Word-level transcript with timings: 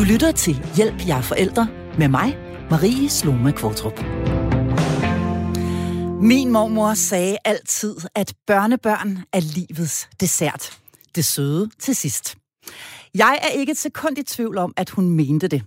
Du 0.00 0.04
lytter 0.04 0.32
til 0.32 0.66
Hjælp, 0.76 1.08
jer 1.08 1.22
forældre 1.22 1.68
med 1.98 2.08
mig, 2.08 2.38
Marie 2.70 3.08
Sloma 3.08 3.50
Kvartrup. 3.50 4.00
Min 6.22 6.52
mormor 6.52 6.94
sagde 6.94 7.36
altid, 7.44 7.96
at 8.14 8.34
børnebørn 8.46 9.18
er 9.32 9.40
livets 9.40 10.08
dessert. 10.20 10.78
Det 11.14 11.24
søde 11.24 11.70
til 11.78 11.96
sidst. 11.96 12.36
Jeg 13.14 13.38
er 13.42 13.48
ikke 13.48 13.72
et 13.72 13.78
sekund 13.78 14.18
i 14.18 14.22
tvivl 14.22 14.58
om, 14.58 14.74
at 14.76 14.90
hun 14.90 15.10
mente 15.10 15.48
det. 15.48 15.62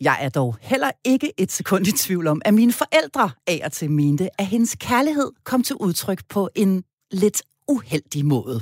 Jeg 0.00 0.18
er 0.20 0.28
dog 0.28 0.56
heller 0.60 0.90
ikke 1.04 1.32
et 1.36 1.52
sekund 1.52 1.86
i 1.86 1.92
tvivl 1.92 2.26
om, 2.26 2.42
at 2.44 2.54
mine 2.54 2.72
forældre 2.72 3.30
af 3.46 3.60
og 3.64 3.72
til 3.72 3.90
mente, 3.90 4.40
at 4.40 4.46
hendes 4.46 4.76
kærlighed 4.80 5.30
kom 5.44 5.62
til 5.62 5.76
udtryk 5.76 6.22
på 6.28 6.48
en 6.54 6.84
lidt 7.10 7.42
uheldig 7.68 8.26
måde. 8.26 8.60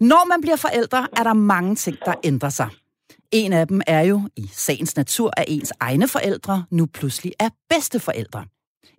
Når 0.00 0.28
man 0.28 0.40
bliver 0.40 0.56
forældre, 0.56 1.08
er 1.16 1.22
der 1.22 1.32
mange 1.32 1.74
ting, 1.74 1.96
der 2.06 2.14
ændrer 2.24 2.50
sig. 2.50 2.68
En 3.32 3.52
af 3.52 3.68
dem 3.68 3.80
er 3.86 4.00
jo 4.00 4.28
i 4.36 4.50
sagens 4.52 4.96
natur, 4.96 5.30
at 5.36 5.44
ens 5.48 5.72
egne 5.80 6.08
forældre 6.08 6.64
nu 6.70 6.86
pludselig 6.86 7.32
er 7.38 7.48
bedsteforældre. 7.70 8.44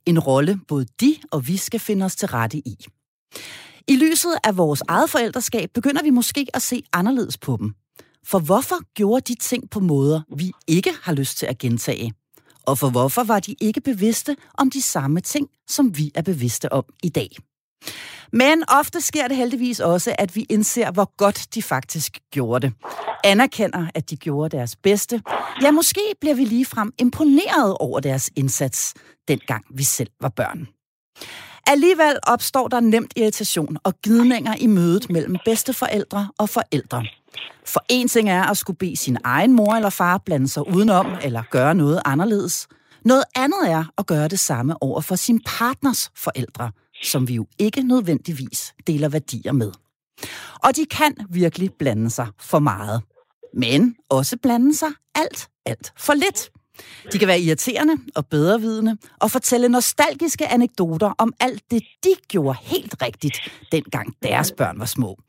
En 0.05 0.19
rolle 0.19 0.59
både 0.67 0.85
de 1.01 1.15
og 1.31 1.47
vi 1.47 1.57
skal 1.57 1.79
finde 1.79 2.05
os 2.05 2.15
til 2.15 2.27
rette 2.27 2.57
i. 2.57 2.85
I 3.87 3.95
lyset 3.95 4.37
af 4.43 4.57
vores 4.57 4.83
eget 4.87 5.09
forældreskab 5.09 5.69
begynder 5.73 6.03
vi 6.03 6.09
måske 6.09 6.47
at 6.53 6.61
se 6.61 6.83
anderledes 6.93 7.37
på 7.37 7.57
dem. 7.59 7.73
For 8.25 8.39
hvorfor 8.39 8.93
gjorde 8.93 9.33
de 9.33 9.35
ting 9.39 9.69
på 9.69 9.79
måder, 9.79 10.21
vi 10.37 10.51
ikke 10.67 10.93
har 11.01 11.13
lyst 11.13 11.37
til 11.37 11.45
at 11.45 11.57
gentage? 11.57 12.13
Og 12.65 12.77
for 12.77 12.89
hvorfor 12.89 13.23
var 13.23 13.39
de 13.39 13.55
ikke 13.61 13.81
bevidste 13.81 14.35
om 14.57 14.69
de 14.69 14.81
samme 14.81 15.21
ting, 15.21 15.49
som 15.67 15.97
vi 15.97 16.11
er 16.15 16.21
bevidste 16.21 16.71
om 16.71 16.85
i 17.03 17.09
dag? 17.09 17.29
Men 18.33 18.63
ofte 18.67 19.01
sker 19.01 19.27
det 19.27 19.37
heldigvis 19.37 19.79
også, 19.79 20.15
at 20.19 20.35
vi 20.35 20.45
indser, 20.49 20.91
hvor 20.91 21.11
godt 21.17 21.55
de 21.55 21.61
faktisk 21.63 22.19
gjorde 22.31 22.67
det. 22.67 22.73
Anerkender, 23.23 23.87
at 23.95 24.09
de 24.09 24.15
gjorde 24.15 24.57
deres 24.57 24.75
bedste. 24.75 25.21
Ja, 25.61 25.71
måske 25.71 26.01
bliver 26.21 26.35
vi 26.35 26.45
lige 26.45 26.65
frem 26.65 26.93
imponeret 26.97 27.77
over 27.79 27.99
deres 27.99 28.29
indsats, 28.35 28.93
dengang 29.27 29.65
vi 29.69 29.83
selv 29.83 30.09
var 30.21 30.29
børn. 30.29 30.67
Alligevel 31.67 32.19
opstår 32.23 32.67
der 32.67 32.79
nemt 32.79 33.13
irritation 33.15 33.77
og 33.83 33.93
gidninger 34.01 34.55
i 34.55 34.67
mødet 34.67 35.09
mellem 35.09 35.35
bedsteforældre 35.45 36.29
og 36.37 36.49
forældre. 36.49 37.05
For 37.65 37.85
en 37.89 38.07
ting 38.07 38.29
er 38.29 38.43
at 38.43 38.57
skulle 38.57 38.77
bede 38.77 38.95
sin 38.95 39.17
egen 39.23 39.53
mor 39.53 39.75
eller 39.75 39.89
far 39.89 40.17
blande 40.17 40.47
sig 40.47 40.67
udenom 40.67 41.07
eller 41.23 41.43
gøre 41.51 41.75
noget 41.75 42.01
anderledes. 42.05 42.67
Noget 43.05 43.23
andet 43.35 43.71
er 43.71 43.83
at 43.97 44.05
gøre 44.05 44.27
det 44.27 44.39
samme 44.39 44.83
over 44.83 45.01
for 45.01 45.15
sin 45.15 45.41
partners 45.45 46.11
forældre, 46.15 46.71
som 47.03 47.27
vi 47.27 47.33
jo 47.33 47.47
ikke 47.59 47.81
nødvendigvis 47.81 48.73
deler 48.87 49.09
værdier 49.09 49.51
med. 49.51 49.71
Og 50.63 50.75
de 50.75 50.85
kan 50.85 51.15
virkelig 51.29 51.73
blande 51.79 52.09
sig 52.09 52.27
for 52.39 52.59
meget. 52.59 53.01
Men 53.53 53.95
også 54.09 54.37
blande 54.37 54.75
sig 54.75 54.89
alt, 55.15 55.49
alt 55.65 55.93
for 55.97 56.13
lidt. 56.13 56.51
De 57.13 57.19
kan 57.19 57.27
være 57.27 57.39
irriterende 57.39 57.97
og 58.15 58.27
bedrevidende 58.27 58.97
og 59.19 59.31
fortælle 59.31 59.69
nostalgiske 59.69 60.47
anekdoter 60.47 61.13
om 61.17 61.33
alt 61.39 61.63
det, 61.71 61.83
de 62.03 62.09
gjorde 62.27 62.57
helt 62.61 62.95
rigtigt, 63.01 63.37
dengang 63.71 64.15
deres 64.23 64.51
børn 64.51 64.79
var 64.79 64.85
små. 64.85 65.19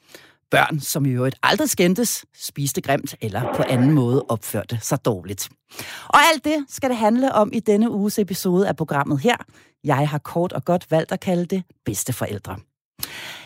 Børn, 0.50 0.80
som 0.80 1.06
i 1.06 1.10
øvrigt 1.10 1.36
aldrig 1.42 1.70
skændtes, 1.70 2.24
spiste 2.34 2.80
grimt 2.80 3.14
eller 3.20 3.54
på 3.54 3.62
anden 3.68 3.92
måde 3.92 4.24
opførte 4.28 4.78
sig 4.82 5.04
dårligt. 5.04 5.48
Og 6.08 6.18
alt 6.32 6.44
det 6.44 6.64
skal 6.68 6.91
det 6.91 6.98
handle 6.98 7.32
om 7.32 7.50
i 7.52 7.60
denne 7.60 7.91
uges 7.91 8.18
episode 8.18 8.69
af 8.69 8.76
programmet 8.76 9.20
her. 9.20 9.36
Jeg 9.84 10.08
har 10.08 10.19
kort 10.19 10.52
og 10.52 10.64
godt 10.64 10.91
valgt 10.91 11.12
at 11.12 11.20
kalde 11.20 11.44
det 11.46 11.62
bedste 11.84 12.12
forældre. 12.12 12.56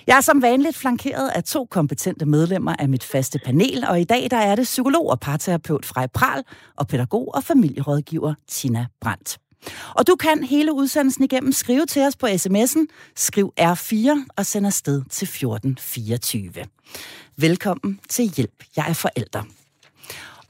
Jeg 0.06 0.17
er 0.17 0.20
som 0.20 0.42
vanligt 0.42 0.77
flankeret 0.77 1.28
af 1.28 1.45
to 1.45 1.64
kompetente 1.70 2.27
medlemmer 2.27 2.75
af 2.78 2.89
mit 2.89 3.05
faste 3.05 3.39
panel, 3.45 3.84
og 3.89 4.00
i 4.00 4.05
dag 4.05 4.30
der 4.30 4.36
er 4.36 4.55
det 4.55 4.64
psykolog 4.64 5.11
og 5.11 5.20
parterapeut 5.20 5.86
Frej 5.86 6.06
Pral 6.06 6.45
og 6.77 6.89
pædagog 6.89 7.34
og 7.34 7.45
familierådgiver 7.45 8.34
Tina 8.48 8.86
Brandt. 9.00 9.42
Og 9.96 10.06
du 10.06 10.16
kan 10.16 10.44
hele 10.44 10.72
udsendelsen 10.72 11.24
igennem 11.24 11.52
skrive 11.52 11.86
til 11.86 12.02
os 12.02 12.17
på 12.17 12.27
sms'en, 12.27 12.86
skriv 13.17 13.52
R4 13.61 14.27
og 14.36 14.46
send 14.46 14.67
afsted 14.67 15.02
til 15.11 15.27
1424. 15.27 16.64
Velkommen 17.36 18.01
til 18.08 18.24
Hjælp, 18.36 18.64
jeg 18.77 18.86
er 18.89 18.95
forælder. 18.95 19.42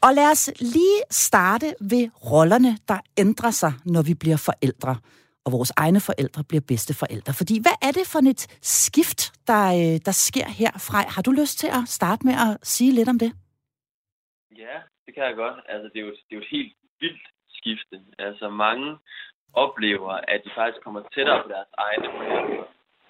Og 0.02 0.14
lad 0.14 0.30
os 0.30 0.50
lige 0.60 1.00
starte 1.10 1.74
ved 1.80 2.08
rollerne, 2.30 2.78
der 2.88 2.98
ændrer 3.18 3.50
sig, 3.50 3.72
når 3.84 4.02
vi 4.02 4.14
bliver 4.14 4.36
forældre 4.36 4.96
og 5.44 5.52
vores 5.52 5.72
egne 5.76 6.00
forældre 6.00 6.44
bliver 6.44 6.64
bedste 6.72 6.94
forældre. 7.02 7.32
Fordi 7.40 7.56
hvad 7.64 7.76
er 7.88 7.92
det 7.98 8.06
for 8.12 8.20
et 8.32 8.42
skift, 8.80 9.20
der, 9.50 9.62
øh, 9.80 9.96
der 10.06 10.14
sker 10.26 10.46
herfra? 10.60 10.98
Har 11.14 11.22
du 11.22 11.32
lyst 11.40 11.58
til 11.58 11.70
at 11.78 11.82
starte 11.98 12.26
med 12.28 12.34
at 12.46 12.52
sige 12.74 12.92
lidt 12.98 13.08
om 13.08 13.18
det? 13.18 13.30
Ja, 14.64 14.76
det 15.04 15.12
kan 15.14 15.22
jeg 15.28 15.34
godt. 15.42 15.56
Altså, 15.72 15.86
det 15.92 15.98
er 16.00 16.06
jo, 16.08 16.12
det 16.26 16.32
er 16.32 16.38
jo 16.40 16.44
et 16.46 16.52
helt 16.56 16.72
vildt 17.00 17.26
skifte. 17.62 17.96
Altså, 18.18 18.48
mange 18.48 18.98
oplever, 19.54 20.12
at 20.32 20.44
de 20.44 20.50
faktisk 20.54 20.84
kommer 20.84 21.00
tættere 21.14 21.42
på 21.42 21.48
deres 21.48 21.70
egne 21.78 22.08
forældre, 22.16 22.64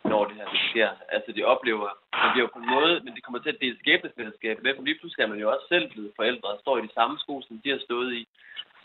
når 0.04 0.24
det 0.24 0.36
her 0.36 0.48
det 0.54 0.60
sker. 0.70 0.90
Altså, 1.08 1.32
de 1.32 1.42
oplever, 1.44 1.88
at 2.12 2.28
de 2.34 2.48
på 2.52 2.58
en 2.58 2.70
måde, 2.76 3.00
men 3.04 3.14
det 3.14 3.24
kommer 3.24 3.40
til 3.42 3.54
at 3.54 3.60
dele 3.60 3.78
skæbnefællesskab 3.78 4.62
med, 4.62 4.74
for 4.74 4.82
lige 4.82 4.98
pludselig 4.98 5.24
er 5.24 5.32
man 5.32 5.40
jo 5.44 5.52
også 5.52 5.66
selv 5.68 5.90
blevet 5.90 6.12
forældre 6.16 6.48
og 6.48 6.60
står 6.60 6.78
i 6.78 6.86
de 6.86 6.94
samme 6.94 7.18
sko, 7.18 7.42
som 7.42 7.60
de 7.64 7.70
har 7.70 7.78
stået 7.78 8.12
i 8.20 8.22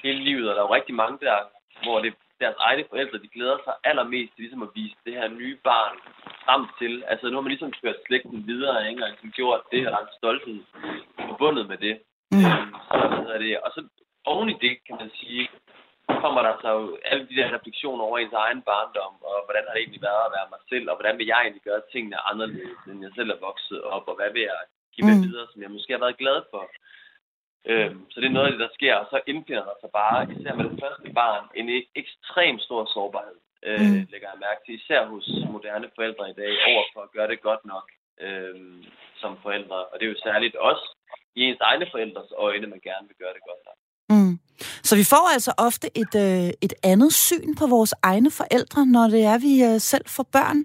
hele 0.03 0.19
livet, 0.19 0.49
og 0.49 0.55
der 0.55 0.61
er 0.61 0.67
jo 0.67 0.73
rigtig 0.73 0.95
mange 0.95 1.17
der, 1.25 1.37
hvor 1.83 1.99
det 1.99 2.13
deres 2.39 2.59
egne 2.59 2.83
forældre, 2.89 3.17
de 3.23 3.27
glæder 3.35 3.57
sig 3.63 3.73
allermest 3.83 4.31
til 4.33 4.41
ligesom 4.41 4.63
at 4.63 4.73
vise 4.75 4.95
det 5.05 5.13
her 5.13 5.27
nye 5.27 5.57
barn 5.63 5.95
frem 6.45 6.63
til. 6.79 7.03
Altså 7.07 7.25
nu 7.27 7.33
har 7.35 7.41
man 7.41 7.53
ligesom 7.53 7.73
ført 7.81 7.95
slægten 8.07 8.47
videre, 8.47 8.89
ikke? 8.89 9.03
Og 9.03 9.09
ligesom 9.09 9.31
gjort 9.31 9.61
det 9.71 9.79
her 9.81 9.97
en 9.97 10.17
stolthed 10.17 10.59
forbundet 11.29 11.67
med 11.67 11.77
det. 11.77 11.95
Mm. 12.31 12.41
Så, 12.91 13.23
hvad 13.27 13.39
det. 13.39 13.59
Og 13.59 13.71
så 13.75 13.81
oven 14.33 14.49
i 14.49 14.57
det, 14.65 14.73
kan 14.87 14.95
man 15.01 15.11
sige, 15.19 15.43
kommer 16.23 16.41
der 16.47 16.53
så 16.63 16.71
alle 17.11 17.23
de 17.29 17.37
der 17.39 17.55
refleksioner 17.55 18.03
over 18.03 18.17
ens 18.17 18.39
egen 18.45 18.61
barndom, 18.69 19.15
og 19.29 19.37
hvordan 19.45 19.63
har 19.65 19.73
det 19.73 19.81
egentlig 19.81 20.07
været 20.09 20.23
at 20.27 20.35
være 20.37 20.51
mig 20.53 20.61
selv, 20.71 20.85
og 20.89 20.95
hvordan 20.97 21.17
vil 21.17 21.29
jeg 21.31 21.39
egentlig 21.41 21.65
gøre 21.69 21.89
tingene 21.93 22.17
anderledes, 22.31 22.81
end 22.89 23.03
jeg 23.05 23.11
selv 23.15 23.29
er 23.31 23.45
vokset 23.49 23.81
op, 23.95 24.05
og 24.11 24.15
hvad 24.19 24.31
vil 24.35 24.45
jeg 24.51 24.59
give 24.93 25.07
med 25.07 25.17
mm. 25.17 25.25
videre, 25.27 25.47
som 25.51 25.61
jeg 25.61 25.71
måske 25.75 25.93
har 25.93 26.03
været 26.05 26.21
glad 26.23 26.39
for. 26.51 26.63
Øhm, 27.71 28.01
så 28.11 28.15
det 28.19 28.27
er 28.27 28.37
noget 28.37 28.47
af 28.47 28.53
det, 28.53 28.63
der 28.65 28.77
sker, 28.77 28.95
og 29.01 29.07
så 29.11 29.17
indfinder 29.31 29.65
der 29.69 29.77
sig 29.81 29.91
bare, 30.01 30.19
især 30.35 30.53
med 30.55 30.65
det 30.69 30.79
første 30.83 31.09
barn, 31.21 31.43
en 31.59 31.67
ekstrem 32.01 32.55
stor 32.65 32.81
sårbarhed, 32.93 33.39
øh, 33.67 33.79
mm. 33.79 34.07
lægger 34.11 34.29
jeg 34.31 34.43
mærke 34.47 34.61
til, 34.65 34.73
især 34.81 35.01
hos 35.13 35.27
moderne 35.55 35.87
forældre 35.95 36.29
i 36.29 36.37
dag, 36.41 36.53
over 36.71 36.83
for 36.93 37.01
at 37.03 37.13
gøre 37.15 37.29
det 37.31 37.41
godt 37.49 37.63
nok 37.73 37.87
øh, 38.25 38.55
som 39.21 39.31
forældre. 39.45 39.79
Og 39.89 39.93
det 39.99 40.05
er 40.05 40.13
jo 40.13 40.25
særligt 40.27 40.55
også 40.55 40.85
i 41.35 41.41
ens 41.47 41.61
egne 41.69 41.87
forældres 41.91 42.31
øjne, 42.47 42.67
man 42.67 42.81
gerne 42.89 43.07
vil 43.07 43.17
gøre 43.23 43.33
det 43.37 43.43
godt 43.49 43.63
nok. 43.69 43.76
Mm. 44.09 44.39
Så 44.83 44.95
vi 44.95 45.03
får 45.03 45.29
altså 45.33 45.53
ofte 45.57 45.97
et, 45.97 46.15
øh, 46.15 46.49
et 46.61 46.73
andet 46.83 47.13
syn 47.13 47.55
på 47.55 47.67
vores 47.67 47.93
egne 48.01 48.31
forældre, 48.31 48.85
når 48.85 49.07
det 49.07 49.23
er, 49.23 49.37
vi 49.37 49.63
øh, 49.63 49.81
selv 49.81 50.03
får 50.07 50.23
børn. 50.23 50.63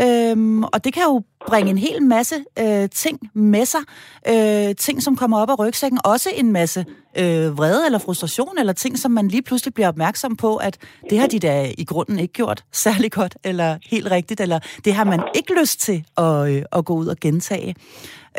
Øhm, 0.00 0.64
og 0.64 0.84
det 0.84 0.94
kan 0.94 1.02
jo 1.02 1.22
bringe 1.46 1.70
en 1.70 1.78
hel 1.78 2.02
masse 2.02 2.34
øh, 2.58 2.88
ting 2.90 3.30
med 3.34 3.66
sig. 3.66 3.80
Øh, 4.28 4.74
ting, 4.74 5.02
som 5.02 5.16
kommer 5.16 5.38
op 5.38 5.50
af 5.50 5.58
rygsækken. 5.58 6.00
Også 6.04 6.30
en 6.34 6.52
masse 6.52 6.84
øh, 7.18 7.58
vrede 7.58 7.86
eller 7.86 7.98
frustration, 7.98 8.58
eller 8.58 8.72
ting, 8.72 8.98
som 8.98 9.10
man 9.10 9.28
lige 9.28 9.42
pludselig 9.42 9.74
bliver 9.74 9.88
opmærksom 9.88 10.36
på, 10.36 10.56
at 10.56 10.78
det 11.10 11.18
har 11.18 11.26
de 11.26 11.38
da 11.38 11.72
i 11.78 11.84
grunden 11.84 12.18
ikke 12.18 12.32
gjort 12.32 12.64
særlig 12.72 13.12
godt, 13.12 13.36
eller 13.44 13.78
helt 13.90 14.10
rigtigt, 14.10 14.40
eller 14.40 14.58
det 14.84 14.94
har 14.94 15.04
man 15.04 15.22
ikke 15.34 15.60
lyst 15.60 15.80
til 15.80 16.04
at, 16.16 16.48
øh, 16.50 16.62
at 16.72 16.84
gå 16.84 16.94
ud 16.94 17.06
og 17.06 17.16
gentage. 17.20 17.74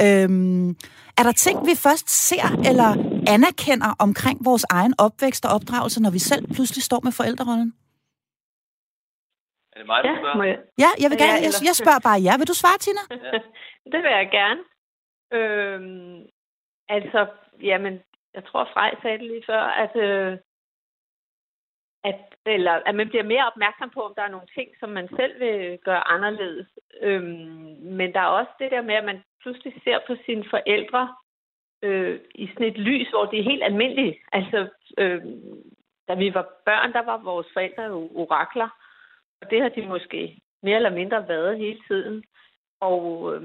Øhm, 0.01 0.69
er 1.17 1.23
der 1.23 1.31
ting, 1.31 1.65
vi 1.65 1.75
først 1.75 2.27
ser 2.27 2.61
eller 2.65 2.95
anerkender 3.35 3.91
omkring 4.05 4.37
vores 4.49 4.65
egen 4.79 4.93
opvækst 5.05 5.43
og 5.45 5.51
opdragelse, 5.57 5.99
når 6.05 6.11
vi 6.17 6.21
selv 6.31 6.43
pludselig 6.55 6.83
står 6.89 7.01
med 7.07 7.13
forældrerollen? 7.19 7.71
Er 9.73 9.77
det 9.79 9.87
mig, 9.87 10.03
der 10.03 10.15
spørger? 10.21 10.43
jeg... 10.43 10.59
Ja, 10.83 10.91
jeg 11.01 11.09
vil 11.09 11.17
gerne. 11.23 11.39
Jeg, 11.45 11.51
jeg 11.69 11.75
spørger 11.81 12.01
bare 12.07 12.19
ja. 12.27 12.33
Vil 12.39 12.51
du 12.51 12.57
svare, 12.61 12.77
Tina? 12.85 13.03
Ja. 13.11 13.39
det 13.91 13.99
vil 14.03 14.11
jeg 14.19 14.29
gerne. 14.39 14.61
Øhm, 15.37 16.17
altså, 16.95 17.19
jamen, 17.69 17.93
jeg 18.33 18.43
tror, 18.45 18.69
Frej 18.73 18.91
sagde 19.01 19.17
det 19.17 19.27
lige 19.27 19.45
før, 19.51 19.63
at, 19.83 19.95
øh, 20.07 20.37
at, 22.03 22.21
eller, 22.45 22.73
at 22.85 22.95
man 22.95 23.09
bliver 23.09 23.23
mere 23.23 23.47
opmærksom 23.51 23.89
på, 23.89 24.01
om 24.01 24.13
der 24.15 24.23
er 24.23 24.35
nogle 24.35 24.47
ting, 24.57 24.69
som 24.79 24.89
man 24.89 25.07
selv 25.19 25.39
vil 25.39 25.79
gøre 25.87 26.07
anderledes. 26.15 26.67
Øhm, 27.01 27.77
men 27.99 28.13
der 28.13 28.19
er 28.19 28.35
også 28.39 28.51
det 28.59 28.71
der 28.71 28.81
med, 28.81 28.95
at 28.95 29.05
man 29.05 29.23
pludselig 29.41 29.73
ser 29.83 29.99
på 30.07 30.13
sine 30.25 30.45
forældre 30.49 31.15
øh, 31.85 32.19
i 32.35 32.47
sådan 32.47 32.67
et 32.67 32.77
lys, 32.77 33.09
hvor 33.09 33.25
det 33.25 33.39
er 33.39 33.49
helt 33.51 33.63
almindeligt. 33.63 34.17
Altså, 34.31 34.67
øh, 34.97 35.21
da 36.07 36.13
vi 36.13 36.33
var 36.33 36.47
børn, 36.65 36.93
der 36.93 37.03
var 37.05 37.17
vores 37.17 37.47
forældre 37.53 37.83
jo 37.83 38.09
orakler. 38.15 38.69
Og 39.41 39.49
det 39.49 39.61
har 39.61 39.69
de 39.69 39.87
måske 39.87 40.39
mere 40.63 40.75
eller 40.75 40.97
mindre 40.99 41.27
været 41.27 41.57
hele 41.57 41.79
tiden. 41.87 42.23
Og 42.79 43.35
øh, 43.35 43.41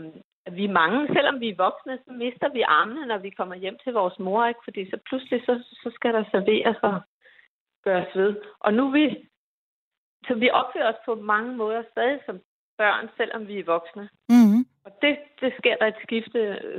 vi 0.56 0.64
er 0.64 0.78
mange, 0.82 1.14
selvom 1.14 1.40
vi 1.40 1.48
er 1.48 1.62
voksne, 1.66 1.98
så 2.04 2.12
mister 2.12 2.48
vi 2.48 2.62
armene, 2.62 3.06
når 3.06 3.18
vi 3.18 3.30
kommer 3.30 3.54
hjem 3.54 3.78
til 3.84 3.92
vores 3.92 4.18
mor, 4.18 4.46
ikke? 4.46 4.60
fordi 4.64 4.90
så 4.90 4.98
pludselig 5.08 5.42
så, 5.46 5.54
så 5.82 5.90
skal 5.94 6.14
der 6.14 6.24
serveres 6.30 6.76
og 6.82 7.00
gøres 7.84 8.14
ved. 8.14 8.36
Og 8.60 8.74
nu 8.74 8.90
vi, 8.90 9.28
så 10.26 10.34
vi 10.34 10.50
opfører 10.50 10.92
os 10.92 11.02
på 11.06 11.14
mange 11.14 11.56
måder 11.56 11.82
stadig 11.92 12.20
som 12.26 12.40
børn, 12.78 13.08
selvom 13.16 13.48
vi 13.48 13.58
er 13.58 13.64
voksne. 13.64 14.08
Mm. 14.28 14.60
Og 14.84 14.90
det, 15.02 15.18
det 15.40 15.52
sker 15.58 15.76
der 15.76 15.86
et 15.86 16.02
skifte 16.02 16.38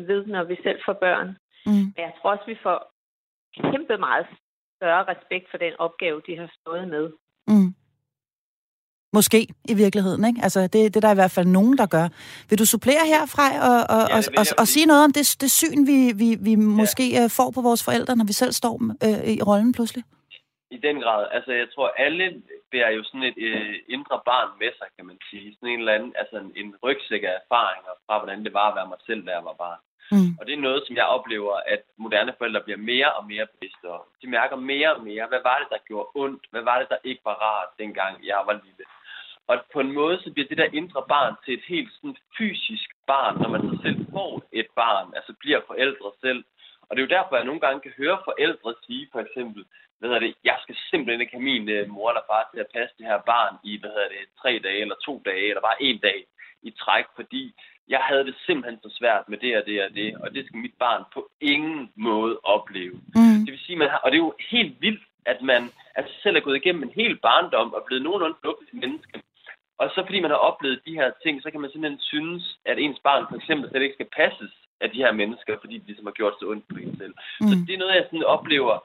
ved, 0.10 0.26
når 0.26 0.44
vi 0.44 0.58
selv 0.64 0.80
får 0.86 0.94
børn. 0.94 1.38
Mm. 1.66 1.86
Men 1.96 2.02
jeg 2.08 2.14
tror 2.18 2.32
også, 2.32 2.48
vi 2.54 2.58
får 2.64 2.78
kæmpe 3.72 3.98
meget 3.98 4.26
større 4.78 5.04
respekt 5.12 5.46
for 5.52 5.58
den 5.58 5.74
opgave, 5.86 6.22
de 6.28 6.38
har 6.38 6.50
stået 6.60 6.88
med. 6.88 7.06
Mm. 7.48 7.74
Måske 9.14 9.40
i 9.74 9.76
virkeligheden, 9.84 10.24
ikke? 10.30 10.40
Altså, 10.44 10.62
det, 10.62 10.74
det 10.92 10.96
er 10.96 11.06
der 11.08 11.16
i 11.18 11.22
hvert 11.22 11.36
fald 11.38 11.48
nogen, 11.60 11.78
der 11.82 11.88
gør. 11.96 12.08
Vil 12.50 12.60
du 12.62 12.66
supplere 12.74 13.06
herfra 13.14 13.46
og, 13.70 13.80
og, 13.96 14.04
ja, 14.10 14.16
og, 14.16 14.22
og, 14.40 14.46
og 14.62 14.66
sige 14.74 14.86
noget 14.92 15.04
om 15.08 15.14
det, 15.18 15.26
det 15.42 15.52
syn, 15.62 15.80
vi, 15.92 15.98
vi, 16.22 16.30
vi 16.48 16.54
ja. 16.54 16.68
måske 16.82 17.06
uh, 17.20 17.30
får 17.38 17.50
på 17.56 17.62
vores 17.68 17.82
forældre, 17.88 18.16
når 18.16 18.28
vi 18.32 18.36
selv 18.42 18.54
står 18.62 18.76
uh, 19.08 19.22
i 19.36 19.42
rollen 19.50 19.72
pludselig? 19.78 20.04
I 20.76 20.78
den 20.88 20.98
grad. 21.04 21.22
Altså, 21.38 21.52
jeg 21.62 21.68
tror, 21.74 21.88
alle 22.06 22.26
bærer 22.72 22.92
jo 22.98 23.02
sådan 23.04 23.28
et 23.32 23.38
uh, 23.50 23.76
indre 23.96 24.18
barn 24.30 24.50
med 24.62 24.72
sig, 24.78 24.88
kan 24.96 25.06
man 25.10 25.20
sige. 25.30 25.48
Sådan 25.56 25.70
en 25.70 25.80
eller 25.80 25.98
anden, 25.98 26.14
altså 26.22 26.36
en, 26.44 26.52
en 26.62 26.70
rygsæk 26.84 27.24
af 27.30 27.34
erfaringer 27.42 27.94
fra, 28.06 28.16
hvordan 28.20 28.40
det 28.46 28.54
var 28.60 28.68
at 28.70 28.76
være 28.78 28.92
mig 28.94 29.02
selv, 29.08 29.22
da 29.26 29.32
jeg 29.38 29.46
var 29.50 29.58
barn. 29.66 29.82
Mm. 30.12 30.32
Og 30.40 30.44
det 30.46 30.54
er 30.54 30.68
noget, 30.68 30.82
som 30.88 30.96
jeg 30.96 31.06
oplever, 31.18 31.56
at 31.74 31.82
moderne 31.98 32.34
forældre 32.38 32.62
bliver 32.66 32.82
mere 32.92 33.10
og 33.18 33.24
mere 33.32 33.48
bevidste 33.54 33.86
om. 33.98 34.04
De 34.22 34.28
mærker 34.38 34.56
mere 34.56 34.96
og 34.96 35.04
mere, 35.04 35.26
hvad 35.32 35.42
var 35.50 35.58
det, 35.62 35.68
der 35.74 35.88
gjorde 35.88 36.10
ondt? 36.16 36.44
Hvad 36.52 36.64
var 36.70 36.80
det, 36.80 36.90
der 36.90 36.98
ikke 37.04 37.22
var 37.26 37.38
rart, 37.48 37.70
dengang 37.80 38.14
jeg 38.26 38.42
var 38.48 38.54
lille? 38.66 38.86
Og 39.48 39.56
på 39.74 39.80
en 39.80 39.92
måde, 39.92 40.18
så 40.24 40.32
bliver 40.34 40.48
det 40.48 40.58
der 40.58 40.78
indre 40.80 41.04
barn 41.16 41.34
til 41.46 41.54
et 41.54 41.66
helt 41.68 41.92
sådan 41.94 42.18
fysisk 42.38 42.90
barn, 43.08 43.36
når 43.42 43.50
man 43.50 43.62
så 43.70 43.76
selv 43.84 44.00
får 44.16 44.32
et 44.52 44.70
barn, 44.76 45.08
altså 45.18 45.34
bliver 45.40 45.62
forældre 45.68 46.12
selv. 46.22 46.44
Og 46.88 46.92
det 46.92 47.00
er 47.00 47.08
jo 47.08 47.16
derfor, 47.18 47.36
jeg 47.36 47.46
nogle 47.46 47.64
gange 47.66 47.82
kan 47.82 47.94
høre 47.98 48.18
forældre 48.30 48.74
sige, 48.86 49.10
for 49.12 49.20
eksempel, 49.26 49.66
hvad 49.98 50.10
hedder 50.10 50.26
det, 50.26 50.36
jeg 50.44 50.58
skal 50.64 50.76
simpelthen 50.90 51.22
ikke 51.22 51.36
have 51.38 51.50
min 51.52 51.70
øh, 51.70 51.90
mor 51.90 52.10
eller 52.10 52.26
far 52.32 52.44
til 52.54 52.60
at 52.60 52.74
passe 52.76 52.96
det 52.98 53.06
her 53.12 53.22
barn 53.34 53.54
i, 53.70 53.72
hvad 53.80 53.90
hedder 53.96 54.10
det, 54.16 54.24
tre 54.42 54.52
dage 54.66 54.82
eller 54.82 54.96
to 55.06 55.14
dage, 55.26 55.48
eller 55.50 55.62
bare 55.70 55.82
en 55.88 56.00
dag 56.08 56.20
i 56.70 56.72
træk, 56.72 57.06
fordi 57.16 57.44
jeg 57.94 58.02
havde 58.10 58.26
det 58.30 58.36
simpelthen 58.46 58.80
så 58.84 58.90
svært 59.00 59.24
med 59.32 59.38
det 59.38 59.52
og 59.60 59.64
det 59.66 59.78
og 59.86 59.90
det, 60.00 60.08
og 60.24 60.28
det 60.34 60.46
skal 60.46 60.60
mit 60.66 60.78
barn 60.80 61.04
på 61.14 61.30
ingen 61.42 61.92
måde 61.96 62.34
opleve. 62.44 62.96
Mm. 63.16 63.40
Det 63.46 63.52
vil 63.54 63.66
sige, 63.66 63.78
man 63.84 63.90
har, 63.90 64.00
og 64.04 64.12
det 64.12 64.18
er 64.18 64.26
jo 64.28 64.34
helt 64.54 64.76
vildt, 64.82 65.04
at 65.26 65.40
man 65.42 65.62
altså 65.96 66.14
selv 66.24 66.36
er 66.36 66.46
gået 66.48 66.60
igennem 66.62 66.84
en 66.84 66.98
hel 67.00 67.16
barndom 67.28 67.74
og 67.74 67.84
blevet 67.86 68.04
nogenlunde 68.04 68.38
fornuftig 68.42 68.80
menneske, 68.84 69.18
og 69.82 69.86
så 69.94 70.00
fordi 70.06 70.20
man 70.20 70.34
har 70.36 70.42
oplevet 70.50 70.86
de 70.88 70.98
her 71.00 71.10
ting, 71.24 71.36
så 71.42 71.52
kan 71.52 71.62
man 71.62 71.72
simpelthen 71.72 72.00
synes, 72.14 72.44
at 72.66 72.80
ens 72.80 73.00
barn 73.08 73.26
for 73.30 73.36
eksempel 73.36 73.70
slet 73.70 73.82
ikke 73.86 74.00
skal 74.00 74.14
passes 74.22 74.54
af 74.84 74.90
de 74.92 75.04
her 75.04 75.12
mennesker, 75.22 75.54
fordi 75.62 75.76
de 75.78 75.88
ligesom 75.88 76.06
har 76.10 76.18
gjort 76.20 76.36
så 76.40 76.46
ondt 76.52 76.68
på 76.68 76.78
en 76.84 76.98
selv. 76.98 77.14
Mm. 77.42 77.48
Så 77.48 77.54
det 77.68 77.74
er 77.74 77.82
noget, 77.82 77.96
jeg 77.96 78.06
sådan 78.06 78.34
oplever 78.36 78.76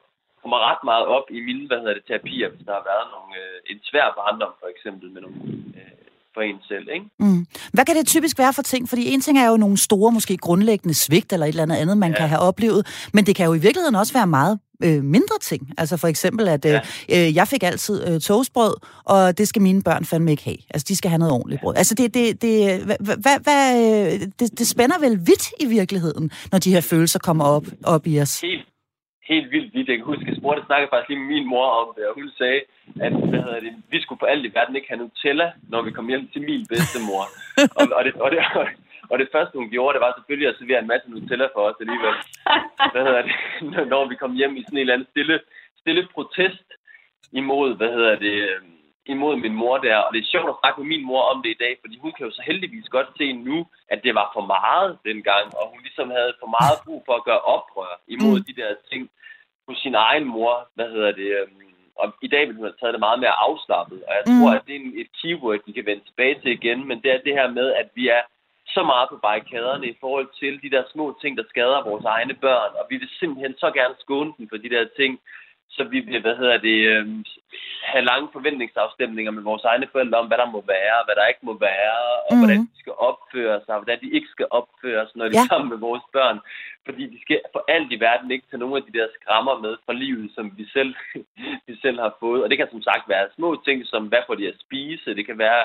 kommer 0.43 0.59
ret 0.71 0.83
meget 0.91 1.07
op 1.17 1.27
i 1.37 1.41
mine, 1.49 1.67
hvad 1.67 1.79
hedder 1.79 1.95
det, 1.99 2.05
terapier, 2.07 2.49
hvis 2.49 2.67
der 2.67 2.75
har 2.79 2.85
været 2.93 3.07
nogle, 3.15 3.33
øh, 3.43 3.57
en 3.71 3.81
svær 3.89 4.09
barndom 4.19 4.55
for 4.61 4.69
eksempel 4.75 5.07
med 5.15 5.21
nogle 5.25 5.39
øh, 5.79 5.96
for 6.37 6.43
en 6.43 6.59
selv. 6.69 6.87
Ikke? 6.95 7.07
Mm. 7.21 7.47
Hvad 7.73 7.85
kan 7.85 7.97
det 7.97 8.07
typisk 8.07 8.39
være 8.39 8.53
for 8.53 8.63
ting? 8.63 8.89
Fordi 8.89 9.13
en 9.13 9.21
ting 9.21 9.39
er 9.39 9.49
jo 9.49 9.57
nogle 9.57 9.79
store, 9.79 10.13
måske 10.13 10.37
grundlæggende 10.37 10.95
svigt 10.95 11.33
eller 11.33 11.47
et 11.47 11.49
eller 11.49 11.63
andet 11.63 11.77
andet, 11.77 11.99
man 11.99 12.11
ja. 12.11 12.17
kan 12.17 12.29
have 12.29 12.41
oplevet, 12.41 12.87
men 13.13 13.27
det 13.27 13.37
kan 13.37 13.47
jo 13.47 13.55
i 13.55 13.59
virkeligheden 13.59 13.95
også 13.95 14.13
være 14.13 14.27
meget 14.27 14.59
øh, 14.85 15.05
mindre 15.05 15.39
ting. 15.43 15.73
Altså 15.79 15.97
for 15.97 16.09
eksempel, 16.09 16.49
at 16.49 16.65
øh, 16.65 16.81
ja. 17.09 17.27
øh, 17.27 17.37
jeg 17.37 17.49
fik 17.49 17.63
altid 17.63 18.09
øh, 18.09 18.21
toastbrød, 18.21 18.75
og 19.05 19.39
det 19.39 19.49
skal 19.49 19.63
mine 19.63 19.83
børn 19.83 20.05
fandme 20.05 20.31
ikke 20.31 20.45
have. 20.45 20.59
Altså 20.71 20.87
de 20.89 20.97
skal 20.97 21.09
have 21.09 21.19
noget 21.19 21.33
ordentligt 21.33 21.61
brød. 21.61 21.75
Altså 21.77 21.95
det, 21.95 22.15
det, 22.15 22.43
det, 22.43 22.83
hvad, 22.85 22.97
hvad, 23.23 23.39
hvad, 23.43 23.65
øh, 24.15 24.21
det, 24.39 24.59
det 24.59 24.67
spænder 24.67 24.99
vel 24.99 25.19
vidt 25.19 25.51
i 25.61 25.67
virkeligheden, 25.67 26.31
når 26.53 26.59
de 26.59 26.71
her 26.71 26.81
følelser 26.81 27.19
kommer 27.19 27.45
op, 27.45 27.67
op 27.85 28.07
i 28.07 28.21
os. 28.21 28.41
Helt 28.41 28.67
helt 29.29 29.51
vildt 29.55 29.75
vidt. 29.75 29.89
Jeg 29.89 29.97
kan 29.97 30.11
huske, 30.11 30.29
jeg 30.29 30.37
spurgte, 30.37 30.67
snakkede 30.67 30.91
faktisk 30.93 31.09
lige 31.09 31.21
med 31.23 31.31
min 31.35 31.49
mor 31.53 31.69
om 31.81 31.89
det, 31.97 32.05
og 32.09 32.15
hun 32.15 32.31
sagde, 32.41 32.61
at 33.05 33.13
hvad 33.31 33.41
hedder 33.47 33.61
det, 33.67 33.73
vi 33.93 33.99
skulle 34.01 34.23
på 34.23 34.29
alt 34.33 34.47
i 34.47 34.55
verden 34.57 34.77
ikke 34.77 34.91
have 34.91 35.03
Nutella, 35.03 35.49
når 35.73 35.81
vi 35.83 35.91
kom 35.91 36.09
hjem 36.09 36.29
til 36.33 36.43
min 36.49 36.63
bedstemor. 36.71 37.25
og, 37.79 37.85
og, 37.97 38.03
det, 38.05 38.13
og, 38.25 38.29
det, 38.33 38.39
og 39.11 39.17
det 39.19 39.29
første, 39.35 39.59
hun 39.59 39.71
gjorde, 39.71 39.95
det 39.95 40.05
var 40.05 40.13
selvfølgelig 40.17 40.49
at 40.49 40.57
servere 40.59 40.81
en 40.83 40.93
masse 40.93 41.11
Nutella 41.11 41.47
for 41.55 41.63
os 41.69 41.83
alligevel. 41.85 42.15
Hvad 42.93 43.03
hedder 43.07 43.23
det, 43.27 43.35
når 43.93 44.03
vi 44.11 44.15
kom 44.23 44.33
hjem 44.41 44.57
i 44.57 44.63
sådan 44.63 44.77
en 44.77 44.81
eller 44.81 44.95
anden 44.95 45.13
stille, 45.13 45.41
stille 45.83 46.09
protest 46.15 46.69
imod, 47.33 47.77
hvad 47.77 47.91
hedder 47.97 48.17
det, 48.27 48.37
øhm, 48.51 48.76
imod 49.15 49.35
min 49.45 49.55
mor 49.63 49.77
der. 49.79 49.97
Og 49.97 50.11
det 50.13 50.21
er 50.21 50.33
sjovt 50.33 50.49
at 50.53 50.61
snakke 50.61 50.81
med 50.81 50.89
min 50.95 51.05
mor 51.11 51.23
om 51.33 51.43
det 51.43 51.51
i 51.51 51.63
dag, 51.65 51.75
fordi 51.83 51.97
hun 51.99 52.13
kan 52.13 52.27
jo 52.27 52.33
så 52.33 52.43
heldigvis 52.47 52.89
godt 52.97 53.11
se 53.19 53.27
nu, 53.33 53.67
at 53.93 54.01
det 54.05 54.15
var 54.15 54.31
for 54.37 54.45
meget 54.57 54.99
dengang, 55.09 55.47
og 55.59 55.65
hun 55.73 55.81
ligesom 55.87 56.09
havde 56.11 56.33
for 56.41 56.51
meget 56.59 56.79
brug 56.85 57.01
for 57.07 57.15
at 57.17 57.27
gøre 57.29 57.43
oprør 57.55 57.93
imod 58.15 58.39
mm. 58.39 58.45
de 58.49 58.55
der 58.61 58.71
ting 58.91 59.03
hos 59.69 59.79
sin 59.85 59.95
egen 59.95 60.27
mor. 60.35 60.69
Hvad 60.75 60.89
hedder 60.95 61.13
det? 61.13 61.31
Øhm, 61.41 61.67
og 62.03 62.15
i 62.23 62.29
dag 62.29 62.43
vil 62.47 62.57
hun 62.57 62.69
have 62.69 62.81
taget 62.81 62.95
det 62.95 63.07
meget 63.07 63.21
mere 63.25 63.41
afslappet, 63.47 63.99
og 64.09 64.13
jeg 64.19 64.25
mm. 64.27 64.33
tror, 64.37 64.51
at 64.59 64.67
det 64.67 64.77
er 64.77 65.01
et 65.03 65.11
keyword, 65.19 65.61
vi 65.67 65.73
kan 65.73 65.87
vende 65.87 66.05
tilbage 66.05 66.37
til 66.41 66.51
igen, 66.59 66.89
men 66.89 66.97
det 67.03 67.11
er 67.13 67.21
det 67.27 67.35
her 67.39 67.49
med, 67.59 67.69
at 67.73 67.89
vi 67.95 68.09
er 68.09 68.23
så 68.77 68.83
meget 68.93 69.07
på 69.11 69.17
barrikaderne 69.27 69.87
i 69.89 69.97
forhold 70.01 70.29
til 70.41 70.63
de 70.65 70.71
der 70.75 70.83
små 70.93 71.19
ting, 71.21 71.33
der 71.39 71.45
skader 71.53 71.89
vores 71.91 72.05
egne 72.05 72.35
børn, 72.35 72.73
og 72.81 72.85
vi 72.91 72.97
vil 72.97 73.11
simpelthen 73.21 73.55
så 73.63 73.69
gerne 73.79 73.95
skåne 74.05 74.33
dem 74.39 74.49
for 74.49 74.57
de 74.57 74.71
der 74.75 74.85
ting, 75.01 75.13
så 75.77 75.85
vi 75.85 75.99
vil, 76.01 76.21
hvad 76.21 76.37
hedder 76.37 76.59
det, 76.69 76.79
øh, 76.93 77.07
have 77.93 78.05
lange 78.11 78.29
forventningsafstemninger 78.33 79.33
med 79.37 79.43
vores 79.43 79.65
egne 79.65 79.89
forældre 79.93 80.19
om, 80.19 80.27
hvad 80.29 80.39
der 80.39 80.51
må 80.57 80.61
være, 80.77 80.99
hvad 81.05 81.15
der 81.19 81.27
ikke 81.27 81.47
må 81.51 81.55
være, 81.71 81.99
og 82.29 82.33
mm. 82.35 82.41
hvordan 82.41 82.61
de 82.73 82.79
skal 82.83 82.95
opføre 83.11 83.57
sig, 83.65 83.75
og 83.75 83.81
hvordan 83.81 84.01
de 84.05 84.11
ikke 84.17 84.31
skal 84.35 84.49
opføre 84.51 85.03
sig, 85.07 85.17
når 85.19 85.29
de 85.29 85.37
ja. 85.37 85.43
er 85.43 85.51
sammen 85.53 85.71
med 85.73 85.81
vores 85.89 86.05
børn. 86.17 86.39
Fordi 86.87 87.03
de 87.13 87.19
skal 87.25 87.39
for 87.55 87.63
alt 87.75 87.93
i 87.93 88.01
verden 88.07 88.31
ikke 88.31 88.47
tage 88.47 88.63
nogle 88.63 88.77
af 88.77 88.85
de 88.87 88.97
der 88.99 89.07
skrammer 89.19 89.55
med 89.65 89.75
fra 89.87 89.95
livet, 90.05 90.29
som 90.37 90.47
vi 90.59 90.65
selv, 90.77 90.93
vi 91.69 91.75
selv 91.85 91.99
har 92.05 92.13
fået. 92.21 92.43
Og 92.43 92.51
det 92.51 92.59
kan 92.59 92.69
som 92.71 92.83
sagt 92.83 93.09
være 93.09 93.35
små 93.37 93.51
ting, 93.67 93.79
som 93.93 94.03
hvad 94.11 94.23
får 94.27 94.35
de 94.35 94.49
at 94.49 94.61
spise, 94.65 95.17
det 95.19 95.27
kan 95.27 95.39
være 95.39 95.63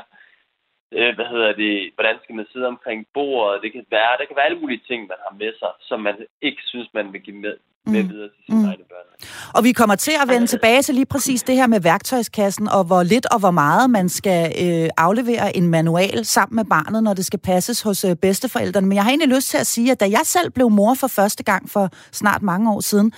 øh, 0.98 1.16
hvad 1.16 1.28
hedder 1.34 1.52
det, 1.64 1.76
hvordan 1.96 2.18
skal 2.24 2.36
man 2.36 2.48
sidde 2.52 2.68
omkring 2.74 3.00
bordet, 3.14 3.62
det 3.64 3.72
kan 3.72 3.86
være, 3.98 4.18
der 4.20 4.26
kan 4.26 4.36
være 4.36 4.50
alle 4.50 4.62
mulige 4.64 4.86
ting, 4.90 5.00
man 5.08 5.20
har 5.26 5.36
med 5.44 5.52
sig, 5.60 5.72
som 5.90 6.00
man 6.08 6.16
ikke 6.42 6.62
synes, 6.72 6.88
man 6.94 7.14
vil 7.14 7.22
give 7.22 7.40
med, 7.46 7.56
med 7.86 8.04
mm. 8.04 8.10
videre 8.10 8.30
til 8.30 8.42
sine 8.46 8.60
mm. 8.60 8.71
Egne 8.82 8.88
børn. 8.90 9.28
Og 9.54 9.64
vi 9.64 9.72
kommer 9.72 9.96
til 9.96 10.14
at 10.22 10.30
vende 10.30 10.48
tilbage 10.48 10.82
til 10.82 10.96
lige 10.96 11.06
præcis 11.06 11.44
det 11.44 11.56
her 11.56 11.68
med 11.68 11.80
værktøjskassen, 11.80 12.68
og 12.68 12.84
hvor 12.84 13.04
lidt 13.04 13.26
og 13.26 13.40
hvor 13.40 13.52
meget 13.52 13.90
man 13.90 14.10
skal 14.10 14.54
øh, 14.62 14.90
aflevere 14.98 15.58
en 15.58 15.68
manual 15.68 16.26
sammen 16.26 16.56
med 16.56 16.66
barnet, 16.66 17.04
når 17.04 17.14
det 17.14 17.26
skal 17.26 17.40
passes 17.40 17.82
hos 17.82 18.04
øh, 18.04 18.16
bedsteforældrene. 18.16 18.88
Men 18.88 18.96
jeg 18.96 19.04
har 19.04 19.10
egentlig 19.10 19.36
lyst 19.36 19.50
til 19.50 19.58
at 19.58 19.68
sige, 19.68 19.92
at 19.92 20.00
da 20.00 20.06
jeg 20.06 20.22
selv 20.24 20.52
blev 20.52 20.70
mor 20.70 20.94
for 20.94 21.08
første 21.08 21.44
gang 21.44 21.70
for 21.70 21.90
snart 22.12 22.42
mange 22.42 22.72
år 22.72 22.80
siden, 22.80 23.12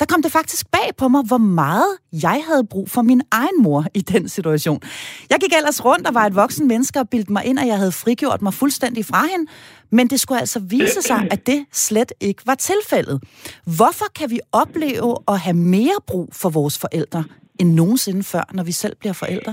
der 0.00 0.06
kom 0.06 0.22
det 0.22 0.32
faktisk 0.32 0.70
bag 0.70 0.90
på 0.96 1.08
mig, 1.08 1.22
hvor 1.22 1.38
meget 1.38 1.96
jeg 2.12 2.44
havde 2.48 2.64
brug 2.64 2.90
for 2.90 3.02
min 3.02 3.22
egen 3.30 3.62
mor 3.62 3.84
i 3.94 4.00
den 4.00 4.28
situation. 4.28 4.82
Jeg 5.30 5.38
gik 5.40 5.52
ellers 5.56 5.84
rundt 5.84 6.06
og 6.06 6.14
var 6.14 6.26
et 6.26 6.34
voksen 6.34 6.68
menneske 6.68 7.00
og 7.00 7.08
bildte 7.08 7.32
mig 7.32 7.44
ind, 7.44 7.58
at 7.58 7.66
jeg 7.66 7.76
havde 7.76 7.92
frigjort 7.92 8.42
mig 8.42 8.54
fuldstændig 8.54 9.06
fra 9.06 9.26
hende, 9.30 9.50
men 9.92 10.10
det 10.10 10.20
skulle 10.20 10.40
altså 10.40 10.58
vise 10.58 11.02
sig, 11.02 11.28
at 11.30 11.46
det 11.46 11.64
slet 11.72 12.12
ikke 12.20 12.42
var 12.46 12.54
tilfældet. 12.54 13.22
Hvorfor 13.64 14.04
kan 14.14 14.30
vi 14.30 14.40
opleve 14.52 15.09
at 15.32 15.36
have 15.46 15.58
mere 15.78 15.98
brug 16.10 16.28
for 16.42 16.50
vores 16.58 16.76
forældre 16.84 17.22
end 17.60 17.70
nogensinde 17.80 18.22
før, 18.32 18.44
når 18.56 18.64
vi 18.70 18.74
selv 18.82 18.96
bliver 19.00 19.16
forældre? 19.22 19.52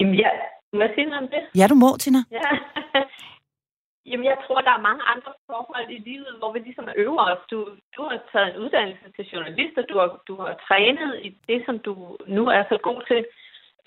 Jamen, 0.00 0.14
ja. 0.24 0.30
Må 0.76 0.80
jeg 0.86 0.92
sige 0.94 1.06
noget 1.10 1.22
om 1.24 1.28
det? 1.34 1.42
Ja, 1.60 1.66
du 1.72 1.76
må, 1.84 1.90
Tina. 2.02 2.20
Ja. 2.38 2.50
Jamen, 4.10 4.26
jeg 4.32 4.38
tror, 4.44 4.60
der 4.60 4.74
er 4.74 4.86
mange 4.88 5.04
andre 5.12 5.32
forhold 5.50 5.88
i 5.96 5.98
livet, 6.10 6.32
hvor 6.38 6.52
vi 6.52 6.58
ligesom 6.58 6.88
øver 6.96 7.24
os. 7.32 7.42
Du, 7.50 7.58
du 7.96 8.02
har 8.08 8.18
taget 8.32 8.48
en 8.50 8.60
uddannelse 8.62 9.06
til 9.16 9.24
journalist, 9.32 9.74
og 9.80 9.84
du 9.90 9.94
har, 10.00 10.08
du 10.28 10.34
har 10.42 10.54
trænet 10.68 11.10
i 11.26 11.28
det, 11.48 11.62
som 11.66 11.78
du 11.78 11.92
nu 12.26 12.42
er 12.56 12.62
så 12.68 12.76
god 12.88 13.00
til. 13.10 13.20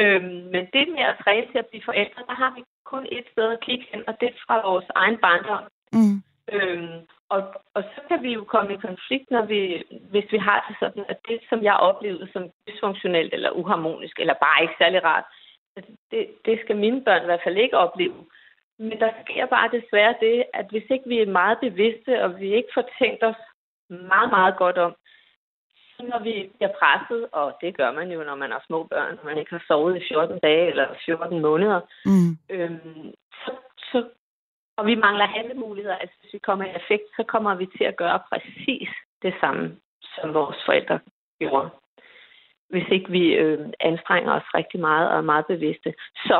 Øhm, 0.03 0.39
men 0.53 0.63
det 0.73 0.85
med 0.95 1.05
at 1.11 1.19
træne 1.23 1.47
til 1.51 1.59
at 1.63 1.69
blive 1.69 1.87
forældre, 1.89 2.21
der 2.29 2.35
har 2.41 2.51
vi 2.55 2.61
kun 2.91 3.05
et 3.17 3.25
sted 3.31 3.47
at 3.51 3.63
kigge 3.67 3.85
hen, 3.91 4.01
og 4.07 4.13
det 4.19 4.27
er 4.29 4.37
fra 4.45 4.55
vores 4.69 4.89
egen 4.95 5.17
barndom. 5.25 5.63
Mm. 5.97 6.17
Øhm, 6.55 6.99
og, 7.29 7.41
og 7.73 7.83
så 7.83 8.01
kan 8.07 8.23
vi 8.23 8.33
jo 8.33 8.43
komme 8.43 8.73
i 8.73 8.85
konflikt, 8.87 9.31
når 9.31 9.45
vi, 9.45 9.83
hvis 10.11 10.31
vi 10.31 10.37
har 10.37 10.65
det 10.67 10.75
sådan, 10.79 11.05
at 11.09 11.19
det, 11.27 11.39
som 11.49 11.63
jeg 11.63 11.75
oplevede 11.75 12.29
som 12.33 12.49
dysfunktionelt 12.67 13.33
eller 13.33 13.51
uharmonisk, 13.51 14.19
eller 14.19 14.33
bare 14.33 14.61
ikke 14.61 14.75
særlig 14.77 15.03
rart, 15.03 15.23
det, 16.11 16.27
det 16.45 16.59
skal 16.59 16.77
mine 16.77 17.03
børn 17.03 17.21
i 17.21 17.25
hvert 17.25 17.43
fald 17.43 17.57
ikke 17.57 17.77
opleve. 17.77 18.25
Men 18.79 18.99
der 18.99 19.11
sker 19.23 19.45
bare 19.45 19.69
desværre 19.77 20.15
det, 20.19 20.43
at 20.53 20.65
hvis 20.69 20.87
ikke 20.89 21.09
vi 21.09 21.19
er 21.19 21.35
meget 21.41 21.57
bevidste, 21.61 22.23
og 22.23 22.39
vi 22.39 22.53
ikke 22.53 22.69
får 22.73 22.89
tænkt 22.99 23.23
os 23.23 23.41
meget, 23.89 24.29
meget 24.29 24.57
godt 24.57 24.77
om, 24.77 24.95
så 25.97 26.03
når 26.03 26.19
vi 26.23 26.51
bliver 26.55 26.73
presset, 26.79 27.27
og 27.31 27.57
det 27.61 27.77
gør 27.77 27.91
man 27.91 28.11
jo, 28.11 28.23
når 28.23 28.35
man 28.35 28.51
har 28.51 28.63
små 28.67 28.83
børn, 28.83 29.17
og 29.19 29.25
man 29.25 29.37
ikke 29.37 29.51
har 29.51 29.63
sovet 29.67 29.97
i 29.97 30.07
14 30.07 30.39
dage 30.39 30.69
eller 30.69 30.87
14 31.05 31.39
måneder, 31.41 31.79
mm. 32.05 32.31
øhm, 32.49 33.13
så, 33.45 33.51
så, 33.77 34.09
og 34.77 34.85
vi 34.85 34.95
mangler 34.95 35.25
handlemuligheder, 35.25 35.95
altså 35.95 36.15
hvis 36.21 36.33
vi 36.33 36.39
kommer 36.39 36.65
i 36.65 36.75
effekt, 36.81 37.07
så 37.17 37.23
kommer 37.23 37.55
vi 37.55 37.65
til 37.77 37.83
at 37.83 37.95
gøre 37.95 38.19
præcis 38.29 38.89
det 39.21 39.33
samme, 39.41 39.77
som 40.15 40.33
vores 40.33 40.57
forældre 40.65 40.99
gjorde. 41.39 41.69
Hvis 42.69 42.87
ikke 42.91 43.11
vi 43.11 43.23
øh, 43.33 43.69
anstrenger 43.79 44.31
os 44.31 44.53
rigtig 44.53 44.79
meget 44.79 45.09
og 45.09 45.17
er 45.17 45.21
meget 45.33 45.45
bevidste. 45.45 45.93
Så 46.27 46.37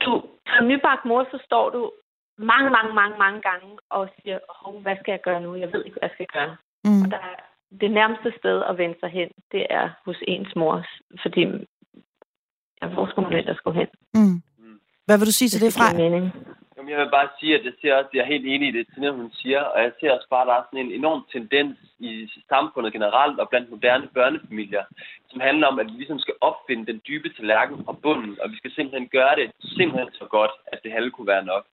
du, 0.00 0.22
som 0.46 0.66
nybagt 0.66 1.04
mor, 1.04 1.28
så 1.30 1.38
står 1.44 1.70
du 1.70 1.92
mange, 2.38 2.70
mange, 2.70 2.94
mange, 2.94 3.18
mange 3.18 3.40
gange 3.40 3.78
og 3.90 4.08
siger, 4.16 4.38
oh, 4.64 4.82
hvad 4.82 4.96
skal 5.00 5.12
jeg 5.12 5.20
gøre 5.20 5.40
nu? 5.40 5.54
Jeg 5.54 5.72
ved 5.72 5.84
ikke, 5.84 5.98
hvad 5.98 6.08
jeg 6.08 6.14
skal 6.14 6.26
gøre. 6.26 6.56
Mm. 6.84 7.02
Og 7.02 7.10
der 7.10 7.16
er 7.16 7.36
det 7.80 7.90
nærmeste 7.90 8.32
sted 8.38 8.62
at 8.68 8.78
vende 8.78 8.96
sig 9.00 9.10
hen, 9.10 9.28
det 9.52 9.66
er 9.70 9.90
hos 10.04 10.18
ens 10.28 10.56
mor, 10.56 10.86
fordi 11.22 11.42
ja, 12.82 12.86
hvor 12.86 13.06
skulle 13.06 13.28
man 13.28 13.38
ellers 13.38 13.60
gå 13.60 13.70
hen? 13.72 13.88
Mm. 14.14 14.42
Hvad 15.06 15.18
vil 15.18 15.26
du 15.26 15.32
sige 15.32 15.48
til 15.48 15.60
det, 15.60 15.66
det 15.66 15.78
fra? 15.78 15.92
Jeg 16.88 16.98
vil 16.98 17.10
bare 17.10 17.28
sige, 17.40 17.54
at 17.58 17.64
jeg 17.64 17.72
ser 17.80 17.94
også, 17.94 18.10
jeg 18.14 18.20
er 18.20 18.32
helt 18.34 18.46
enig 18.46 18.68
i 18.68 18.76
det, 18.78 18.86
Tina, 18.94 19.10
hun 19.10 19.32
siger, 19.32 19.62
og 19.62 19.82
jeg 19.82 19.92
ser 20.00 20.12
også 20.12 20.28
bare, 20.30 20.42
at 20.42 20.46
der 20.48 20.54
er 20.54 20.62
sådan 20.66 20.86
en 20.86 20.92
enorm 20.92 21.26
tendens 21.32 21.78
i 21.98 22.28
samfundet 22.48 22.92
generelt 22.92 23.40
og 23.40 23.48
blandt 23.48 23.70
moderne 23.70 24.08
børnefamilier, 24.14 24.84
som 25.30 25.40
handler 25.40 25.66
om, 25.66 25.78
at 25.78 25.86
vi 25.86 25.92
ligesom 25.92 26.18
skal 26.18 26.34
opfinde 26.40 26.86
den 26.92 27.02
dybe 27.08 27.28
tallerken 27.28 27.84
fra 27.84 27.92
bunden, 27.92 28.38
og 28.42 28.50
vi 28.50 28.56
skal 28.56 28.70
simpelthen 28.72 29.08
gøre 29.08 29.36
det 29.36 29.50
simpelthen 29.62 30.10
så 30.12 30.24
godt, 30.24 30.50
at 30.66 30.82
det 30.82 30.92
halve 30.92 31.10
kunne 31.10 31.26
være 31.26 31.44
nok 31.44 31.64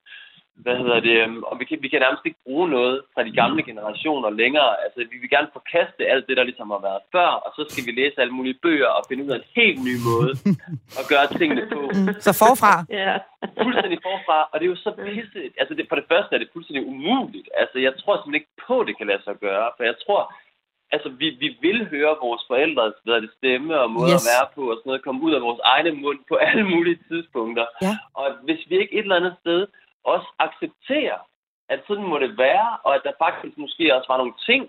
hvad 0.64 0.76
hedder 0.82 1.00
det, 1.08 1.16
øhm, 1.24 1.44
og 1.50 1.60
vi 1.60 1.66
kan, 1.70 1.78
vi 1.82 1.90
kan 1.92 2.02
nærmest 2.06 2.26
ikke 2.26 2.44
bruge 2.46 2.68
noget 2.78 2.96
fra 3.14 3.24
de 3.28 3.34
gamle 3.42 3.62
generationer 3.70 4.30
længere. 4.42 4.72
Altså, 4.84 4.98
vi 5.12 5.18
vil 5.22 5.30
gerne 5.36 5.50
forkaste 5.58 6.02
alt 6.14 6.28
det, 6.28 6.38
der 6.38 6.44
ligesom 6.50 6.70
har 6.76 6.82
været 6.90 7.02
før, 7.16 7.30
og 7.46 7.50
så 7.58 7.62
skal 7.70 7.86
vi 7.88 7.92
læse 8.02 8.22
alle 8.22 8.38
mulige 8.38 8.60
bøger 8.66 8.92
og 8.98 9.04
finde 9.10 9.24
ud 9.26 9.32
af 9.34 9.40
en 9.40 9.50
helt 9.60 9.80
ny 9.88 9.96
måde 10.10 10.32
at 11.00 11.06
gøre 11.12 11.28
tingene 11.40 11.64
på. 11.74 11.82
Så 12.26 12.32
forfra? 12.44 12.74
Ja. 13.02 13.14
Fuldstændig 13.64 14.00
forfra, 14.10 14.38
og 14.52 14.56
det 14.60 14.66
er 14.66 14.74
jo 14.76 14.84
så 14.86 14.92
pisse... 15.04 15.40
Altså, 15.62 15.74
det, 15.78 15.86
for 15.90 15.98
det 16.00 16.08
første 16.12 16.32
er 16.36 16.40
det 16.40 16.54
fuldstændig 16.54 16.84
umuligt. 16.94 17.50
Altså, 17.62 17.78
jeg 17.86 17.94
tror 18.00 18.14
simpelthen 18.16 18.42
ikke 18.42 18.56
på, 18.68 18.76
at 18.82 18.88
det 18.88 18.98
kan 18.98 19.08
lade 19.12 19.24
sig 19.28 19.36
gøre, 19.48 19.68
for 19.78 19.84
jeg 19.90 19.98
tror, 20.06 20.22
altså, 20.96 21.10
vi, 21.22 21.28
vi 21.44 21.50
vil 21.66 21.80
høre 21.94 22.14
vores 22.26 22.44
forældres 22.50 22.96
hvad 23.04 23.22
det, 23.22 23.32
stemme 23.38 23.74
og 23.84 23.90
måde 23.98 24.14
yes. 24.14 24.22
at 24.22 24.28
være 24.32 24.46
på 24.56 24.62
og 24.72 24.76
sådan 24.78 24.90
noget, 24.90 25.06
komme 25.08 25.22
ud 25.28 25.34
af 25.38 25.42
vores 25.48 25.62
egne 25.74 25.92
mund 26.04 26.20
på 26.30 26.36
alle 26.48 26.64
mulige 26.74 27.00
tidspunkter. 27.10 27.66
Ja. 27.86 27.94
Og 28.20 28.28
hvis 28.46 28.62
vi 28.70 28.74
ikke 28.82 28.96
et 28.98 29.06
eller 29.06 29.22
andet 29.22 29.36
sted 29.44 29.68
også 30.14 30.28
acceptere, 30.46 31.18
at 31.70 31.80
sådan 31.88 32.10
må 32.12 32.18
det 32.20 32.38
være, 32.38 32.70
og 32.86 32.96
at 32.96 33.02
der 33.04 33.22
faktisk 33.26 33.58
måske 33.58 33.96
også 33.96 34.08
var 34.10 34.18
nogle 34.18 34.38
ting, 34.50 34.62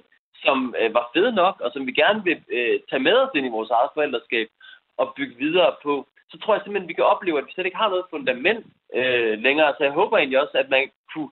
som 0.45 0.75
øh, 0.81 0.95
var 0.95 1.11
fede 1.15 1.33
nok, 1.33 1.61
og 1.65 1.71
som 1.73 1.87
vi 1.87 1.93
gerne 1.93 2.25
vil 2.25 2.39
øh, 2.57 2.81
tage 2.91 3.03
med 3.09 3.17
os 3.23 3.35
ind 3.35 3.47
i 3.47 3.57
vores 3.57 3.71
eget 3.71 3.91
forældreskab 3.95 4.49
og 4.97 5.13
bygge 5.17 5.37
videre 5.45 5.73
på, 5.83 6.07
så 6.31 6.39
tror 6.39 6.55
jeg 6.55 6.63
simpelthen, 6.63 6.87
at 6.87 6.93
vi 6.93 6.99
kan 6.99 7.13
opleve, 7.15 7.39
at 7.39 7.47
vi 7.47 7.53
slet 7.53 7.67
ikke 7.67 7.83
har 7.83 7.89
noget 7.89 8.11
fundament 8.11 8.67
øh, 8.95 9.39
længere. 9.47 9.75
Så 9.77 9.83
jeg 9.85 9.93
håber 9.93 10.17
egentlig 10.17 10.41
også, 10.41 10.57
at 10.63 10.69
man 10.71 10.91
kunne 11.13 11.31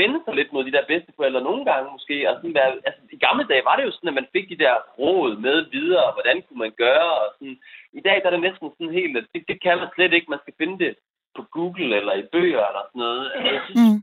vende 0.00 0.20
sig 0.24 0.34
lidt 0.34 0.52
mod 0.52 0.64
de 0.64 0.72
der 0.72 0.90
bedsteforældre 0.90 1.46
nogle 1.48 1.64
gange 1.64 1.92
måske. 1.92 2.30
Og 2.30 2.34
sådan 2.36 2.54
være, 2.54 2.72
altså, 2.88 3.00
I 3.12 3.18
gamle 3.26 3.44
dage 3.50 3.64
var 3.68 3.76
det 3.76 3.84
jo 3.84 3.92
sådan, 3.92 4.08
at 4.08 4.18
man 4.20 4.32
fik 4.32 4.48
de 4.48 4.62
der 4.64 4.74
råd 4.98 5.36
med 5.36 5.56
videre, 5.76 6.12
hvordan 6.16 6.42
kunne 6.42 6.58
man 6.64 6.72
gøre. 6.84 7.10
Og 7.22 7.28
sådan. 7.38 7.58
I 7.92 8.00
dag 8.00 8.16
der 8.20 8.26
er 8.26 8.34
det 8.34 8.40
næsten 8.40 8.70
sådan 8.70 8.98
helt, 9.00 9.16
at 9.16 9.26
det, 9.34 9.42
det 9.48 9.62
kan 9.62 9.78
man 9.78 9.88
slet 9.94 10.12
ikke. 10.12 10.30
Man 10.30 10.42
skal 10.44 10.54
finde 10.58 10.78
det 10.84 10.92
på 11.36 11.42
Google 11.56 11.96
eller 11.96 12.14
i 12.22 12.24
bøger 12.32 12.64
eller 12.68 12.84
sådan 12.88 13.02
noget. 13.06 13.24
Altså, 13.34 13.50
jeg 13.56 13.62
synes, 13.66 13.80
Mm. 13.80 13.98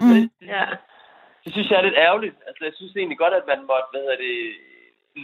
Mm. 0.06 0.30
ja. 0.54 0.64
det 1.44 1.50
synes 1.52 1.70
jeg 1.70 1.78
er 1.78 1.86
lidt 1.88 2.02
ærgerligt. 2.06 2.36
Altså, 2.48 2.62
jeg 2.64 2.72
synes 2.76 2.96
egentlig 2.96 3.18
godt, 3.18 3.34
at 3.40 3.46
man 3.52 3.60
måtte, 3.70 3.88
hvad 3.92 4.00
hedder 4.04 4.20
det, 4.26 4.34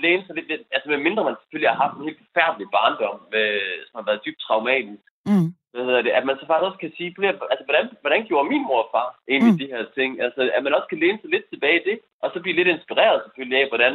læne 0.04 0.22
sig 0.26 0.34
lidt, 0.34 0.48
lidt- 0.48 0.68
altså 0.74 0.88
med 0.92 0.98
mindre 1.06 1.24
man 1.24 1.36
selvfølgelig 1.40 1.70
har 1.72 1.82
haft 1.84 1.96
en 1.96 2.04
helt 2.08 2.20
forfærdelig 2.24 2.66
barndom, 2.76 3.16
med, 3.34 3.46
som 3.86 3.94
har 3.98 4.06
været 4.10 4.24
dybt 4.26 4.40
traumatisk, 4.46 5.02
Mm. 5.30 5.48
hvad 5.72 5.84
hedder 5.88 6.02
det, 6.06 6.12
at 6.18 6.24
man 6.28 6.36
så 6.38 6.44
faktisk 6.46 6.68
også 6.68 6.78
kan 6.84 6.92
sige, 6.96 7.14
"Prøv 7.14 7.28
at- 7.28 7.50
altså, 7.52 7.64
hvordan, 7.68 7.84
hvordan 8.02 8.22
gjorde 8.28 8.48
min 8.52 8.64
mor 8.68 8.82
og 8.84 8.88
far 8.94 9.08
egentlig 9.32 9.52
mm. 9.54 9.58
de 9.62 9.72
her 9.74 9.82
ting? 9.98 10.10
Altså, 10.24 10.40
at 10.56 10.62
man 10.64 10.74
også 10.76 10.88
kan 10.90 10.98
læne 11.02 11.18
sig 11.20 11.30
lidt 11.30 11.46
tilbage 11.52 11.78
i 11.80 11.84
det, 11.90 11.96
og 12.22 12.26
så 12.30 12.36
blive 12.40 12.56
lidt 12.58 12.68
inspireret 12.76 13.22
selvfølgelig 13.24 13.58
af, 13.62 13.68
hvordan, 13.72 13.94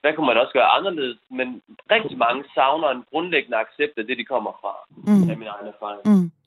hvad 0.00 0.12
kunne 0.12 0.26
man 0.30 0.38
også 0.42 0.52
gøre 0.58 0.74
anderledes, 0.78 1.18
men 1.38 1.62
rigtig 1.94 2.18
mange 2.18 2.44
savner 2.54 2.88
en 2.88 3.04
grundlæggende 3.10 3.56
accept 3.64 3.94
af 3.98 4.04
det, 4.06 4.18
de 4.18 4.24
kommer 4.24 4.52
fra, 4.62 4.72
Mm. 5.08 5.30
af 5.30 5.36
min 5.40 5.48
egen 5.54 5.66
erfaring. 5.74 6.00
Mm. 6.04 6.30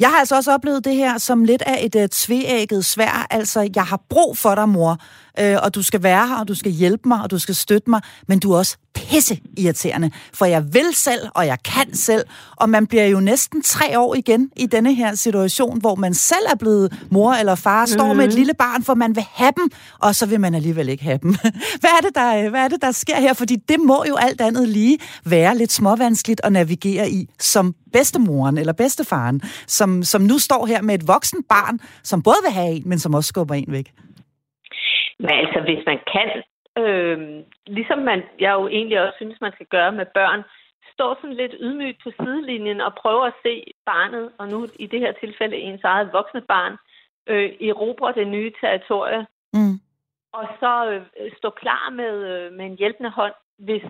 Jeg 0.00 0.08
har 0.08 0.16
altså 0.16 0.36
også 0.36 0.52
oplevet 0.52 0.84
det 0.84 0.94
her 0.94 1.18
som 1.18 1.44
lidt 1.44 1.62
af 1.62 1.84
et 1.84 1.94
uh, 1.94 2.08
tveægget 2.08 2.84
svær. 2.84 3.26
Altså, 3.30 3.70
jeg 3.74 3.84
har 3.84 4.00
brug 4.08 4.38
for 4.38 4.54
dig, 4.54 4.68
mor, 4.68 4.98
øh, 5.40 5.56
og 5.62 5.74
du 5.74 5.82
skal 5.82 6.02
være 6.02 6.28
her, 6.28 6.36
og 6.36 6.48
du 6.48 6.54
skal 6.54 6.72
hjælpe 6.72 7.08
mig, 7.08 7.22
og 7.22 7.30
du 7.30 7.38
skal 7.38 7.54
støtte 7.54 7.90
mig, 7.90 8.00
men 8.28 8.38
du 8.38 8.52
er 8.52 8.58
også 8.58 8.76
pisse 8.94 9.40
irriterende, 9.56 10.10
for 10.34 10.44
jeg 10.44 10.74
vil 10.74 10.94
selv, 10.94 11.28
og 11.34 11.46
jeg 11.46 11.58
kan 11.64 11.94
selv, 11.94 12.24
og 12.56 12.70
man 12.70 12.86
bliver 12.86 13.06
jo 13.06 13.20
næsten 13.20 13.62
tre 13.62 13.98
år 13.98 14.14
igen 14.14 14.50
i 14.56 14.66
denne 14.66 14.94
her 14.94 15.14
situation, 15.14 15.80
hvor 15.80 15.94
man 15.94 16.14
selv 16.14 16.46
er 16.52 16.56
blevet 16.56 17.06
mor 17.10 17.32
eller 17.32 17.54
far, 17.54 17.86
står 17.86 18.04
mm-hmm. 18.04 18.16
med 18.16 18.26
et 18.26 18.34
lille 18.34 18.54
barn, 18.54 18.84
for 18.84 18.94
man 18.94 19.16
vil 19.16 19.24
have 19.34 19.52
dem, 19.56 19.70
og 19.98 20.14
så 20.14 20.26
vil 20.26 20.40
man 20.40 20.54
alligevel 20.54 20.88
ikke 20.88 21.04
have 21.04 21.18
dem. 21.22 21.30
hvad, 21.80 21.90
er 21.98 22.02
det, 22.02 22.14
der, 22.14 22.50
hvad 22.50 22.60
er 22.60 22.68
det, 22.68 22.82
der 22.82 22.92
sker 22.92 23.20
her? 23.20 23.32
Fordi 23.32 23.56
det 23.56 23.80
må 23.80 24.04
jo 24.08 24.16
alt 24.16 24.40
andet 24.40 24.68
lige 24.68 24.98
være 25.24 25.58
lidt 25.58 25.72
småvanskeligt 25.72 26.40
at 26.44 26.52
navigere 26.52 27.10
i 27.10 27.28
som 27.40 27.74
bedstemoren 27.92 28.58
eller 28.58 28.72
bedstefaren, 28.72 29.40
som, 29.66 29.87
som 30.12 30.22
nu 30.30 30.36
står 30.48 30.62
her 30.72 30.80
med 30.82 30.94
et 30.94 31.08
voksen 31.14 31.40
barn, 31.54 31.76
som 32.10 32.18
både 32.28 32.40
vil 32.46 32.52
have 32.60 32.72
en, 32.76 32.88
men 32.90 32.98
som 32.98 33.14
også 33.14 33.28
skubber 33.32 33.54
en 33.54 33.72
væk. 33.78 33.88
Men 35.24 35.30
altså, 35.42 35.58
hvis 35.68 35.82
man 35.90 35.98
kan, 36.14 36.28
øh, 36.82 37.18
ligesom 37.76 37.98
man, 38.10 38.20
jeg 38.44 38.52
jo 38.58 38.64
egentlig 38.76 38.98
også 39.04 39.16
synes, 39.20 39.38
man 39.46 39.52
skal 39.56 39.66
gøre 39.76 39.92
med 39.92 40.06
børn, 40.18 40.40
stå 40.94 41.06
sådan 41.20 41.36
lidt 41.42 41.54
ydmygt 41.66 41.98
på 42.04 42.10
sidelinjen 42.18 42.80
og 42.80 42.92
prøve 43.02 43.26
at 43.26 43.36
se 43.44 43.54
barnet, 43.90 44.26
og 44.38 44.44
nu 44.52 44.58
i 44.84 44.86
det 44.92 45.00
her 45.04 45.12
tilfælde 45.22 45.56
ens 45.56 45.84
eget 45.84 46.08
voksne 46.12 46.42
barn, 46.52 46.74
øh, 47.30 47.48
erobre 47.68 48.12
det 48.18 48.26
nye 48.36 48.52
territorie, 48.60 49.26
Mm. 49.52 49.74
og 50.32 50.44
så 50.60 50.72
øh, 50.92 51.30
stå 51.38 51.50
klar 51.50 51.90
med, 51.90 52.14
øh, 52.32 52.52
med 52.52 52.64
en 52.66 52.76
hjælpende 52.78 53.10
hånd, 53.10 53.32
hvis 53.58 53.82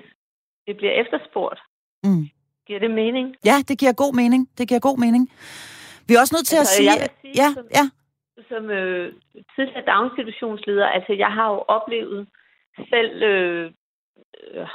det 0.67 0.76
bliver 0.76 0.93
efterspurgt. 0.93 1.61
Mm. 2.05 2.25
Giver 2.67 2.78
det 2.81 2.90
mening? 2.90 3.35
Ja, 3.45 3.57
det 3.69 3.78
giver 3.78 3.93
god 3.93 4.14
mening. 4.14 4.49
Det 4.59 4.69
giver 4.69 4.81
god 4.81 4.99
mening. 4.99 5.31
Vi 6.09 6.12
er 6.15 6.21
også 6.21 6.35
nødt 6.37 6.47
til 6.47 6.57
Altså, 6.57 6.73
at 6.73 6.77
sige... 6.77 6.91
jeg 6.91 7.00
vil 7.03 7.11
sige, 7.23 7.35
ja, 7.43 7.49
som- 7.59 7.71
ja. 7.79 7.85
som 8.50 8.71
øh, 8.71 9.12
tidligere 9.55 9.85
daginstitutionsleder, 9.93 10.87
altså 10.97 11.12
jeg 11.12 11.31
har 11.37 11.49
jo 11.55 11.59
oplevet 11.77 12.29
selv 12.93 13.23
øh, 13.23 13.73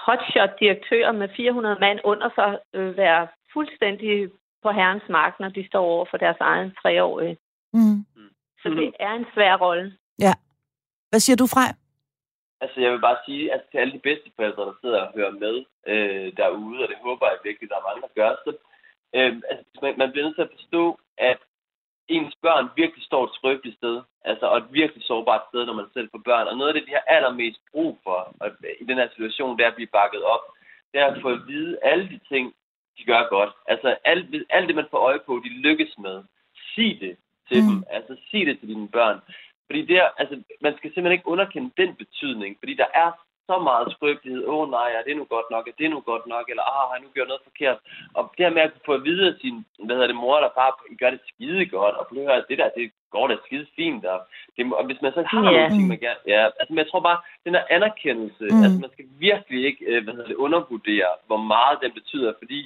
hotshot-direktører 0.06 1.12
med 1.12 1.28
400 1.36 1.78
mand 1.80 2.00
under 2.04 2.30
sig 2.38 2.60
øh, 2.74 2.98
være 2.98 3.28
fuldstændig 3.54 4.30
på 4.64 4.72
herrens 4.72 5.04
mark, 5.10 5.34
når 5.40 5.50
de 5.50 5.68
står 5.68 5.84
over 5.86 6.06
for 6.10 6.18
deres 6.18 6.38
egen 6.40 6.72
treårige. 6.82 7.38
Mm. 7.74 8.06
Så 8.62 8.70
det 8.70 8.92
er 9.00 9.12
en 9.14 9.26
svær 9.34 9.56
rolle. 9.58 9.98
Hvad 11.10 11.20
siger 11.26 11.38
du, 11.42 11.48
Frej? 11.56 11.70
Altså, 12.64 12.78
jeg 12.82 12.92
vil 12.92 13.02
bare 13.10 13.18
sige, 13.26 13.54
at 13.54 13.62
til 13.72 13.78
alle 13.78 13.94
de 13.94 14.00
bedsteforældre, 14.08 14.64
der 14.70 14.74
sidder 14.82 15.00
og 15.06 15.14
hører 15.18 15.32
med 15.46 15.56
øh, 15.92 16.28
derude, 16.42 16.80
og 16.84 16.88
det 16.92 16.98
håber 17.08 17.26
jeg 17.32 17.38
virkelig, 17.44 17.70
der 17.70 17.76
er 17.80 17.88
mange, 17.90 18.02
der 18.06 18.12
gør, 18.22 18.30
så 18.46 18.52
øh, 19.16 19.34
altså, 19.50 19.66
man, 19.82 19.94
man 19.98 20.12
bliver 20.12 20.26
nødt 20.26 20.36
til 20.36 20.48
at 20.48 20.56
forstå, 20.58 21.00
at 21.18 21.40
ens 22.08 22.36
børn 22.42 22.70
virkelig 22.76 23.04
står 23.06 23.24
et 23.24 23.36
skrøbeligt 23.38 23.78
sted, 23.78 24.02
altså, 24.26 24.46
og 24.46 24.58
et 24.58 24.68
virkelig 24.72 25.04
sårbart 25.04 25.42
sted, 25.50 25.66
når 25.66 25.74
man 25.74 25.86
selv 25.94 26.10
får 26.12 26.22
børn. 26.26 26.48
Og 26.48 26.58
noget 26.58 26.70
af 26.70 26.74
det, 26.74 26.88
de 26.88 26.98
har 26.98 27.06
allermest 27.16 27.60
brug 27.72 28.00
for 28.04 28.36
og, 28.40 28.50
i 28.82 28.86
den 28.86 28.98
her 28.98 29.10
situation, 29.10 29.58
det 29.58 29.64
er 29.64 29.72
at 29.72 29.76
blive 29.80 29.96
bakket 30.00 30.24
op. 30.24 30.44
Det 30.92 31.02
er 31.02 31.06
at 31.06 31.22
få 31.22 31.30
at 31.30 31.48
vide 31.48 31.78
alle 31.84 32.10
de 32.10 32.20
ting, 32.32 32.54
de 32.98 33.04
gør 33.04 33.30
godt. 33.30 33.52
Altså, 33.68 33.98
alt, 34.06 34.26
alt 34.50 34.68
det, 34.68 34.76
man 34.76 34.92
får 34.92 34.98
øje 34.98 35.20
på, 35.26 35.42
de 35.44 35.50
lykkes 35.50 35.98
med. 35.98 36.24
Sig 36.76 36.98
det 37.02 37.18
til 37.50 37.62
mm. 37.64 37.68
dem. 37.70 37.84
Altså, 37.90 38.16
sig 38.32 38.46
det 38.46 38.60
til 38.60 38.68
dine 38.68 38.90
børn. 38.90 39.20
Fordi 39.66 39.82
det 39.86 39.98
er, 39.98 40.10
altså, 40.18 40.44
man 40.62 40.78
skal 40.78 40.90
simpelthen 40.90 41.18
ikke 41.18 41.28
underkende 41.28 41.72
den 41.78 41.96
betydning, 41.96 42.56
fordi 42.60 42.74
der 42.74 42.86
er 42.94 43.12
så 43.50 43.56
meget 43.70 43.88
skrøbelighed. 43.96 44.42
Åh 44.52 44.56
oh, 44.60 44.72
nej, 44.78 44.90
er 44.98 45.04
det 45.08 45.16
nu 45.18 45.24
godt 45.36 45.48
nok? 45.54 45.68
Er 45.68 45.76
det 45.80 45.90
nu 45.92 46.00
godt 46.12 46.26
nok? 46.34 46.46
Eller 46.50 46.64
ah, 46.72 46.84
har 46.90 46.96
jeg 46.96 47.04
nu 47.04 47.10
gjort 47.16 47.28
noget 47.32 47.48
forkert? 47.50 47.78
Og 48.18 48.24
det 48.38 48.46
her 48.46 48.54
med 48.58 48.62
at 48.68 48.72
få 48.86 48.92
at 48.94 49.04
vide 49.10 49.24
af 49.32 49.36
sin, 49.42 49.56
hvad 49.86 49.96
hedder 49.96 50.12
det, 50.12 50.22
mor 50.24 50.36
eller 50.38 50.54
far, 50.60 50.70
I 50.94 50.96
gør 51.02 51.10
det 51.16 51.22
skide 51.32 51.66
godt, 51.78 51.96
og 52.00 52.08
prøv 52.08 52.28
at 52.28 52.46
det 52.50 52.58
der, 52.58 52.70
det 52.78 52.92
går 53.16 53.28
da 53.28 53.36
skide 53.46 53.68
fint. 53.76 54.06
Og, 54.06 54.20
det, 54.58 54.74
og 54.80 54.86
hvis 54.86 55.02
man 55.02 55.14
så 55.14 55.22
har 55.32 55.42
Ja. 55.44 55.52
nogle 55.52 55.70
ting, 55.76 55.88
man 55.88 56.00
gerne... 56.06 56.22
Ja, 56.34 56.40
altså, 56.46 56.66
men 56.74 56.78
jeg 56.84 56.90
tror 56.90 57.00
bare, 57.10 57.20
den 57.46 57.54
her 57.56 57.64
anerkendelse, 57.70 58.44
Mm. 58.50 58.56
mm. 58.58 58.64
altså 58.64 58.80
man 58.86 58.92
skal 58.94 59.06
virkelig 59.28 59.60
ikke, 59.70 59.82
øh, 59.86 60.04
hvad 60.04 60.14
hedder 60.14 60.28
det, 60.32 60.36
undervurdere, 60.46 61.10
hvor 61.30 61.42
meget 61.54 61.78
den 61.84 61.92
betyder, 62.00 62.34
fordi 62.42 62.60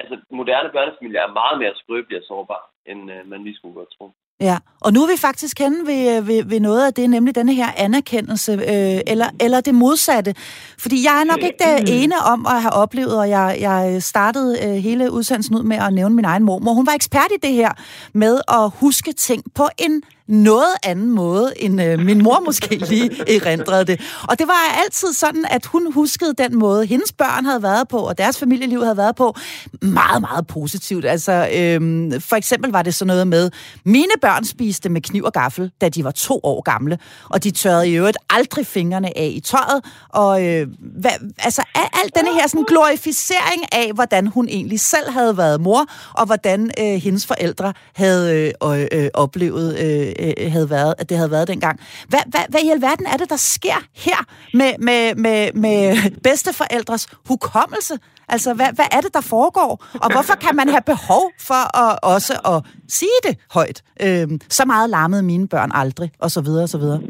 altså, 0.00 0.14
moderne 0.30 0.68
børnefamilier 0.76 1.22
er 1.22 1.32
meget 1.40 1.56
mere 1.62 1.74
skrøbelige 1.74 2.20
og 2.20 2.24
sårbare, 2.30 2.64
end 2.90 3.12
øh, 3.12 3.26
man 3.32 3.44
lige 3.44 3.56
skulle 3.56 3.74
godt 3.74 3.90
tro. 3.98 4.06
Ja, 4.42 4.58
og 4.80 4.92
nu 4.92 5.02
er 5.02 5.06
vi 5.06 5.16
faktisk 5.16 5.58
henne 5.58 5.86
ved, 5.86 6.16
øh, 6.16 6.28
ved, 6.28 6.44
ved 6.44 6.60
noget 6.60 6.86
af 6.86 6.94
det, 6.94 7.10
nemlig 7.10 7.34
denne 7.34 7.54
her 7.54 7.66
anerkendelse, 7.76 8.52
øh, 8.52 9.00
eller, 9.06 9.26
eller 9.40 9.60
det 9.60 9.74
modsatte. 9.74 10.34
Fordi 10.78 11.04
jeg 11.04 11.20
er 11.20 11.24
nok 11.24 11.38
ikke 11.42 11.58
det 11.58 12.02
ene 12.02 12.14
om 12.18 12.46
at 12.46 12.62
have 12.62 12.72
oplevet, 12.72 13.18
og 13.18 13.28
jeg, 13.28 13.56
jeg 13.60 14.02
startede 14.02 14.58
øh, 14.64 14.74
hele 14.74 15.12
udsendelsen 15.12 15.56
ud 15.56 15.62
med 15.62 15.76
at 15.76 15.92
nævne 15.92 16.14
min 16.14 16.24
egen 16.24 16.42
mormor. 16.42 16.72
Hun 16.72 16.86
var 16.86 16.92
ekspert 16.92 17.28
i 17.30 17.46
det 17.46 17.52
her 17.52 17.72
med 18.12 18.40
at 18.48 18.70
huske 18.74 19.12
ting 19.12 19.42
på 19.54 19.68
en 19.78 20.02
noget 20.32 20.74
anden 20.82 21.10
måde, 21.10 21.52
end 21.56 21.82
øh, 21.82 21.98
min 21.98 22.22
mor 22.22 22.42
måske 22.46 22.76
lige 22.76 23.10
erindrede 23.36 23.84
det. 23.84 24.00
Og 24.28 24.38
det 24.38 24.46
var 24.46 24.80
altid 24.84 25.12
sådan, 25.12 25.44
at 25.50 25.66
hun 25.66 25.92
huskede 25.92 26.34
den 26.38 26.58
måde, 26.58 26.86
hendes 26.86 27.12
børn 27.12 27.44
havde 27.44 27.62
været 27.62 27.88
på, 27.88 27.98
og 27.98 28.18
deres 28.18 28.38
familieliv 28.38 28.82
havde 28.82 28.96
været 28.96 29.16
på, 29.16 29.36
meget, 29.82 30.20
meget 30.20 30.46
positivt. 30.46 31.04
Altså, 31.04 31.48
øhm, 31.54 32.20
for 32.20 32.36
eksempel 32.36 32.70
var 32.70 32.82
det 32.82 32.94
sådan 32.94 33.06
noget 33.06 33.26
med, 33.26 33.50
mine 33.84 34.12
børn 34.20 34.44
spiste 34.44 34.88
med 34.88 35.00
kniv 35.00 35.24
og 35.24 35.32
gaffel, 35.32 35.70
da 35.80 35.88
de 35.88 36.04
var 36.04 36.10
to 36.10 36.40
år 36.42 36.62
gamle, 36.62 36.98
og 37.28 37.44
de 37.44 37.50
tørrede 37.50 37.88
i 37.88 37.94
øvrigt 37.94 38.16
aldrig 38.30 38.66
fingrene 38.66 39.18
af 39.18 39.32
i 39.34 39.40
tøjet, 39.40 39.84
og 40.08 40.46
øh, 40.46 40.66
hvad, 40.78 41.10
altså 41.38 41.62
alt 41.74 41.92
al 42.04 42.10
denne 42.22 42.34
her 42.40 42.46
sådan 42.46 42.64
glorificering 42.64 43.64
af, 43.72 43.90
hvordan 43.94 44.26
hun 44.26 44.48
egentlig 44.48 44.80
selv 44.80 45.10
havde 45.10 45.36
været 45.36 45.60
mor, 45.60 45.86
og 46.14 46.26
hvordan 46.26 46.70
øh, 46.80 46.84
hendes 46.84 47.26
forældre 47.26 47.72
havde 47.94 48.52
øh, 48.62 48.86
øh, 48.92 49.08
oplevet 49.14 49.78
øh, 49.78 50.21
øh, 50.22 50.52
havde 50.52 50.70
været, 50.70 50.94
at 50.98 51.08
det 51.08 51.16
havde 51.16 51.30
været 51.30 51.48
dengang. 51.48 51.76
Hvad, 52.08 52.24
hvad, 52.32 52.44
hvad 52.52 52.60
i 52.60 52.70
alverden 52.76 53.06
er 53.12 53.16
det, 53.16 53.30
der 53.30 53.40
sker 53.56 53.78
her 54.06 54.20
med, 54.54 54.72
med, 54.88 55.14
med, 55.14 55.52
med 55.64 55.80
bedsteforældres 56.26 57.04
hukommelse? 57.28 57.94
Altså, 58.28 58.54
hvad, 58.54 58.70
hvad 58.78 58.88
er 58.96 59.00
det, 59.04 59.14
der 59.14 59.24
foregår? 59.36 59.72
Og 60.04 60.08
hvorfor 60.14 60.36
kan 60.44 60.54
man 60.56 60.68
have 60.68 60.86
behov 60.94 61.24
for 61.48 61.62
at, 61.84 61.92
også 62.14 62.34
at 62.52 62.58
sige 62.88 63.18
det 63.26 63.34
højt? 63.58 63.78
Øhm, 64.04 64.36
så 64.58 64.62
meget 64.66 64.90
larmede 64.90 65.22
mine 65.22 65.48
børn 65.48 65.70
aldrig, 65.74 66.10
og 66.24 66.30
så 66.30 66.40
videre, 66.46 66.64
og 66.68 66.72
så 66.74 66.78
videre. 66.78 67.00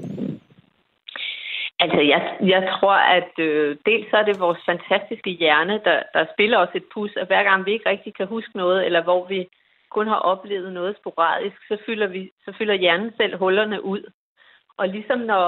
Altså, 1.85 2.01
jeg, 2.13 2.21
jeg 2.55 2.63
tror, 2.77 2.97
at 3.19 3.33
øh, 3.39 3.77
dels 3.89 4.07
så 4.11 4.17
er 4.17 4.27
det 4.29 4.45
vores 4.47 4.61
fantastiske 4.71 5.31
hjerne, 5.31 5.75
der, 5.87 5.99
der 6.15 6.25
spiller 6.35 6.59
os 6.59 6.75
et 6.75 6.87
pus, 6.95 7.13
og 7.21 7.27
hver 7.27 7.43
gang 7.49 7.67
vi 7.67 7.73
ikke 7.73 7.89
rigtig 7.89 8.13
kan 8.17 8.27
huske 8.27 8.55
noget, 8.63 8.87
eller 8.87 9.03
hvor 9.03 9.23
vi 9.33 9.41
kun 9.95 10.07
har 10.07 10.21
oplevet 10.33 10.73
noget 10.73 10.97
sporadisk, 11.01 11.59
så 11.69 11.77
fylder, 11.87 12.07
vi, 12.07 12.31
så 12.45 12.51
fylder 12.59 12.75
hjernen 12.75 13.13
selv 13.17 13.39
hullerne 13.39 13.85
ud. 13.85 14.03
Og 14.77 14.89
ligesom 14.89 15.19
når 15.19 15.47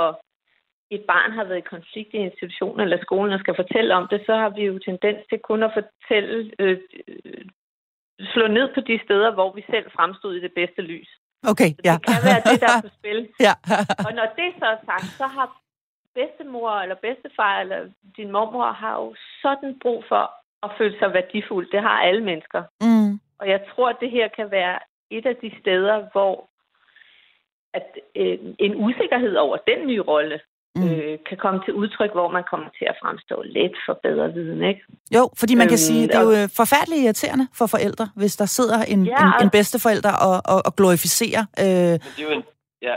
et 0.91 1.05
barn 1.13 1.33
har 1.33 1.45
været 1.45 1.59
i 1.59 1.73
konflikt 1.75 2.15
i 2.15 2.25
institutionen 2.29 2.81
eller 2.81 2.99
skolen 3.03 3.33
og 3.33 3.41
skal 3.41 3.57
fortælle 3.57 3.95
om 3.95 4.09
det, 4.11 4.21
så 4.27 4.35
har 4.43 4.49
vi 4.49 4.63
jo 4.71 4.79
tendens 4.79 5.21
til 5.31 5.39
kun 5.39 5.63
at 5.63 5.73
fortælle, 5.79 6.53
øh, 6.59 6.79
slå 8.35 8.47
ned 8.47 8.67
på 8.75 8.81
de 8.81 9.01
steder, 9.05 9.31
hvor 9.35 9.53
vi 9.53 9.63
selv 9.71 9.87
fremstod 9.97 10.35
i 10.35 10.45
det 10.47 10.53
bedste 10.61 10.83
lys. 10.83 11.11
Okay, 11.53 11.71
så 11.71 11.77
det 11.79 11.91
ja. 11.91 11.97
kan 12.09 12.21
være 12.31 12.43
det, 12.51 12.61
der 12.63 12.71
er 12.77 12.83
på 12.89 12.93
spil. 13.01 13.21
ja. 13.47 13.55
og 14.07 14.13
når 14.19 14.27
det 14.39 14.51
så 14.59 14.67
er 14.75 14.81
sagt, 14.91 15.09
så 15.21 15.27
har 15.37 15.47
bedstemor 16.15 16.71
eller 16.85 16.99
bedstefar 17.07 17.61
eller 17.61 17.81
din 18.17 18.31
mormor 18.33 18.73
har 18.83 18.95
jo 19.03 19.15
sådan 19.43 19.79
brug 19.83 20.05
for 20.09 20.25
at 20.65 20.71
føle 20.79 20.97
sig 20.99 21.11
værdifuld. 21.19 21.67
Det 21.75 21.81
har 21.89 21.97
alle 22.09 22.25
mennesker. 22.31 22.63
Mm. 22.87 22.94
Og 23.45 23.51
jeg 23.51 23.61
tror, 23.71 23.89
at 23.89 23.97
det 24.01 24.11
her 24.11 24.29
kan 24.39 24.51
være 24.51 24.79
et 25.11 25.27
af 25.27 25.37
de 25.37 25.51
steder, 25.61 25.97
hvor 26.13 26.35
at 27.79 27.89
øh, 28.17 28.39
en 28.59 28.75
usikkerhed 28.87 29.35
over 29.37 29.57
den 29.71 29.87
nye 29.87 30.03
rolle 30.13 30.41
mm. 30.77 30.89
øh, 30.89 31.19
kan 31.29 31.39
komme 31.45 31.61
til 31.65 31.75
udtryk, 31.75 32.13
hvor 32.13 32.29
man 32.37 32.45
kommer 32.51 32.69
til 32.79 32.87
at 32.93 32.97
fremstå 33.03 33.37
lidt 33.43 33.77
for 33.87 33.95
bedre 34.03 34.33
viden, 34.33 34.63
ikke? 34.63 34.83
Jo, 35.17 35.23
fordi 35.41 35.55
man 35.55 35.69
kan 35.73 35.81
øhm, 35.81 35.89
sige, 35.89 36.03
det 36.09 36.15
er 36.21 36.25
jo 36.29 36.33
øh, 36.41 36.49
forfærdeligt 36.61 37.03
irriterende 37.05 37.47
for 37.59 37.67
forældre, 37.75 38.07
hvis 38.21 38.37
der 38.37 38.49
sidder 38.59 38.79
en, 38.93 39.01
ja, 39.07 39.27
en, 39.27 39.33
en 39.45 39.51
bedsteforælder 39.57 40.15
og, 40.29 40.37
og, 40.53 40.59
og 40.67 40.73
glorificerer. 40.79 41.43
Øh... 41.65 41.95
Men 42.05 42.11
det 42.17 42.23
er 42.23 42.29
jo 42.31 42.35
en, 42.39 42.45
ja, 42.89 42.97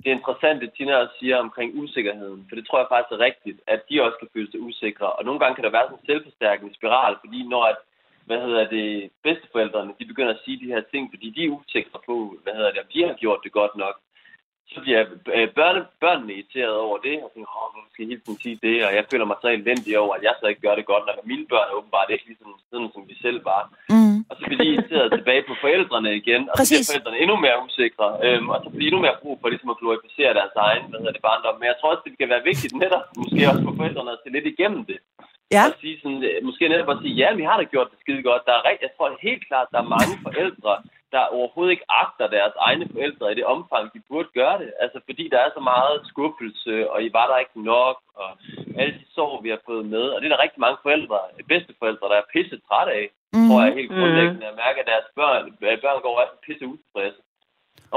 det 0.00 0.08
er 0.10 0.16
interessant, 0.20 0.60
det 0.62 0.70
Tina 0.76 0.92
også 1.02 1.16
siger 1.20 1.36
omkring 1.46 1.68
usikkerheden, 1.82 2.40
for 2.48 2.54
det 2.56 2.64
tror 2.66 2.78
jeg 2.82 2.88
faktisk 2.92 3.12
er 3.16 3.24
rigtigt, 3.28 3.58
at 3.74 3.80
de 3.88 3.94
også 4.06 4.16
kan 4.20 4.32
føle 4.34 4.50
sig 4.50 4.60
usikre. 4.68 5.08
Og 5.16 5.22
nogle 5.24 5.40
gange 5.40 5.54
kan 5.56 5.64
der 5.64 5.76
være 5.76 5.86
sådan 5.86 5.98
en 6.00 6.08
selvforstærkende 6.10 6.72
spiral, 6.78 7.14
fordi 7.24 7.38
når 7.52 7.64
at, 7.72 7.78
hvad 8.26 8.40
hedder 8.46 8.64
det, 8.76 9.10
bedsteforældrene, 9.24 9.92
de 10.00 10.10
begynder 10.10 10.34
at 10.34 10.42
sige 10.44 10.60
de 10.62 10.72
her 10.74 10.82
ting, 10.92 11.04
fordi 11.12 11.26
de 11.36 11.44
er 11.44 11.56
usikre 11.58 11.98
på, 12.08 12.16
hvad 12.42 12.54
hedder 12.58 12.72
det, 12.72 12.80
om 12.80 12.90
de 12.94 13.06
har 13.06 13.14
gjort 13.22 13.40
det 13.44 13.52
godt 13.52 13.76
nok, 13.76 13.96
så 14.74 14.78
bliver 14.84 15.02
øh, 15.36 15.48
børne, 15.58 15.80
børnene 16.04 16.32
irriteret 16.34 16.76
over 16.86 16.98
det, 17.06 17.16
og 17.24 17.28
tænker, 17.32 17.50
åh, 17.60 17.68
hvorfor 17.72 17.90
skal 17.90 18.02
jeg 18.02 18.10
hele 18.12 18.22
tiden 18.24 18.40
sige 18.44 18.58
det, 18.66 18.76
og 18.86 18.90
jeg 18.98 19.04
føler 19.10 19.26
mig 19.30 19.38
så 19.40 19.48
elendig 19.58 19.92
over, 20.02 20.12
at 20.16 20.22
jeg 20.28 20.34
så 20.36 20.46
ikke 20.50 20.64
gør 20.66 20.74
det 20.78 20.86
godt, 20.92 21.04
når 21.06 21.14
mine 21.32 21.46
børn 21.52 21.68
er 21.70 21.78
åbenbart 21.80 22.10
ikke 22.14 22.26
ligesom 22.30 22.50
sådan, 22.70 22.90
som 22.94 23.02
de 23.10 23.16
selv 23.24 23.38
var. 23.52 23.62
Mm. 23.94 24.18
Og 24.30 24.34
så 24.38 24.42
bliver 24.46 24.60
de 24.62 24.70
irriteret 24.72 25.08
tilbage 25.18 25.42
på 25.48 25.54
forældrene 25.62 26.10
igen, 26.22 26.42
og 26.50 26.56
Præcis. 26.58 26.72
så 26.72 26.80
bliver 26.80 26.90
forældrene 26.90 27.18
endnu 27.22 27.36
mere 27.46 27.58
usikre, 27.66 28.06
øhm, 28.26 28.48
og 28.54 28.58
så 28.62 28.68
bliver 28.70 28.84
de 28.84 28.88
endnu 28.90 29.02
mere 29.06 29.20
brug 29.22 29.36
for 29.40 29.48
ligesom 29.52 29.70
at 29.74 29.80
glorificere 29.82 30.32
deres 30.40 30.54
egen, 30.66 30.84
hvad 30.88 30.98
hedder 31.00 31.16
det, 31.16 31.26
barndom. 31.28 31.56
Men 31.60 31.66
jeg 31.70 31.76
tror 31.76 31.90
også, 31.92 32.04
det 32.06 32.20
kan 32.22 32.32
være 32.34 32.48
vigtigt 32.50 32.74
netop, 32.82 33.04
måske 33.20 33.40
også 33.50 33.62
for 33.68 33.74
forældrene 33.80 34.14
at 34.16 34.22
se 34.22 34.28
lidt 34.36 34.46
igennem 34.54 34.82
det. 34.90 34.98
Ja. 35.56 35.64
Og 35.68 35.74
sige 35.80 35.96
sådan, 36.02 36.22
øh, 36.28 36.36
måske 36.48 36.68
netop 36.68 36.90
at 36.94 37.00
sige, 37.02 37.14
ja, 37.22 37.28
vi 37.40 37.44
har 37.48 37.56
da 37.58 37.64
gjort 37.74 37.90
det 37.92 37.98
skide 38.02 38.22
godt. 38.28 38.42
Der 38.46 38.54
er, 38.54 38.62
jeg 38.86 38.90
tror 38.96 39.18
helt 39.28 39.44
klart, 39.48 39.68
der 39.72 39.78
er 39.80 39.92
mange 39.96 40.14
forældre, 40.26 40.74
der 41.14 41.32
overhovedet 41.38 41.72
ikke 41.74 41.90
agter 42.02 42.26
deres 42.36 42.54
egne 42.68 42.86
forældre 42.94 43.32
i 43.32 43.34
det 43.38 43.44
omfang, 43.54 43.84
de 43.94 44.00
burde 44.08 44.28
gøre 44.40 44.56
det. 44.62 44.70
Altså 44.82 44.98
fordi 45.08 45.24
der 45.32 45.40
er 45.46 45.50
så 45.56 45.62
meget 45.72 45.96
skuffelse, 46.10 46.90
og 46.92 46.98
I 47.06 47.08
var 47.18 47.26
der 47.28 47.36
ikke 47.44 47.58
nok, 47.74 47.96
og 48.22 48.30
alle 48.80 48.94
de 49.00 49.04
sår, 49.14 49.40
vi 49.44 49.48
har 49.54 49.60
fået 49.68 49.84
med. 49.94 50.04
Og 50.12 50.16
det 50.18 50.26
er 50.26 50.34
der 50.34 50.44
rigtig 50.44 50.60
mange 50.66 50.78
forældre, 50.82 51.18
bedsteforældre, 51.52 52.08
der 52.12 52.18
er 52.20 52.30
pisse 52.32 52.56
træt 52.68 52.88
af, 53.00 53.04
mm. 53.34 53.46
tror 53.46 53.58
jeg 53.64 53.74
helt 53.78 53.92
grundlæggende. 53.96 54.46
At 54.50 54.56
mærke, 54.64 54.80
at 54.80 54.90
deres 54.92 55.08
børn, 55.18 55.42
børn 55.84 56.02
går 56.04 56.20
også 56.22 56.34
pisse 56.46 56.64
utilfredse 56.72 57.20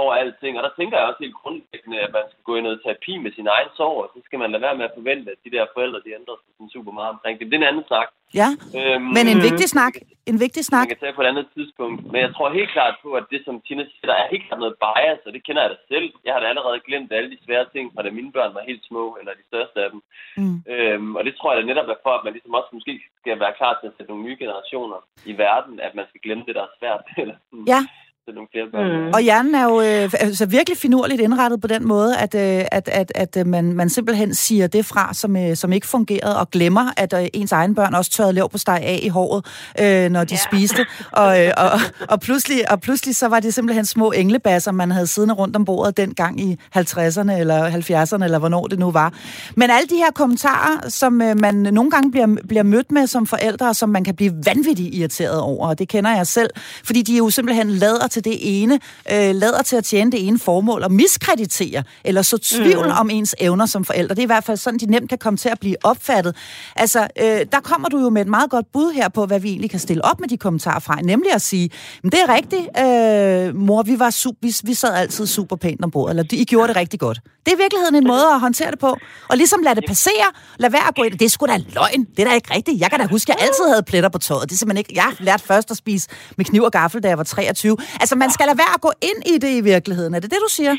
over 0.02 0.14
alting. 0.22 0.54
Og 0.58 0.64
der 0.68 0.74
tænker 0.80 0.96
jeg 0.98 1.08
også 1.10 1.22
helt 1.26 1.40
grundlæggende, 1.42 1.98
at 2.06 2.12
man 2.18 2.26
skal 2.32 2.44
gå 2.50 2.54
i 2.56 2.66
noget 2.66 2.82
terapi 2.84 3.14
med 3.24 3.32
sin 3.38 3.48
egen 3.56 3.72
sorg, 3.78 3.98
og 4.04 4.10
så 4.14 4.20
skal 4.28 4.40
man 4.40 4.52
lade 4.52 4.66
være 4.68 4.78
med 4.80 4.86
at 4.90 4.98
forvente, 5.00 5.28
at 5.34 5.40
de 5.46 5.54
der 5.56 5.74
forældre, 5.76 6.00
de 6.06 6.16
ændrer 6.20 6.38
sig 6.38 6.52
sådan 6.56 6.74
super 6.76 6.94
meget 6.98 7.12
omkring 7.16 7.36
det. 7.36 7.46
Det 7.50 7.56
er 7.56 7.64
en 7.64 7.72
anden 7.72 7.88
snak. 7.92 8.10
Ja, 8.42 8.50
øhm, 8.80 9.06
men 9.16 9.26
en 9.34 9.42
vigtig 9.48 9.68
snak. 9.76 9.94
En 10.32 10.38
vigtig 10.46 10.64
snak. 10.70 10.86
Man 10.86 10.94
kan 10.94 11.04
tage 11.04 11.18
på 11.18 11.24
et 11.24 11.32
andet 11.34 11.48
tidspunkt. 11.56 12.00
Men 12.12 12.20
jeg 12.26 12.32
tror 12.34 12.58
helt 12.60 12.72
klart 12.78 12.96
på, 13.04 13.10
at 13.20 13.26
det, 13.34 13.42
som 13.46 13.56
Tina 13.66 13.84
siger, 13.92 14.08
der 14.12 14.18
er 14.22 14.28
helt 14.34 14.46
klart 14.48 14.60
noget 14.64 14.80
bias, 14.86 15.22
og 15.28 15.32
det 15.36 15.42
kender 15.46 15.62
jeg 15.62 15.72
da 15.74 15.78
selv. 15.94 16.08
Jeg 16.26 16.32
har 16.34 16.42
da 16.42 16.48
allerede 16.52 16.86
glemt 16.88 17.12
alle 17.18 17.30
de 17.34 17.44
svære 17.46 17.66
ting, 17.74 17.86
fra 17.94 18.04
da 18.04 18.10
mine 18.20 18.32
børn 18.36 18.56
var 18.58 18.70
helt 18.70 18.84
små, 18.90 19.04
eller 19.20 19.32
de 19.40 19.46
største 19.52 19.78
af 19.86 19.90
dem. 19.94 20.02
Mm. 20.42 20.58
Øhm, 20.74 21.12
og 21.18 21.22
det 21.28 21.34
tror 21.36 21.50
jeg 21.50 21.58
da 21.60 21.66
netop 21.68 21.90
er 21.94 22.00
for, 22.06 22.14
at 22.18 22.24
man 22.26 22.34
ligesom 22.34 22.54
også 22.60 22.72
måske 22.78 22.94
skal 23.20 23.40
være 23.44 23.58
klar 23.60 23.74
til 23.78 23.88
at 23.90 23.96
sætte 23.96 24.12
nogle 24.12 24.26
nye 24.28 24.40
generationer 24.44 25.00
i 25.32 25.34
verden, 25.46 25.80
at 25.88 25.94
man 25.96 26.06
skal 26.10 26.22
glemme 26.26 26.44
det, 26.48 26.56
der 26.58 26.64
er 26.68 26.76
svært. 26.80 27.04
eller 27.22 27.38
sådan. 27.50 27.66
Ja, 27.74 27.82
til 28.26 28.34
nogle 28.36 28.48
flere 28.52 28.68
børn. 28.72 29.08
Mm. 29.08 29.14
Og 29.14 29.22
hjernen 29.22 29.56
er 29.56 29.64
jo 29.64 29.82
øh, 29.82 30.10
altså 30.20 30.46
virkelig 30.46 30.78
finurligt 30.78 31.22
indrettet 31.22 31.62
på 31.62 31.68
den 31.68 31.88
måde, 31.88 32.18
at, 32.18 32.36
øh, 32.36 32.66
at, 32.72 32.88
at, 32.88 33.12
at 33.16 33.38
øh, 33.38 33.48
man, 33.48 33.74
man 33.74 33.90
simpelthen 33.90 34.34
siger 34.34 34.68
det 34.68 34.86
fra, 34.86 35.14
som, 35.14 35.38
øh, 35.38 35.56
som 35.56 35.74
ikke 35.74 35.88
fungerede, 35.88 36.40
og 36.40 36.50
glemmer, 36.52 36.94
at 36.98 37.14
øh, 37.14 37.28
ens 37.34 37.52
egen 37.52 37.76
børn 37.76 37.96
også 37.96 38.12
tørrede 38.12 38.34
lev 38.34 38.50
på 38.50 38.58
steg 38.58 38.82
af 38.84 39.00
i 39.04 39.08
håret, 39.08 39.46
øh, 39.82 40.12
når 40.12 40.24
de 40.24 40.34
ja. 40.34 40.40
spiste. 40.50 40.86
Og, 41.12 41.46
øh, 41.46 41.52
og, 41.58 41.72
og, 42.10 42.20
pludselig, 42.20 42.72
og 42.72 42.82
pludselig 42.82 43.16
så 43.16 43.28
var 43.28 43.40
det 43.40 43.54
simpelthen 43.54 43.86
små 43.86 44.12
englebasser, 44.12 44.72
man 44.72 44.92
havde 44.92 45.08
siddende 45.08 45.34
rundt 45.34 45.56
om 45.56 45.66
bordet 45.66 45.98
dengang 45.98 46.42
i 46.42 46.58
50'erne 46.78 47.32
eller 47.32 47.70
70'erne, 47.70 48.24
eller 48.24 48.40
hvornår 48.40 48.68
det 48.68 48.80
nu 48.80 48.92
var. 48.92 49.14
Men 49.56 49.70
alle 49.70 49.88
de 49.88 49.96
her 49.96 50.12
kommentarer, 50.12 50.90
som 50.90 51.22
øh, 51.22 51.40
man 51.40 51.56
nogle 51.56 51.92
gange 51.92 52.12
bliver, 52.12 52.38
bliver 52.48 52.64
mødt 52.64 52.92
med 52.92 53.08
som 53.08 53.28
forældre, 53.28 53.74
som 53.74 53.90
man 53.90 54.04
kan 54.04 54.16
blive 54.16 54.34
vanvittigt 54.46 54.96
irriteret 54.96 55.40
over, 55.40 55.68
og 55.68 55.80
det 55.80 55.88
kender 55.88 56.16
jeg 56.16 56.28
selv, 56.28 56.50
fordi 56.84 57.02
de 57.02 57.18
jo 57.18 57.30
simpelthen 57.30 57.70
lader 57.70 58.08
til 58.16 58.24
det 58.26 58.38
ene, 58.42 58.80
øh, 59.12 59.36
lader 59.36 59.62
til 59.62 59.76
at 59.76 59.84
tjene 59.84 60.12
det 60.12 60.28
ene 60.28 60.40
formål 60.40 60.84
og 60.84 60.92
miskreditere 60.92 61.84
eller 62.04 62.22
så 62.22 62.38
tvivl 62.38 62.86
mm. 62.86 62.92
om 63.00 63.10
ens 63.10 63.36
evner 63.40 63.66
som 63.66 63.86
forældre. 63.86 64.16
Det 64.16 64.22
er 64.22 64.24
i 64.24 64.34
hvert 64.34 64.44
fald 64.44 64.58
sådan, 64.58 64.80
de 64.80 64.86
nemt 64.86 65.10
kan 65.10 65.18
komme 65.18 65.38
til 65.38 65.50
at 65.50 65.60
blive 65.60 65.76
opfattet. 65.84 66.36
Altså, 66.76 67.08
øh, 67.22 67.46
der 67.52 67.60
kommer 67.64 67.90
du 67.90 68.00
jo 68.00 68.10
med 68.10 68.22
et 68.22 68.28
meget 68.28 68.50
godt 68.50 68.66
bud 68.74 68.94
her 68.94 69.10
på, 69.10 69.26
hvad 69.26 69.40
vi 69.40 69.50
egentlig 69.50 69.70
kan 69.70 69.80
stille 69.80 70.06
op 70.06 70.20
med 70.20 70.30
de 70.30 70.38
kommentarer 70.38 70.80
fra, 70.80 70.96
nemlig 71.02 71.34
at 71.34 71.42
sige, 71.42 71.70
men 72.04 72.12
det 72.12 72.20
er 72.28 72.34
rigtigt, 72.34 72.66
øh, 72.80 73.56
mor, 73.56 73.84
vi, 73.84 74.00
var 74.00 74.10
super, 74.10 74.38
vi, 74.42 74.56
vi 74.64 74.74
sad 74.74 74.94
altid 74.94 75.28
super 75.28 75.56
pænt 75.56 75.84
om 75.84 75.92
bordet, 75.92 76.10
eller 76.10 76.24
I 76.32 76.46
gjorde 76.46 76.68
det 76.68 76.76
rigtig 76.76 77.00
godt. 77.00 77.20
Det 77.46 77.52
er 77.52 77.56
i 77.56 77.60
virkeligheden 77.60 77.96
en 77.96 78.08
måde 78.08 78.26
at 78.34 78.40
håndtere 78.40 78.72
det 78.72 78.80
på, 78.80 78.98
og 79.30 79.38
ligesom 79.38 79.62
lade 79.64 79.76
det 79.76 79.84
passere, 79.88 80.28
lad 80.58 80.70
være 80.70 80.88
at 80.88 80.96
gå 80.96 81.04
ind, 81.04 81.14
det 81.14 81.26
er 81.26 81.30
sgu 81.30 81.46
da 81.46 81.58
løgn, 81.58 82.04
det 82.04 82.20
er 82.20 82.28
da 82.30 82.34
ikke 82.36 82.54
rigtigt. 82.56 82.82
Jeg 82.82 82.90
kan 82.92 83.00
da 83.00 83.08
huske, 83.08 83.32
at 83.34 83.40
jeg 83.40 83.48
altid 83.48 83.66
havde 83.68 83.84
pletter 83.84 84.10
på 84.10 84.18
tøjet. 84.18 84.50
Det 84.50 84.56
er 84.56 84.58
simpelthen 84.58 84.78
ikke, 84.78 84.94
jeg 84.96 85.12
lærte 85.20 85.44
først 85.44 85.72
at 85.72 85.78
spise 85.78 86.08
med 86.38 86.46
kniv 86.46 86.64
og 86.64 86.72
gaffel, 86.72 87.04
da 87.04 87.08
jeg 87.08 87.18
var 87.18 87.24
23. 87.24 87.78
Altså, 88.06 88.18
man 88.26 88.32
skal 88.36 88.46
lade 88.50 88.62
være 88.64 88.78
at 88.78 88.86
gå 88.88 88.92
ind 89.10 89.22
i 89.34 89.36
det 89.44 89.52
i 89.60 89.64
virkeligheden. 89.74 90.14
Er 90.14 90.22
det 90.22 90.32
det, 90.34 90.46
du 90.48 90.52
siger? 90.60 90.74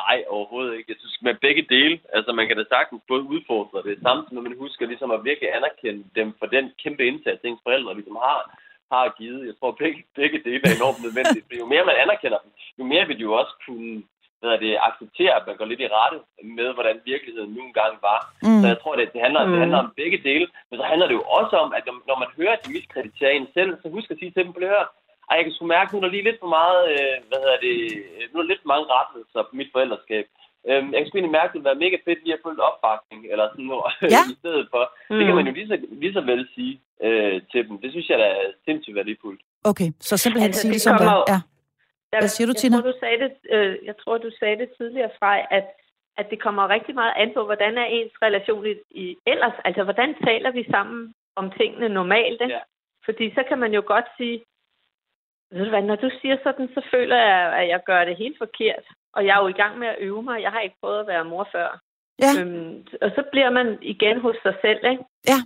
Nej, 0.00 0.16
overhovedet 0.36 0.72
ikke. 0.76 0.88
Jeg 0.92 0.98
synes, 1.02 1.16
med 1.26 1.34
begge 1.46 1.64
dele, 1.74 1.94
altså 2.16 2.30
man 2.38 2.46
kan 2.48 2.56
da 2.60 2.64
sagtens 2.74 3.02
både 3.10 3.22
udfordre 3.34 3.78
det, 3.86 3.94
samtidig 4.06 4.34
med, 4.34 4.42
at 4.42 4.48
man 4.48 4.62
husker 4.64 4.84
ligesom 4.92 5.10
at 5.16 5.24
virkelig 5.30 5.48
anerkende 5.58 6.02
dem 6.18 6.28
for 6.40 6.46
den 6.56 6.64
kæmpe 6.82 7.02
indsats, 7.10 7.40
ens 7.42 7.64
forældre 7.66 7.98
ligesom 7.98 8.16
har, 8.26 8.38
har 8.92 9.04
givet. 9.20 9.46
Jeg 9.48 9.54
tror, 9.58 9.70
begge, 9.82 10.00
begge 10.20 10.38
dele 10.46 10.62
er 10.68 10.74
enormt 10.80 11.00
nødvendigt. 11.06 11.44
For 11.46 11.54
jo 11.62 11.66
mere 11.72 11.88
man 11.90 12.02
anerkender 12.04 12.38
dem, 12.44 12.50
jo 12.78 12.84
mere 12.92 13.06
vil 13.08 13.18
de 13.18 13.26
jo 13.28 13.32
også 13.40 13.54
kunne 13.66 13.92
hvad 14.42 14.58
det, 14.64 14.84
acceptere, 14.88 15.32
at 15.38 15.44
man 15.48 15.56
går 15.58 15.66
lidt 15.70 15.84
i 15.86 15.94
rette 15.98 16.18
med, 16.58 16.68
hvordan 16.76 16.96
virkeligheden 17.12 17.52
nu 17.56 17.62
engang 17.70 17.94
var. 18.08 18.20
Mm. 18.46 18.60
Så 18.60 18.66
jeg 18.72 18.78
tror, 18.80 18.94
det, 18.96 19.12
det, 19.14 19.20
handler, 19.24 19.40
mm. 19.42 19.50
det 19.52 19.60
handler 19.64 19.78
om 19.84 19.92
begge 20.00 20.18
dele. 20.28 20.46
Men 20.68 20.76
så 20.80 20.84
handler 20.90 21.06
det 21.08 21.16
jo 21.20 21.24
også 21.38 21.54
om, 21.64 21.70
at 21.78 21.82
når, 21.88 21.96
når 22.10 22.16
man 22.22 22.30
hører, 22.38 22.54
at 22.56 22.62
de 22.64 22.74
miskrediterer 22.76 23.32
en 23.32 23.48
selv, 23.56 23.70
så 23.82 23.86
husk 23.96 24.10
at 24.10 24.18
sige 24.20 24.32
til 24.32 24.44
dem, 24.44 24.54
høre, 24.66 24.86
ej, 25.32 25.36
jeg 25.38 25.44
kan 25.46 25.54
sgu 25.54 25.64
mærke, 25.76 25.88
at 25.88 25.92
nu 25.92 26.06
er 26.06 26.14
lige 26.14 26.28
lidt 26.28 26.42
for 26.42 26.50
meget, 26.58 26.80
øh, 26.94 27.16
hvad 27.28 27.38
hedder 27.44 27.58
det, 27.66 27.76
nu 28.32 28.36
er 28.40 28.50
lidt 28.50 28.62
for 28.62 28.72
mange 28.72 28.86
rettelser 28.94 29.42
på 29.48 29.52
mit 29.60 29.70
forældreskab. 29.74 30.26
Øhm, 30.68 30.88
jeg 30.92 30.98
kan 30.98 31.06
sgu 31.06 31.14
egentlig 31.16 31.38
mærke, 31.38 31.50
at 31.50 31.52
det 31.52 31.60
vil 31.60 31.70
være 31.70 31.84
mega 31.84 31.96
fedt 32.06 32.20
lige 32.22 32.36
at 32.36 32.42
få 32.42 32.48
lidt 32.50 32.66
opbakning, 32.70 33.20
eller 33.32 33.46
sådan 33.52 33.68
noget, 33.70 33.94
ja. 34.16 34.22
i 34.34 34.36
stedet 34.42 34.66
for. 34.72 34.82
Mm. 35.10 35.16
Det 35.18 35.24
kan 35.26 35.36
man 35.38 35.46
jo 35.48 35.52
lige 35.58 35.70
så, 35.72 35.76
lige 36.02 36.14
så 36.18 36.22
vel 36.30 36.42
sige 36.54 36.74
øh, 37.06 37.36
til 37.50 37.60
dem. 37.66 37.74
Det 37.82 37.90
synes 37.94 38.08
jeg, 38.10 38.18
der 38.22 38.28
er 38.36 38.44
sindssygt 38.66 38.96
værdifuldt. 39.00 39.40
Okay, 39.70 39.88
så 40.08 40.14
simpelthen 40.16 40.52
altså, 40.52 40.62
sige 40.62 40.74
det 40.76 40.82
som 40.86 40.96
det 41.02 41.08
Ja. 42.14 42.18
Hvad 42.22 42.34
siger 42.36 42.48
du, 42.50 42.54
Tina? 42.54 42.76
Jeg 42.76 42.82
tror, 42.82 42.92
du 42.92 42.98
sagde 43.04 43.18
det, 43.24 43.32
øh, 43.54 43.76
jeg 43.88 43.96
tror, 44.02 44.18
du 44.18 44.30
sagde 44.38 44.56
det 44.62 44.68
tidligere 44.78 45.10
fra, 45.18 45.30
at, 45.58 45.66
at 46.20 46.26
det 46.30 46.38
kommer 46.46 46.68
rigtig 46.68 46.94
meget 46.94 47.14
an 47.16 47.30
på, 47.36 47.44
hvordan 47.44 47.78
er 47.78 47.84
ens 47.84 48.12
relation 48.22 48.66
i, 48.66 48.74
i 48.90 49.16
ellers. 49.26 49.56
Altså, 49.64 49.82
hvordan 49.84 50.14
taler 50.26 50.50
vi 50.50 50.64
sammen 50.70 51.14
om 51.36 51.50
tingene 51.58 51.88
normalt? 51.88 52.40
Ikke? 52.40 52.54
Ja. 52.54 52.60
Fordi 53.04 53.34
så 53.34 53.42
kan 53.48 53.58
man 53.58 53.72
jo 53.74 53.82
godt 53.86 54.08
sige, 54.16 54.42
ved 55.52 55.64
du 55.64 55.70
hvad, 55.70 55.82
når 55.82 55.96
du 55.96 56.10
siger 56.20 56.36
sådan, 56.42 56.68
så 56.74 56.80
føler 56.94 57.16
jeg, 57.16 57.40
at 57.60 57.68
jeg 57.68 57.80
gør 57.86 58.04
det 58.04 58.16
helt 58.16 58.38
forkert. 58.38 58.84
Og 59.12 59.26
jeg 59.26 59.36
er 59.36 59.42
jo 59.42 59.48
i 59.48 59.60
gang 59.62 59.78
med 59.78 59.88
at 59.88 59.96
øve 59.98 60.22
mig. 60.22 60.42
Jeg 60.42 60.50
har 60.50 60.60
ikke 60.60 60.76
prøvet 60.82 61.00
at 61.00 61.06
være 61.06 61.24
mor 61.24 61.48
før. 61.52 61.80
Ja. 62.22 62.30
Øhm, 62.40 62.86
og 63.02 63.10
så 63.16 63.22
bliver 63.32 63.50
man 63.50 63.78
igen 63.82 64.20
hos 64.20 64.36
sig 64.42 64.54
selv, 64.64 64.80
ikke? 64.92 65.04
Ja. 65.32 65.38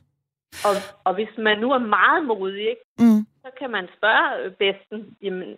Og, 0.66 0.74
og 1.04 1.14
hvis 1.14 1.32
man 1.38 1.58
nu 1.58 1.68
er 1.72 1.78
meget 1.78 2.24
modig, 2.24 2.68
ikke? 2.72 2.84
Mm. 2.98 3.22
så 3.44 3.50
kan 3.58 3.70
man 3.70 3.88
spørge 3.96 4.50
bedsten, 4.50 5.16
jamen, 5.22 5.56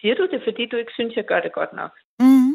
siger 0.00 0.14
du 0.14 0.28
det, 0.32 0.40
fordi 0.44 0.66
du 0.66 0.76
ikke 0.76 0.92
synes, 0.94 1.16
jeg 1.16 1.24
gør 1.24 1.40
det 1.40 1.52
godt 1.52 1.72
nok? 1.72 1.92
Mm. 2.18 2.52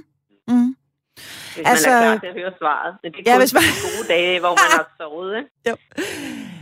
Hvis 1.57 1.67
altså, 1.71 1.89
man 1.89 1.97
er 1.97 2.03
klar 2.03 2.19
til 2.19 2.27
at 2.27 2.37
høre 2.41 2.53
svaret. 2.57 2.91
Men 3.03 3.11
det 3.11 3.19
er 3.19 3.31
ja, 3.31 3.37
hvis 3.39 3.53
man... 3.53 3.63
gode 3.87 4.05
dage, 4.13 4.39
hvor 4.39 4.53
man 4.63 4.69
har 4.77 4.85
sovet, 4.97 5.37
ikke? 5.37 5.49
Jo. 5.69 5.75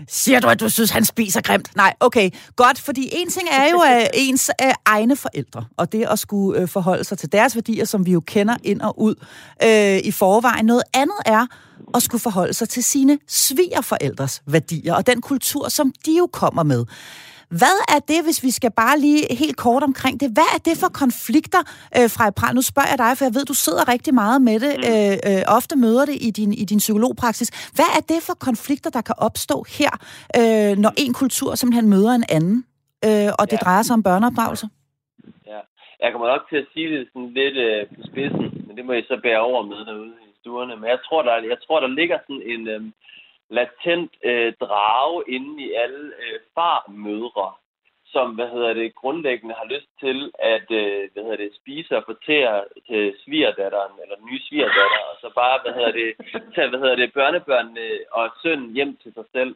Siger 0.08 0.40
du, 0.40 0.48
at 0.48 0.60
du 0.60 0.70
synes, 0.70 0.92
han 0.92 1.06
spiser 1.06 1.42
grimt? 1.42 1.76
Nej, 1.76 1.94
okay. 2.00 2.30
Godt, 2.56 2.80
fordi 2.80 3.10
en 3.12 3.30
ting 3.30 3.48
er 3.52 3.70
jo 3.72 3.80
at 3.80 4.10
ens 4.14 4.52
uh, 4.64 4.72
egne 4.86 5.16
forældre, 5.16 5.66
og 5.78 5.92
det 5.92 6.08
at 6.12 6.20
skulle 6.20 6.62
uh, 6.62 6.70
forholde 6.70 7.04
sig 7.04 7.18
til 7.18 7.32
deres 7.32 7.56
værdier, 7.56 7.86
som 7.86 8.06
vi 8.06 8.12
jo 8.12 8.20
kender 8.20 8.56
ind 8.64 8.82
og 8.82 9.02
ud 9.02 9.16
uh, 9.64 9.98
i 10.08 10.12
forvejen. 10.12 10.66
Noget 10.66 10.84
andet 10.94 11.18
er 11.26 11.46
at 11.94 12.04
skulle 12.04 12.22
forholde 12.22 12.54
sig 12.54 12.70
til 12.70 12.84
sine 12.84 13.20
svigerforældres 13.28 14.42
værdier, 14.48 14.94
og 14.94 15.08
den 15.08 15.22
kultur, 15.22 15.70
som 15.70 15.94
de 16.06 16.18
jo 16.18 16.30
kommer 16.32 16.64
med. 16.64 16.86
Hvad 17.50 17.78
er 17.96 18.00
det, 18.00 18.24
hvis 18.24 18.44
vi 18.44 18.52
skal 18.52 18.72
bare 18.72 19.00
lige 19.00 19.36
helt 19.36 19.58
kort 19.58 19.84
omkring 19.84 20.20
det, 20.20 20.30
hvad 20.38 20.50
er 20.56 20.62
det 20.70 20.78
for 20.78 20.90
konflikter 21.04 21.62
øh, 21.98 22.10
fra 22.16 22.32
Pral? 22.40 22.56
Nu 22.56 22.62
spørger 22.62 22.90
jeg 22.90 22.98
dig, 22.98 23.12
for 23.18 23.26
jeg 23.26 23.34
ved, 23.36 23.46
du 23.46 23.54
sidder 23.54 23.84
rigtig 23.94 24.14
meget 24.14 24.42
med 24.42 24.60
det, 24.66 24.74
mm. 24.78 24.92
øh, 24.92 25.16
øh, 25.30 25.42
ofte 25.58 25.76
møder 25.76 26.06
det 26.06 26.18
i 26.28 26.32
din, 26.32 26.54
i 26.54 26.66
din 26.72 26.78
psykologpraksis. 26.78 27.50
Hvad 27.78 27.90
er 27.98 28.04
det 28.12 28.20
for 28.28 28.34
konflikter, 28.48 28.90
der 28.90 29.02
kan 29.02 29.16
opstå 29.18 29.58
her, 29.78 29.94
øh, 30.40 30.78
når 30.84 30.92
en 30.98 31.14
kultur 31.14 31.56
simpelthen 31.56 31.90
møder 31.90 32.12
en 32.20 32.26
anden, 32.38 32.58
øh, 33.08 33.30
og 33.40 33.46
det 33.52 33.58
ja. 33.60 33.64
drejer 33.66 33.84
sig 33.84 33.94
om 33.94 34.04
børneopdragelse? 34.04 34.68
Ja, 35.52 35.60
jeg 36.02 36.10
kommer 36.12 36.28
nok 36.28 36.44
til 36.50 36.58
at 36.64 36.68
sige 36.74 36.88
det 36.94 37.08
sådan 37.14 37.32
lidt 37.40 37.58
øh, 37.68 37.82
på 37.96 38.02
spidsen, 38.10 38.48
men 38.66 38.74
det 38.78 38.86
må 38.86 38.92
I 38.94 39.04
så 39.12 39.20
bære 39.24 39.42
over 39.50 39.62
med 39.72 39.80
derude 39.90 40.14
i 40.28 40.32
stuerne. 40.42 40.76
Men 40.80 40.88
jeg 40.94 41.00
tror, 41.06 41.22
der, 41.22 41.34
jeg 41.54 41.60
tror, 41.66 41.80
der 41.80 41.88
ligger 42.00 42.18
sådan 42.28 42.44
en... 42.54 42.68
Øh, 42.68 42.82
latent 43.50 44.12
øh, 44.24 44.54
drage 44.60 45.24
inde 45.28 45.64
i 45.64 45.74
alle 45.74 46.14
øh, 46.24 46.40
farmødre, 46.56 47.54
som 48.06 48.28
hvad 48.36 48.50
hedder 48.56 48.74
det, 48.74 48.96
grundlæggende 48.96 49.56
har 49.62 49.68
lyst 49.74 49.90
til 50.00 50.32
at 50.40 50.68
øh, 50.82 51.02
hvad 51.14 51.24
hedder 51.24 51.42
det, 51.44 51.60
spise 51.62 51.98
og 51.98 52.04
fortære 52.06 52.64
til 52.90 53.04
svigerdatteren, 53.24 53.94
eller 54.02 54.16
den 54.16 54.28
nye 54.32 54.42
svigerdatter, 54.48 55.02
og 55.12 55.16
så 55.22 55.30
bare 55.42 55.60
hvad 55.64 55.74
hedder 55.78 55.94
det, 56.02 56.10
tage 56.56 56.70
hvad 56.70 56.80
hedder 56.80 56.96
det, 56.96 57.14
børnebørnene 57.14 57.88
og 58.12 58.26
sønnen 58.44 58.74
hjem 58.74 58.98
til 59.04 59.14
sig 59.14 59.26
selv. 59.32 59.56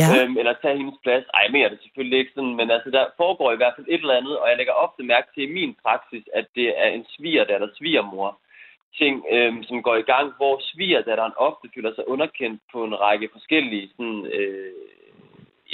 Ja. 0.00 0.06
Øhm, 0.14 0.36
eller 0.40 0.54
tage 0.62 0.76
hendes 0.76 0.98
plads. 1.02 1.24
Ej, 1.34 1.40
jeg 1.44 1.52
mener 1.52 1.68
det 1.68 1.80
selvfølgelig 1.82 2.18
ikke 2.18 2.32
sådan, 2.34 2.56
men 2.60 2.70
altså, 2.70 2.90
der 2.90 3.04
foregår 3.16 3.52
i 3.52 3.56
hvert 3.60 3.74
fald 3.76 3.86
et 3.90 4.00
eller 4.00 4.20
andet, 4.20 4.38
og 4.38 4.48
jeg 4.48 4.56
lægger 4.56 4.82
ofte 4.84 5.02
mærke 5.02 5.28
til 5.34 5.42
i 5.42 5.54
min 5.58 5.76
praksis, 5.84 6.24
at 6.34 6.46
det 6.54 6.68
er 6.82 6.88
en 6.88 7.06
svigerdatter, 7.14 7.68
svigermor, 7.78 8.38
ting, 9.00 9.14
øh, 9.34 9.52
som 9.68 9.82
går 9.82 9.96
i 9.96 10.08
gang, 10.12 10.26
hvor 10.38 10.54
svigerdatteren 10.70 11.32
ofte 11.36 11.66
føler 11.74 11.94
sig 11.94 12.08
underkendt 12.08 12.60
på 12.72 12.84
en 12.84 13.00
række 13.04 13.28
forskellige 13.32 13.90
sådan, 13.96 14.26
øh, 14.36 14.72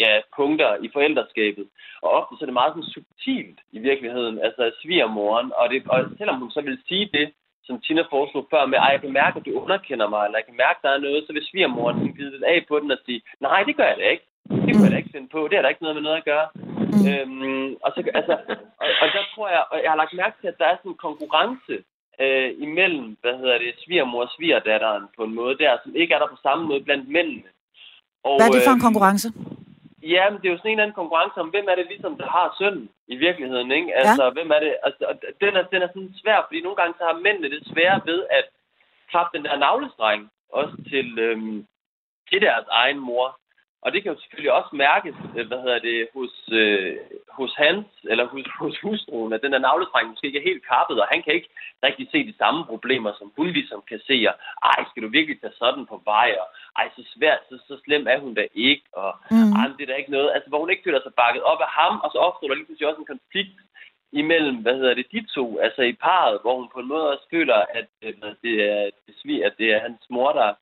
ja, 0.03 0.13
punkter 0.37 0.71
i 0.87 0.89
forældreskabet. 0.93 1.67
Og 2.03 2.11
ofte 2.19 2.33
så 2.35 2.45
er 2.45 2.51
det 2.51 2.61
meget 2.61 2.73
sådan 2.73 2.95
subtilt 2.97 3.59
i 3.77 3.79
virkeligheden, 3.89 4.37
altså 4.47 4.63
svigermoren. 4.83 5.53
Og, 5.61 5.71
det, 5.71 5.79
og 5.89 5.99
selvom 6.19 6.39
hun 6.43 6.51
så 6.51 6.61
vil 6.61 6.79
sige 6.89 7.11
det, 7.19 7.27
som 7.67 7.81
Tina 7.81 8.03
foreslog 8.15 8.45
før 8.53 8.67
med, 8.67 8.79
at 8.79 8.93
jeg 8.93 9.01
kan 9.01 9.13
mærke, 9.23 9.37
at 9.39 9.47
du 9.47 9.53
underkender 9.63 10.09
mig, 10.09 10.23
eller 10.25 10.39
jeg 10.39 10.49
kan 10.49 10.61
mærke, 10.65 10.79
at 10.79 10.85
der 10.87 10.93
er 10.95 11.05
noget, 11.07 11.27
så 11.27 11.33
vil 11.33 11.49
svigermoren 11.51 11.97
give 12.17 12.31
lidt 12.31 12.45
af 12.53 12.59
på 12.69 12.75
den 12.81 12.91
og 12.97 13.01
sige, 13.07 13.21
nej, 13.41 13.61
det 13.69 13.77
gør 13.77 13.89
jeg 13.91 13.99
da 14.01 14.07
ikke. 14.15 14.27
Det 14.67 14.71
kan 14.73 14.85
jeg 14.85 14.93
da 14.93 15.01
ikke 15.03 15.15
finde 15.17 15.29
på. 15.35 15.41
Det 15.49 15.57
har 15.57 15.63
der 15.63 15.75
ikke 15.75 15.85
noget 15.87 15.97
med 15.97 16.07
noget 16.07 16.21
at 16.23 16.29
gøre. 16.33 16.49
Mm. 16.93 17.05
Øhm, 17.09 17.71
og, 17.85 17.91
så, 17.95 18.01
altså, 18.19 18.35
og, 18.83 18.89
og 19.03 19.07
der 19.15 19.23
tror 19.33 19.49
jeg, 19.55 19.63
og 19.73 19.77
jeg 19.83 19.91
har 19.91 20.01
lagt 20.03 20.21
mærke 20.23 20.37
til, 20.41 20.49
at 20.53 20.59
der 20.61 20.67
er 20.69 20.77
sådan 20.77 20.93
en 20.93 21.05
konkurrence 21.07 21.75
øh, 22.21 22.51
imellem, 22.67 23.17
hvad 23.21 23.35
hedder 23.41 23.59
det, 23.59 23.75
svigermor 23.85 24.23
og 24.23 24.31
svigerdatteren 24.37 25.05
på 25.17 25.25
en 25.25 25.35
måde 25.35 25.59
der, 25.59 25.77
som 25.83 25.97
ikke 25.97 26.15
er 26.15 26.19
der 26.19 26.29
på 26.35 26.39
samme 26.43 26.67
måde 26.69 26.81
blandt 26.81 27.09
mændene. 27.09 27.51
Og, 28.25 28.37
hvad 28.37 28.47
er 28.49 28.53
det 28.53 28.69
for 28.69 28.77
en 28.77 28.83
øh, 28.83 28.89
konkurrence? 28.89 29.29
Øh, 29.29 30.11
ja, 30.15 30.31
men 30.31 30.39
det 30.41 30.47
er 30.47 30.53
jo 30.53 30.59
sådan 30.59 30.71
en 30.71 30.77
eller 30.77 30.85
anden 30.85 31.01
konkurrence 31.03 31.37
om, 31.41 31.49
hvem 31.49 31.67
er 31.69 31.77
det 31.77 31.87
ligesom, 31.89 32.17
der 32.23 32.29
har 32.37 32.57
sønnen 32.59 32.89
i 33.15 33.17
virkeligheden, 33.17 33.71
ikke? 33.79 33.95
Altså, 34.01 34.25
ja. 34.25 34.31
hvem 34.31 34.51
er 34.57 34.61
det? 34.65 34.73
Altså, 34.87 35.05
den 35.43 35.53
er, 35.59 35.63
den 35.73 35.83
er 35.83 35.89
sådan 35.89 36.15
svær, 36.23 36.39
fordi 36.47 36.61
nogle 36.61 36.77
gange 36.81 36.95
så 36.99 37.05
har 37.05 37.25
mændene 37.27 37.51
det 37.55 37.63
svære 37.73 38.01
ved 38.05 38.21
at 38.39 38.47
klappe 39.11 39.31
den 39.37 39.45
der 39.45 39.57
navlestreng 39.57 40.31
også 40.53 40.77
til, 40.91 41.19
øhm, 41.19 41.67
til 42.29 42.41
deres 42.41 42.67
egen 42.71 42.99
mor. 42.99 43.39
Og 43.85 43.93
det 43.93 44.03
kan 44.03 44.13
jo 44.13 44.21
selvfølgelig 44.21 44.53
også 44.53 44.73
mærkes, 44.73 45.17
øh, 45.37 45.47
hvad 45.49 45.61
hedder 45.65 45.79
det, 45.89 46.09
hos, 46.17 46.35
øh, 46.61 46.97
hos 47.39 47.53
hans, 47.65 47.87
eller 48.11 48.25
hos, 48.33 48.47
hos 48.63 48.77
hustruen, 48.85 49.33
at 49.33 49.43
den 49.43 49.53
der 49.53 49.59
navlestreng 49.67 50.09
måske 50.09 50.27
ikke 50.27 50.41
er 50.41 50.51
helt 50.51 50.67
kappet, 50.73 50.97
og 51.03 51.07
han 51.13 51.23
kan 51.23 51.35
ikke 51.35 51.51
rigtig 51.87 52.09
se 52.13 52.19
de 52.31 52.39
samme 52.43 52.65
problemer, 52.73 53.13
som 53.19 53.33
hun 53.37 53.49
ligesom 53.59 53.81
kan 53.91 54.01
se. 54.09 54.17
Og, 54.31 54.35
ej, 54.71 54.79
skal 54.91 55.03
du 55.03 55.09
virkelig 55.09 55.41
tage 55.41 55.61
sådan 55.63 55.87
på 55.87 55.97
vej? 56.05 56.29
Og, 56.43 56.47
ej, 56.79 56.87
så 56.97 57.03
svært, 57.15 57.41
så, 57.49 57.55
så 57.69 57.75
slem 57.85 58.07
er 58.13 58.19
hun 58.25 58.35
da 58.35 58.45
ikke. 58.55 58.87
Og, 58.93 59.13
mm. 59.31 59.53
ej, 59.59 59.67
det 59.77 59.83
er 59.83 59.91
da 59.91 60.01
ikke 60.01 60.17
noget. 60.17 60.31
Altså, 60.35 60.49
hvor 60.49 60.61
hun 60.61 60.71
ikke 60.71 60.87
føler 60.87 61.01
sig 61.03 61.15
bakket 61.23 61.43
op 61.43 61.61
af 61.67 61.71
ham, 61.81 61.95
og 62.05 62.09
så 62.13 62.19
opstår 62.19 62.49
der 62.49 62.55
lige 62.55 62.67
pludselig 62.67 62.89
også 62.89 63.01
en 63.01 63.15
konflikt 63.15 63.59
imellem, 64.13 64.57
hvad 64.57 64.75
hedder 64.75 64.95
det, 64.95 65.07
de 65.13 65.27
to, 65.35 65.59
altså 65.59 65.83
i 65.83 65.93
parret, 65.93 66.41
hvor 66.43 66.57
hun 66.57 66.69
på 66.75 66.81
en 66.81 66.89
måde 66.89 67.11
også 67.13 67.27
føler, 67.31 67.55
at, 67.55 67.89
øh, 68.03 68.13
det 68.43 68.55
er, 68.71 68.91
det, 69.25 69.43
at 69.43 69.55
det 69.59 69.69
er 69.75 69.81
hans 69.81 70.03
mor, 70.11 70.33
der, 70.33 70.55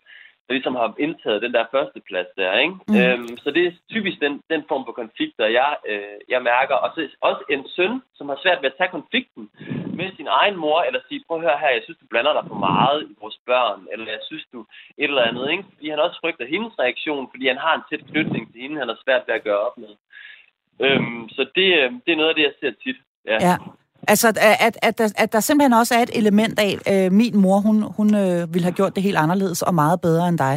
der 0.46 0.54
ligesom 0.54 0.74
har 0.74 0.94
indtaget 0.98 1.42
den 1.42 1.52
der 1.54 1.64
første 1.74 2.00
plads 2.08 2.30
der, 2.36 2.58
ikke? 2.64 2.74
Mm. 2.88 2.96
Øhm, 3.00 3.36
så 3.42 3.50
det 3.50 3.62
er 3.66 3.72
typisk 3.94 4.20
den, 4.20 4.34
den 4.52 4.62
form 4.68 4.82
for 4.86 4.92
konflikter, 5.02 5.46
jeg, 5.46 5.70
øh, 5.90 6.16
jeg 6.28 6.42
mærker. 6.42 6.74
Og 6.84 6.88
så 6.94 7.00
også 7.20 7.42
en 7.54 7.62
søn, 7.76 7.94
som 8.18 8.28
har 8.28 8.38
svært 8.42 8.62
ved 8.62 8.70
at 8.70 8.78
tage 8.78 8.96
konflikten 8.96 9.44
med 9.98 10.08
sin 10.16 10.28
egen 10.40 10.56
mor, 10.56 10.78
eller 10.82 11.00
sige, 11.08 11.24
prøv 11.26 11.36
at 11.36 11.46
høre 11.46 11.62
her, 11.62 11.76
jeg 11.76 11.84
synes, 11.84 11.98
du 12.02 12.06
blander 12.10 12.32
dig 12.36 12.44
for 12.50 12.58
meget 12.68 12.98
i 13.10 13.14
vores 13.22 13.38
børn, 13.46 13.80
eller 13.92 14.06
jeg 14.16 14.22
synes, 14.28 14.44
du 14.52 14.60
et 14.98 15.10
eller 15.10 15.28
andet, 15.28 15.50
ikke? 15.50 15.64
Fordi 15.74 15.86
han 15.90 16.04
også 16.06 16.18
frygter 16.22 16.46
hendes 16.54 16.78
reaktion, 16.78 17.28
fordi 17.32 17.46
han 17.52 17.60
har 17.64 17.74
en 17.74 17.86
tæt 17.88 18.04
knytning 18.10 18.44
til 18.52 18.60
hende, 18.62 18.82
han 18.82 18.92
har 18.92 18.98
svært 19.04 19.24
ved 19.26 19.34
at 19.34 19.46
gøre 19.48 19.60
op 19.66 19.76
med. 19.84 19.92
Øhm, 20.86 21.28
så 21.36 21.42
det, 21.54 21.68
øh, 21.80 21.88
det 22.04 22.10
er 22.12 22.20
noget 22.20 22.32
af 22.32 22.34
det, 22.34 22.48
jeg 22.48 22.56
ser 22.60 22.72
tit. 22.84 22.98
Ja. 23.30 23.38
ja. 23.48 23.56
Altså, 24.08 24.28
at, 24.66 24.76
at, 24.82 24.98
der, 24.98 25.08
at 25.18 25.32
der 25.32 25.40
simpelthen 25.40 25.72
også 25.72 25.94
er 25.94 26.02
et 26.02 26.10
element 26.20 26.58
af, 26.66 26.72
øh, 26.92 27.12
min 27.12 27.36
mor, 27.44 27.58
hun, 27.66 27.76
hun 27.96 28.08
øh, 28.14 28.54
ville 28.54 28.64
have 28.68 28.78
gjort 28.80 28.94
det 28.94 29.02
helt 29.02 29.16
anderledes 29.16 29.62
og 29.62 29.74
meget 29.74 30.00
bedre 30.00 30.28
end 30.28 30.38
dig. 30.38 30.56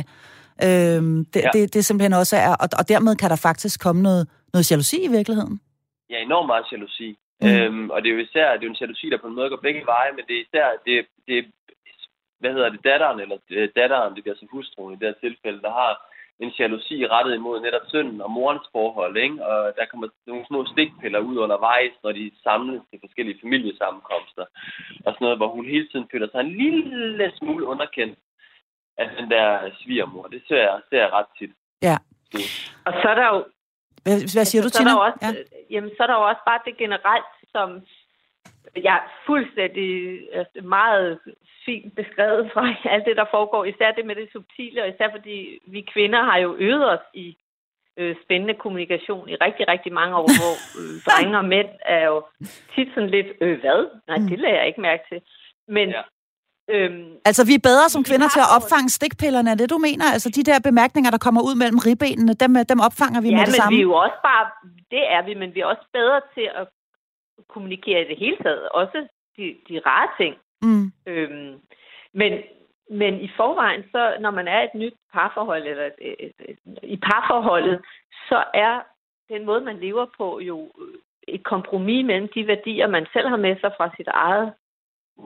Øh, 0.68 1.02
det, 1.34 1.42
ja. 1.44 1.50
det, 1.54 1.74
det 1.74 1.86
simpelthen 1.86 2.14
også 2.14 2.36
er, 2.38 2.54
og, 2.64 2.68
og 2.80 2.84
dermed 2.94 3.16
kan 3.16 3.30
der 3.30 3.40
faktisk 3.50 3.84
komme 3.86 4.02
noget, 4.02 4.24
noget 4.54 4.72
jalousi 4.72 4.98
i 5.04 5.12
virkeligheden. 5.18 5.56
Ja, 6.10 6.18
enormt 6.28 6.48
meget 6.48 6.66
jalousi. 6.72 7.10
Mm. 7.42 7.48
Øhm, 7.48 7.90
og 7.94 7.98
det 8.02 8.08
er 8.10 8.16
jo 8.18 8.22
især 8.28 8.58
det 8.58 8.66
er 8.66 8.70
en 8.70 8.82
jalousi, 8.82 9.10
der 9.10 9.18
på 9.22 9.28
en 9.28 9.36
måde 9.36 9.50
går 9.50 9.66
begge 9.68 9.84
veje, 9.94 10.12
men 10.18 10.24
det 10.28 10.36
er 10.38 10.44
især, 10.48 10.68
det, 10.86 10.96
det, 11.28 11.38
hvad 12.40 12.52
hedder 12.56 12.70
det, 12.70 12.82
datteren, 12.90 13.20
eller 13.24 13.38
øh, 13.50 13.70
datteren, 13.80 14.16
det 14.16 14.24
bliver 14.24 14.40
som 14.40 14.50
hustruen 14.52 14.94
i 14.94 15.00
det 15.00 15.08
her 15.10 15.20
tilfælde, 15.26 15.62
der 15.68 15.74
har 15.82 15.92
en 16.40 16.52
jalousi 16.60 17.08
rettet 17.08 17.36
imod 17.36 17.62
netop 17.62 17.86
sønnen 17.92 18.22
og 18.22 18.32
morens 18.32 18.68
forhold, 18.72 19.18
ikke? 19.18 19.46
Og 19.46 19.74
der 19.78 19.86
kommer 19.86 20.08
nogle 20.28 20.46
små 20.46 20.66
stikpiller 20.66 21.20
ud 21.20 21.38
undervejs, 21.38 21.94
når 22.04 22.12
de 22.12 22.32
samles 22.44 22.82
til 22.90 23.00
forskellige 23.06 23.40
familiesammenkomster. 23.44 24.46
Og 25.06 25.10
sådan 25.14 25.26
noget, 25.26 25.38
hvor 25.38 25.48
hun 25.48 25.66
hele 25.66 25.88
tiden 25.88 26.08
føler 26.12 26.28
sig 26.32 26.40
en 26.40 26.54
lille 26.64 27.32
smule 27.38 27.66
underkendt 27.66 28.20
af 28.98 29.10
den 29.18 29.32
der 29.32 29.72
svigermor. 29.82 30.24
Det 30.24 30.42
ser 30.48 30.62
jeg, 30.68 30.80
ser 30.90 30.98
jeg 30.98 31.14
ret 31.14 31.30
tit. 31.40 31.52
Ja. 31.82 31.98
Og 32.88 32.94
så 33.02 33.08
er 33.14 33.16
der 33.16 33.28
jo... 33.34 33.40
Hvad, 34.04 34.18
hvad 34.34 34.46
siger 34.46 34.64
altså, 34.64 34.80
du, 34.80 34.84
Tina? 34.84 34.90
Så 34.90 34.96
er 34.96 35.04
der 35.04 35.06
også, 35.08 35.20
ja. 35.26 35.32
Jamen, 35.74 35.92
så 35.98 36.04
er 36.04 36.08
der 36.08 36.18
jo 36.20 36.26
også 36.32 36.44
bare 36.50 36.62
det 36.66 36.78
generelt, 36.78 37.34
som 37.56 37.68
jeg 38.76 38.96
er 38.96 39.06
fuldstændig 39.26 39.90
altså 40.34 40.60
meget 40.64 41.20
fint 41.66 41.96
beskrevet 41.96 42.52
fra 42.54 42.64
alt 42.94 43.06
det, 43.06 43.16
der 43.18 43.26
foregår. 43.32 43.66
Især 43.66 43.92
det 43.92 44.06
med 44.06 44.16
det 44.16 44.30
subtile, 44.32 44.84
og 44.84 44.90
især 44.90 45.08
fordi 45.12 45.60
vi 45.66 45.82
kvinder 45.94 46.22
har 46.24 46.38
jo 46.38 46.56
øvet 46.60 46.92
os 46.94 47.06
i 47.14 47.38
øh, 47.98 48.16
spændende 48.24 48.54
kommunikation 48.54 49.30
i 49.30 49.36
rigtig, 49.36 49.68
rigtig 49.68 49.94
mange 49.94 50.16
år, 50.16 50.30
hvor 50.40 50.56
øh, 50.80 50.96
drenge 51.08 51.38
og 51.38 51.46
mænd 51.46 51.70
er 51.86 52.06
jo 52.06 52.18
tit 52.76 52.90
sådan 52.94 53.10
lidt, 53.10 53.28
øh, 53.42 53.60
hvad? 53.60 53.80
Nej, 54.08 54.18
det 54.18 54.38
mm. 54.38 54.44
lader 54.44 54.58
jeg 54.58 54.68
ikke 54.68 54.82
mærke 54.82 55.04
til. 55.10 55.22
Men 55.68 55.90
ja. 55.90 56.02
Øhm, 56.76 57.12
altså, 57.30 57.44
vi 57.50 57.54
er 57.60 57.68
bedre 57.72 57.90
som 57.90 58.04
kvinder 58.10 58.30
til 58.36 58.42
at 58.46 58.54
opfange 58.58 58.90
stikpillerne, 58.98 59.50
er 59.52 59.58
det, 59.62 59.70
du 59.76 59.78
mener? 59.78 60.06
Altså, 60.16 60.30
de 60.38 60.44
der 60.50 60.58
bemærkninger, 60.70 61.12
der 61.12 61.22
kommer 61.26 61.42
ud 61.48 61.56
mellem 61.62 61.80
ribbenene, 61.88 62.34
dem, 62.44 62.52
dem 62.72 62.80
opfanger 62.88 63.22
vi 63.26 63.30
ja, 63.30 63.36
med 63.38 63.46
det 63.46 63.56
samme? 63.56 63.66
Ja, 63.66 63.70
men 63.70 63.78
vi 63.78 63.82
er 63.84 63.90
jo 63.92 63.96
også 64.06 64.20
bare, 64.30 64.46
det 64.94 65.04
er 65.16 65.22
vi, 65.28 65.34
men 65.42 65.50
vi 65.56 65.60
er 65.60 65.68
også 65.74 65.86
bedre 65.98 66.20
til 66.36 66.48
at 66.60 66.66
kommunikere 67.48 68.02
i 68.02 68.08
det 68.08 68.18
hele 68.18 68.38
taget. 68.38 68.70
Også 68.70 69.08
de, 69.38 69.56
de 69.70 69.82
rare 69.86 70.10
ting. 70.18 70.36
Mm. 70.62 70.92
Øhm, 71.06 71.62
men, 72.14 72.34
men 72.90 73.22
i 73.22 73.30
forvejen, 73.38 73.84
så 73.92 74.18
når 74.20 74.32
man 74.32 74.48
er 74.48 74.62
et 74.62 74.76
nyt 74.76 74.94
parforhold, 75.14 75.68
eller 75.68 75.86
et, 75.86 75.94
et, 76.02 76.16
et, 76.20 76.34
et, 76.50 76.80
i 76.84 76.98
parforholdet, 76.98 77.82
så 78.30 78.44
er 78.54 78.82
den 79.30 79.46
måde, 79.46 79.62
man 79.62 79.80
lever 79.80 80.06
på, 80.18 80.40
jo 80.40 80.72
et 81.28 81.44
kompromis 81.44 82.06
mellem 82.06 82.30
de 82.36 82.48
værdier, 82.48 82.88
man 82.88 83.08
selv 83.14 83.28
har 83.28 83.38
med 83.38 83.56
sig 83.60 83.72
fra 83.78 83.92
sit 83.98 84.08
eget 84.08 84.54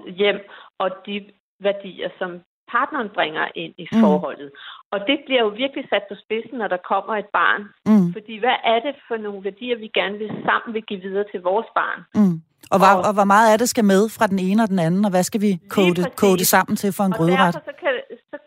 hjem, 0.07 0.39
og 0.77 0.91
de 1.05 1.31
værdier, 1.59 2.09
som 2.17 2.41
partneren 2.75 3.09
bringer 3.17 3.45
ind 3.63 3.73
i 3.83 3.85
mm. 3.91 4.01
forholdet. 4.03 4.49
Og 4.93 4.99
det 5.09 5.17
bliver 5.25 5.41
jo 5.45 5.51
virkelig 5.63 5.85
sat 5.91 6.05
på 6.09 6.15
spidsen, 6.23 6.57
når 6.61 6.69
der 6.73 6.81
kommer 6.91 7.13
et 7.23 7.29
barn. 7.39 7.61
Mm. 7.89 8.07
Fordi 8.15 8.33
hvad 8.43 8.57
er 8.73 8.79
det 8.85 8.95
for 9.07 9.17
nogle 9.25 9.43
værdier, 9.47 9.77
vi 9.83 9.89
gerne 9.99 10.17
vil 10.17 10.31
sammen 10.47 10.69
vil 10.75 10.83
give 10.89 11.01
videre 11.07 11.25
til 11.31 11.41
vores 11.41 11.69
barn? 11.79 11.99
Mm. 12.19 12.37
Og, 12.73 12.77
hvor, 12.81 12.93
og, 12.97 13.01
og 13.07 13.13
hvor 13.17 13.27
meget 13.33 13.47
af 13.51 13.57
det 13.61 13.69
skal 13.73 13.85
med 13.93 14.01
fra 14.17 14.27
den 14.27 14.39
ene 14.47 14.63
og 14.63 14.69
den 14.73 14.79
anden, 14.87 15.05
og 15.05 15.11
hvad 15.11 15.23
skal 15.29 15.41
vi 15.45 15.51
kode, 15.77 16.01
kode 16.23 16.37
det 16.41 16.47
sammen 16.55 16.75
til 16.81 16.91
for 16.97 17.03
en 17.03 17.15
grøderet? 17.17 17.55
Og 17.55 17.65
så 17.69 17.75
kan, 17.81 17.93
så 18.31 18.37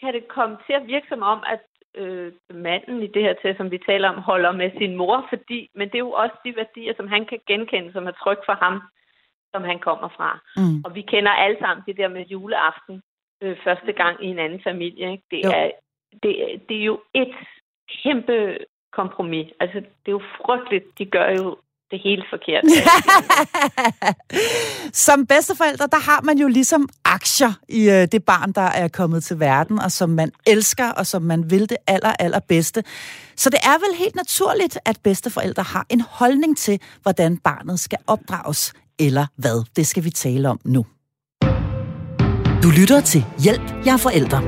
kan 0.00 0.10
det 0.16 0.24
komme 0.36 0.54
til 0.66 0.74
at 0.80 0.86
virke 0.92 1.06
som 1.12 1.22
om, 1.32 1.40
at 1.54 1.62
øh, 2.02 2.32
manden 2.66 3.02
i 3.02 3.08
det 3.14 3.22
her 3.26 3.34
til, 3.42 3.56
som 3.56 3.70
vi 3.70 3.78
taler 3.88 4.08
om, 4.08 4.18
holder 4.30 4.52
med 4.52 4.70
sin 4.78 4.96
mor, 4.96 5.26
fordi, 5.32 5.70
men 5.74 5.86
det 5.88 5.94
er 5.94 6.06
jo 6.08 6.12
også 6.22 6.36
de 6.44 6.56
værdier, 6.60 6.94
som 6.96 7.08
han 7.08 7.22
kan 7.30 7.40
genkende, 7.46 7.92
som 7.92 8.06
er 8.06 8.14
tryg 8.22 8.40
for 8.48 8.56
ham, 8.64 8.76
som 9.52 9.62
han 9.70 9.78
kommer 9.78 10.08
fra. 10.16 10.30
Mm. 10.56 10.78
Og 10.84 10.94
vi 10.94 11.02
kender 11.12 11.32
alle 11.44 11.58
sammen 11.60 11.84
det 11.86 11.96
der 11.96 12.08
med 12.08 12.24
juleaften, 12.32 13.02
øh, 13.42 13.56
første 13.64 13.92
gang 13.92 14.24
i 14.24 14.26
en 14.26 14.38
anden 14.38 14.60
familie. 14.64 15.12
Ikke? 15.12 15.24
Det, 15.30 15.40
er, 15.44 15.70
det, 16.22 16.32
det 16.68 16.76
er 16.80 16.84
jo 16.84 17.00
et 17.14 17.34
kæmpe 18.02 18.58
kompromis. 18.92 19.48
Altså, 19.60 19.78
det 19.78 20.08
er 20.08 20.18
jo 20.20 20.22
frygteligt. 20.40 20.84
De 20.98 21.06
gør 21.06 21.28
jo 21.30 21.56
det 21.92 22.00
hele 22.04 22.24
forkert. 22.30 22.64
som 25.06 25.26
bedsteforældre, 25.26 25.86
der 25.86 25.98
har 26.10 26.20
man 26.20 26.38
jo 26.38 26.48
ligesom 26.48 26.88
aktier 27.04 27.52
i 27.68 27.90
øh, 27.90 28.08
det 28.12 28.24
barn, 28.24 28.52
der 28.52 28.68
er 28.82 28.88
kommet 28.88 29.24
til 29.24 29.40
verden, 29.40 29.78
og 29.78 29.92
som 29.92 30.10
man 30.10 30.32
elsker, 30.46 30.88
og 30.92 31.06
som 31.06 31.22
man 31.22 31.50
vil 31.50 31.70
det 31.70 31.76
aller, 31.86 32.12
allerbedste. 32.18 32.82
Så 33.36 33.50
det 33.50 33.58
er 33.62 33.78
vel 33.78 33.98
helt 33.98 34.14
naturligt, 34.14 34.78
at 34.84 34.98
bedsteforældre 35.04 35.62
har 35.62 35.86
en 35.90 36.00
holdning 36.00 36.58
til, 36.58 36.80
hvordan 37.02 37.36
barnet 37.36 37.80
skal 37.80 37.98
opdrages, 38.06 38.72
eller 38.98 39.26
hvad. 39.36 39.64
Det 39.76 39.86
skal 39.86 40.04
vi 40.04 40.10
tale 40.10 40.48
om 40.48 40.60
nu. 40.64 40.86
Du 42.62 42.70
lytter 42.70 43.00
til 43.00 43.24
Hjælp, 43.38 43.72
jeg 43.84 43.92
er 43.92 43.96
forældre. 43.96 44.42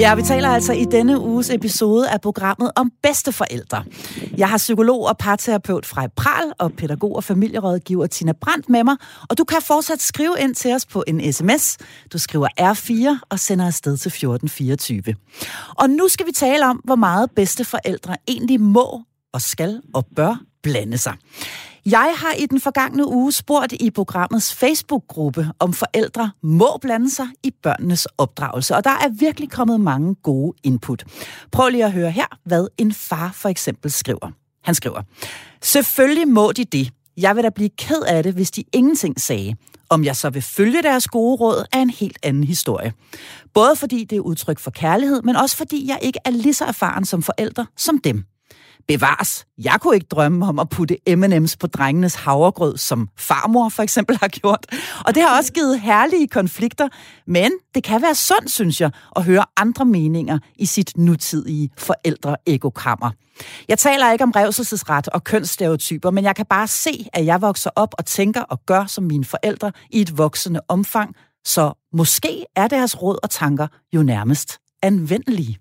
Ja, 0.00 0.14
vi 0.14 0.22
taler 0.22 0.48
altså 0.48 0.72
i 0.72 0.84
denne 0.84 1.20
uges 1.20 1.50
episode 1.50 2.10
af 2.10 2.20
programmet 2.20 2.70
om 2.76 2.92
bedsteforældre. 3.02 3.84
Jeg 4.36 4.48
har 4.48 4.56
psykolog 4.56 5.06
og 5.06 5.18
parterapeut 5.18 5.86
fra 5.86 6.06
Pral 6.16 6.52
og 6.58 6.72
pædagog 6.72 7.16
og 7.16 7.24
familierådgiver 7.24 8.06
Tina 8.06 8.32
Brandt 8.32 8.68
med 8.68 8.84
mig, 8.84 8.96
og 9.30 9.38
du 9.38 9.44
kan 9.44 9.62
fortsat 9.62 10.00
skrive 10.02 10.34
ind 10.40 10.54
til 10.54 10.74
os 10.74 10.86
på 10.86 11.04
en 11.06 11.32
sms. 11.32 11.76
Du 12.12 12.18
skriver 12.18 12.48
R4 12.60 13.26
og 13.30 13.38
sender 13.38 13.66
afsted 13.66 13.96
til 13.96 14.08
1424. 14.08 15.14
Og 15.78 15.90
nu 15.90 16.08
skal 16.08 16.26
vi 16.26 16.32
tale 16.32 16.66
om, 16.66 16.80
hvor 16.84 16.96
meget 16.96 17.30
bedsteforældre 17.36 18.16
egentlig 18.28 18.60
må 18.60 19.02
og 19.32 19.40
skal 19.40 19.80
og 19.94 20.06
bør 20.16 20.40
blande 20.62 20.98
sig. 20.98 21.14
Jeg 21.90 22.14
har 22.16 22.32
i 22.32 22.46
den 22.46 22.60
forgangne 22.60 23.08
uge 23.08 23.32
spurgt 23.32 23.72
i 23.72 23.90
programmets 23.90 24.54
Facebook-gruppe, 24.54 25.48
om 25.58 25.72
forældre 25.72 26.30
må 26.42 26.78
blande 26.80 27.10
sig 27.10 27.26
i 27.42 27.52
børnenes 27.62 28.06
opdragelse, 28.18 28.76
og 28.76 28.84
der 28.84 28.90
er 28.90 29.08
virkelig 29.08 29.50
kommet 29.50 29.80
mange 29.80 30.14
gode 30.14 30.56
input. 30.64 31.04
Prøv 31.52 31.68
lige 31.68 31.84
at 31.84 31.92
høre 31.92 32.10
her, 32.10 32.26
hvad 32.44 32.66
en 32.78 32.92
far 32.92 33.30
for 33.34 33.48
eksempel 33.48 33.90
skriver. 33.90 34.30
Han 34.62 34.74
skriver, 34.74 35.02
Selvfølgelig 35.62 36.28
må 36.28 36.52
de 36.52 36.64
det. 36.64 36.90
Jeg 37.16 37.36
vil 37.36 37.44
da 37.44 37.48
blive 37.48 37.70
ked 37.78 38.02
af 38.06 38.22
det, 38.22 38.34
hvis 38.34 38.50
de 38.50 38.64
ingenting 38.72 39.20
sagde. 39.20 39.54
Om 39.90 40.04
jeg 40.04 40.16
så 40.16 40.30
vil 40.30 40.42
følge 40.42 40.82
deres 40.82 41.06
gode 41.06 41.36
råd, 41.36 41.64
er 41.72 41.78
en 41.80 41.90
helt 41.90 42.18
anden 42.22 42.44
historie. 42.44 42.92
Både 43.54 43.76
fordi 43.76 44.04
det 44.04 44.16
er 44.16 44.20
udtryk 44.20 44.58
for 44.58 44.70
kærlighed, 44.70 45.22
men 45.22 45.36
også 45.36 45.56
fordi 45.56 45.88
jeg 45.88 45.98
ikke 46.02 46.18
er 46.24 46.30
lige 46.30 46.54
så 46.54 46.64
erfaren 46.64 47.04
som 47.04 47.22
forældre 47.22 47.66
som 47.76 47.98
dem. 47.98 48.24
Bevares. 48.88 49.46
Jeg 49.58 49.78
kunne 49.80 49.94
ikke 49.94 50.06
drømme 50.10 50.46
om 50.46 50.58
at 50.58 50.68
putte 50.68 50.96
M&M's 51.08 51.54
på 51.60 51.66
drengenes 51.66 52.14
havregrød, 52.14 52.76
som 52.76 53.08
farmor 53.18 53.68
for 53.68 53.82
eksempel 53.82 54.18
har 54.20 54.28
gjort. 54.28 54.66
Og 55.06 55.14
det 55.14 55.22
har 55.22 55.38
også 55.38 55.52
givet 55.52 55.80
herlige 55.80 56.28
konflikter, 56.28 56.88
men 57.26 57.52
det 57.74 57.84
kan 57.84 58.02
være 58.02 58.14
sundt, 58.14 58.50
synes 58.50 58.80
jeg, 58.80 58.90
at 59.16 59.24
høre 59.24 59.44
andre 59.56 59.84
meninger 59.84 60.38
i 60.58 60.66
sit 60.66 60.92
nutidige 60.96 61.70
forældre-ekokammer. 61.78 63.10
Jeg 63.68 63.78
taler 63.78 64.12
ikke 64.12 64.24
om 64.24 64.30
revselsesret 64.30 65.08
og 65.08 65.24
kønsstereotyper, 65.24 66.10
men 66.10 66.24
jeg 66.24 66.36
kan 66.36 66.46
bare 66.46 66.66
se, 66.66 67.06
at 67.12 67.26
jeg 67.26 67.42
vokser 67.42 67.70
op 67.76 67.94
og 67.98 68.06
tænker 68.06 68.40
og 68.40 68.60
gør 68.66 68.86
som 68.86 69.04
mine 69.04 69.24
forældre 69.24 69.72
i 69.90 70.00
et 70.00 70.18
voksende 70.18 70.60
omfang, 70.68 71.14
så 71.44 71.88
måske 71.92 72.44
er 72.56 72.68
deres 72.68 73.02
råd 73.02 73.18
og 73.22 73.30
tanker 73.30 73.66
jo 73.94 74.02
nærmest 74.02 74.58
anvendelige. 74.82 75.58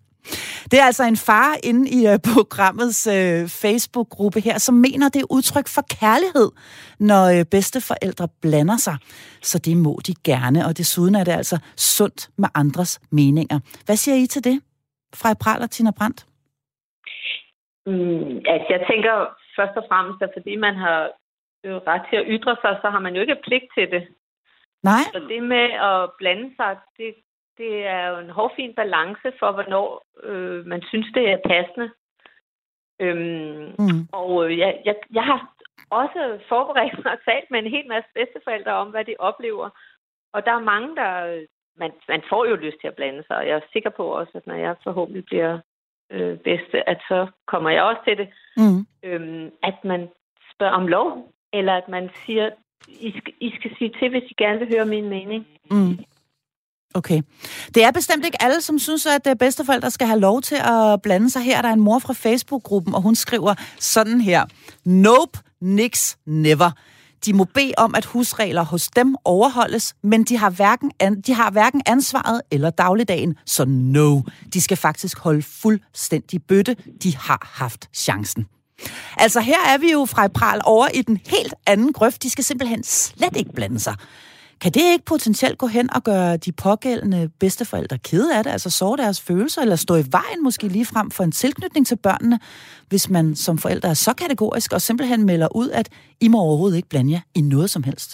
Det 0.71 0.79
er 0.79 0.85
altså 0.91 1.03
en 1.03 1.17
far 1.17 1.51
inde 1.63 1.83
i 1.97 1.99
uh, 2.11 2.19
programmets 2.35 3.07
uh, 3.07 3.49
Facebook-gruppe 3.63 4.39
her, 4.39 4.57
som 4.57 4.75
mener, 4.75 5.09
det 5.09 5.21
er 5.21 5.31
udtryk 5.37 5.67
for 5.75 5.83
kærlighed, 5.99 6.49
når 6.99 7.23
uh, 7.39 7.45
bedsteforældre 7.51 8.27
blander 8.41 8.77
sig. 8.77 8.97
Så 9.41 9.59
det 9.59 9.77
må 9.77 9.99
de 10.07 10.13
gerne, 10.23 10.65
og 10.65 10.77
desuden 10.77 11.15
er 11.15 11.23
det 11.23 11.31
altså 11.31 11.57
sundt 11.75 12.29
med 12.37 12.49
andres 12.55 12.99
meninger. 13.11 13.59
Hvad 13.85 13.95
siger 13.95 14.15
I 14.23 14.27
til 14.27 14.43
det? 14.43 14.61
Fra 15.15 15.33
Pral 15.43 15.61
og 15.61 15.71
Tina 15.71 15.91
Brandt? 15.91 16.25
Mm, 17.85 18.37
altså, 18.53 18.67
jeg 18.75 18.81
tænker 18.91 19.13
først 19.57 19.75
og 19.79 19.85
fremmest, 19.89 20.21
at 20.21 20.31
fordi 20.37 20.55
man 20.55 20.75
har 20.75 20.99
ret 21.91 22.05
til 22.09 22.17
at 22.21 22.27
ytre 22.35 22.55
sig, 22.61 22.73
så 22.81 22.87
har 22.93 22.99
man 22.99 23.15
jo 23.15 23.21
ikke 23.21 23.43
pligt 23.47 23.67
til 23.77 23.87
det. 23.91 24.03
Nej. 24.83 25.03
Så 25.13 25.19
det 25.31 25.43
med 25.43 25.67
at 25.89 25.99
blande 26.19 26.47
sig, 26.57 26.71
det 26.97 27.09
det 27.57 27.85
er 27.85 28.07
jo 28.07 28.17
en 28.19 28.29
hårfin 28.29 28.73
balance 28.75 29.27
for, 29.39 29.51
hvornår 29.51 30.05
øh, 30.23 30.65
man 30.65 30.81
synes, 30.81 31.07
det 31.13 31.29
er 31.29 31.47
passende. 31.51 31.89
Øhm, 32.99 33.75
mm. 33.79 34.07
Og 34.11 34.45
øh, 34.45 34.57
jeg, 34.57 34.81
jeg, 34.85 34.95
jeg 35.13 35.23
har 35.23 35.53
også 35.89 36.39
forberedt 36.49 37.03
mig 37.03 37.11
og 37.13 37.19
talt 37.25 37.51
med 37.51 37.59
en 37.59 37.71
hel 37.75 37.87
masse 37.87 38.09
bedsteforældre 38.15 38.71
om, 38.71 38.87
hvad 38.87 39.05
de 39.05 39.15
oplever. 39.19 39.69
Og 40.33 40.45
der 40.45 40.51
er 40.51 40.69
mange, 40.73 40.95
der... 40.95 41.45
Man, 41.79 41.91
man 42.07 42.21
får 42.29 42.45
jo 42.45 42.55
lyst 42.55 42.77
til 42.81 42.87
at 42.87 42.95
blande 42.95 43.23
sig, 43.27 43.37
og 43.37 43.47
jeg 43.47 43.55
er 43.55 43.71
sikker 43.73 43.89
på 43.89 44.03
også, 44.03 44.31
at 44.35 44.47
når 44.47 44.55
jeg 44.55 44.75
forhåbentlig 44.83 45.25
bliver 45.25 45.59
øh, 46.11 46.37
bedste, 46.37 46.89
at 46.89 46.99
så 47.07 47.27
kommer 47.47 47.69
jeg 47.69 47.83
også 47.83 48.01
til 48.07 48.17
det. 48.17 48.29
Mm. 48.57 48.85
Øhm, 49.03 49.51
at 49.63 49.83
man 49.83 50.09
spørger 50.53 50.73
om 50.73 50.87
lov, 50.87 51.33
eller 51.53 51.73
at 51.73 51.87
man 51.89 52.09
siger, 52.25 52.49
I 52.87 53.13
skal, 53.17 53.33
I 53.39 53.51
skal 53.55 53.75
sige 53.77 53.93
til, 53.99 54.09
hvis 54.09 54.31
I 54.31 54.33
gerne 54.37 54.59
vil 54.59 54.69
høre 54.75 54.85
min 54.85 55.09
mening. 55.09 55.47
Mm. 55.71 55.99
Okay. 56.93 57.21
Det 57.75 57.83
er 57.83 57.91
bestemt 57.91 58.25
ikke 58.25 58.41
alle, 58.41 58.61
som 58.61 58.79
synes, 58.79 59.05
at 59.05 59.27
øh, 59.27 59.35
bedsteforældre 59.35 59.91
skal 59.91 60.07
have 60.07 60.19
lov 60.19 60.41
til 60.41 60.55
at 60.55 61.01
blande 61.01 61.29
sig 61.29 61.41
her. 61.41 61.61
Der 61.61 61.69
er 61.69 61.73
en 61.73 61.79
mor 61.79 61.99
fra 61.99 62.13
Facebook-gruppen, 62.13 62.95
og 62.95 63.01
hun 63.01 63.15
skriver 63.15 63.55
sådan 63.79 64.21
her. 64.21 64.45
Nope, 64.85 65.39
nix, 65.61 66.15
never. 66.25 66.71
De 67.25 67.33
må 67.33 67.43
bede 67.43 67.73
om, 67.77 67.95
at 67.95 68.05
husregler 68.05 68.63
hos 68.63 68.87
dem 68.87 69.15
overholdes, 69.25 69.95
men 70.03 70.23
de 70.23 70.37
har, 70.37 70.49
hverken 70.49 70.91
an, 70.99 71.21
de 71.21 71.33
har 71.33 71.51
hverken 71.51 71.81
ansvaret 71.85 72.41
eller 72.51 72.69
dagligdagen, 72.69 73.35
så 73.45 73.65
no. 73.65 74.21
De 74.53 74.61
skal 74.61 74.77
faktisk 74.77 75.19
holde 75.19 75.41
fuldstændig 75.41 76.43
bøtte. 76.43 76.75
De 77.03 77.17
har 77.17 77.51
haft 77.53 77.89
chancen. 77.93 78.45
Altså 79.17 79.39
her 79.39 79.65
er 79.67 79.77
vi 79.77 79.91
jo 79.91 80.05
fra 80.05 80.27
Pral 80.27 80.61
over 80.63 80.87
i 80.93 81.01
den 81.01 81.19
helt 81.27 81.53
anden 81.65 81.93
grøft. 81.93 82.23
De 82.23 82.29
skal 82.29 82.43
simpelthen 82.43 82.83
slet 82.83 83.37
ikke 83.37 83.53
blande 83.53 83.79
sig. 83.79 83.95
Kan 84.63 84.71
det 84.77 84.83
ikke 84.93 85.05
potentielt 85.13 85.57
gå 85.63 85.67
hen 85.77 85.87
og 85.97 86.01
gøre 86.03 86.37
de 86.45 86.51
pågældende 86.65 87.21
bedsteforældre 87.39 87.97
kede 88.09 88.29
af 88.37 88.43
det, 88.43 88.51
altså 88.51 88.69
så 88.79 88.95
deres 88.97 89.19
følelser, 89.27 89.61
eller 89.61 89.75
stå 89.75 89.93
i 89.95 90.05
vejen 90.17 90.43
måske 90.47 90.65
lige 90.67 90.91
frem 90.93 91.07
for 91.11 91.23
en 91.23 91.31
tilknytning 91.31 91.87
til 91.87 91.97
børnene, 92.07 92.37
hvis 92.89 93.09
man 93.09 93.25
som 93.35 93.55
forældre 93.57 93.89
er 93.89 93.99
så 94.07 94.13
kategorisk 94.23 94.69
og 94.73 94.81
simpelthen 94.81 95.25
melder 95.25 95.49
ud, 95.61 95.69
at 95.79 95.87
I 96.25 96.27
må 96.33 96.37
overhovedet 96.47 96.77
ikke 96.77 96.89
blande 96.93 97.11
jer 97.15 97.23
i 97.39 97.41
noget 97.53 97.69
som 97.75 97.83
helst? 97.89 98.09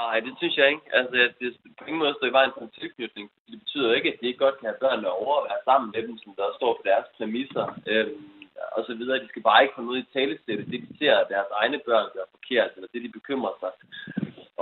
Nej, 0.00 0.20
det 0.26 0.32
synes 0.40 0.56
jeg 0.56 0.68
ikke. 0.72 0.86
Altså, 0.98 1.12
det 1.38 1.46
er 1.48 1.54
på 1.78 1.84
ingen 1.86 2.02
måde 2.02 2.14
stå 2.18 2.26
i 2.28 2.36
vejen 2.38 2.52
for 2.54 2.62
en 2.64 2.76
tilknytning. 2.80 3.26
Det 3.50 3.58
betyder 3.62 3.94
ikke, 3.96 4.08
at 4.12 4.18
de 4.20 4.26
ikke 4.26 4.44
godt 4.44 4.58
kan 4.58 4.68
have 4.70 4.82
børnene 4.84 5.10
over 5.22 5.34
at 5.38 5.46
være 5.48 5.62
sammen 5.68 5.88
med 5.94 6.02
dem, 6.08 6.16
som 6.22 6.30
der 6.40 6.46
står 6.58 6.72
på 6.78 6.82
deres 6.90 7.06
præmisser. 7.16 7.66
Øhm, 7.92 8.24
og 8.76 8.82
så 8.88 8.92
videre. 8.98 9.22
De 9.24 9.28
skal 9.32 9.42
bare 9.50 9.62
ikke 9.62 9.76
få 9.76 9.82
noget 9.88 10.00
i 10.02 10.12
talesættet. 10.16 10.66
Det, 10.72 10.78
de 10.86 10.98
ser, 10.98 11.14
at 11.22 11.30
deres 11.34 11.50
egne 11.60 11.78
børn 11.88 12.08
gør 12.14 12.26
forkert, 12.36 12.70
eller 12.76 12.88
det, 12.92 13.00
de 13.04 13.18
bekymrer 13.18 13.54
sig 13.62 13.72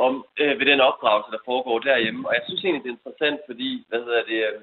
om 0.07 0.15
øh, 0.41 0.59
ved 0.59 0.67
den 0.73 0.81
opdragelse, 0.91 1.31
der 1.35 1.47
foregår 1.51 1.79
derhjemme. 1.79 2.29
Og 2.29 2.33
jeg 2.35 2.45
synes 2.45 2.63
egentlig, 2.65 2.85
det 2.85 2.91
er 2.91 2.99
interessant, 2.99 3.41
fordi, 3.49 3.71
hvad 3.89 4.01
hedder 4.07 4.23
det, 4.31 4.39
øh, 4.49 4.61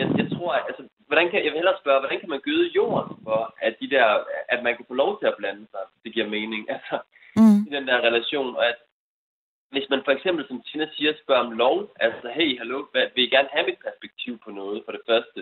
jeg, 0.00 0.06
jeg 0.20 0.28
tror, 0.34 0.52
altså, 0.68 0.82
hvordan 1.08 1.26
kan, 1.30 1.44
jeg 1.44 1.50
vil 1.52 1.60
hellere 1.60 1.82
spørge, 1.82 2.00
hvordan 2.02 2.20
kan 2.20 2.32
man 2.34 2.46
gøde 2.48 2.74
jorden 2.78 3.16
for, 3.26 3.40
at, 3.66 3.74
de 3.80 3.90
der, 3.94 4.06
at 4.54 4.60
man 4.66 4.76
kan 4.76 4.88
få 4.88 4.94
lov 5.02 5.10
til 5.18 5.26
at 5.26 5.38
blande 5.40 5.64
sig, 5.72 5.84
det 6.04 6.14
giver 6.14 6.34
mening, 6.36 6.62
altså, 6.76 6.96
mm. 7.36 7.60
i 7.68 7.70
den 7.76 7.84
der 7.88 8.06
relation, 8.08 8.56
og 8.56 8.64
at 8.72 8.78
hvis 9.72 9.90
man 9.90 10.02
for 10.04 10.12
eksempel, 10.16 10.42
som 10.48 10.62
Tina 10.62 10.86
siger, 10.96 11.12
spørger 11.12 11.46
om 11.46 11.52
lov, 11.64 11.76
altså, 12.06 12.26
hey, 12.38 12.58
hallo, 12.58 12.78
hvad, 12.92 13.04
vil 13.14 13.24
I 13.24 13.34
gerne 13.36 13.48
have 13.54 13.66
mit 13.66 13.80
perspektiv 13.86 14.32
på 14.44 14.50
noget, 14.50 14.82
for 14.84 14.92
det 14.92 15.04
første, 15.10 15.40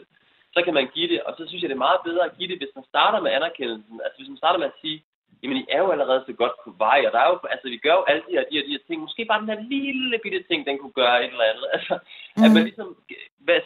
så 0.55 0.61
kan 0.65 0.75
man 0.75 0.87
give 0.95 1.09
det, 1.13 1.23
og 1.23 1.33
så 1.37 1.43
synes 1.47 1.63
jeg, 1.63 1.71
det 1.71 1.79
er 1.79 1.87
meget 1.89 2.01
bedre 2.09 2.25
at 2.25 2.37
give 2.39 2.49
det, 2.51 2.59
hvis 2.59 2.77
man 2.79 2.85
starter 2.93 3.21
med 3.21 3.31
anerkendelsen, 3.31 4.01
altså 4.05 4.17
hvis 4.19 4.33
man 4.33 4.43
starter 4.43 4.59
med 4.59 4.71
at 4.73 4.81
sige, 4.83 4.99
jamen 5.43 5.57
I 5.57 5.65
er 5.75 5.81
jo 5.85 5.91
allerede 5.91 6.23
så 6.27 6.33
godt 6.33 6.57
på 6.65 6.71
vej, 6.85 6.99
og 7.07 7.13
der 7.13 7.21
er 7.21 7.29
jo, 7.33 7.39
altså 7.55 7.69
vi 7.69 7.79
gør 7.87 7.95
jo 8.01 8.05
alle 8.11 8.23
de 8.29 8.33
her, 8.37 8.45
de 8.51 8.57
her, 8.57 8.65
de 8.67 8.75
her 8.77 8.87
ting, 8.87 9.01
måske 9.01 9.25
bare 9.25 9.41
den 9.41 9.53
her 9.55 9.63
lille 9.75 10.19
bitte 10.23 10.43
ting, 10.43 10.67
den 10.67 10.79
kunne 10.79 10.99
gøre 11.03 11.25
et 11.25 11.33
eller 11.33 11.51
andet, 11.53 11.67
altså 11.77 11.95
mm. 12.37 12.45
at 12.45 12.51
man 12.55 12.63
ligesom 12.69 12.89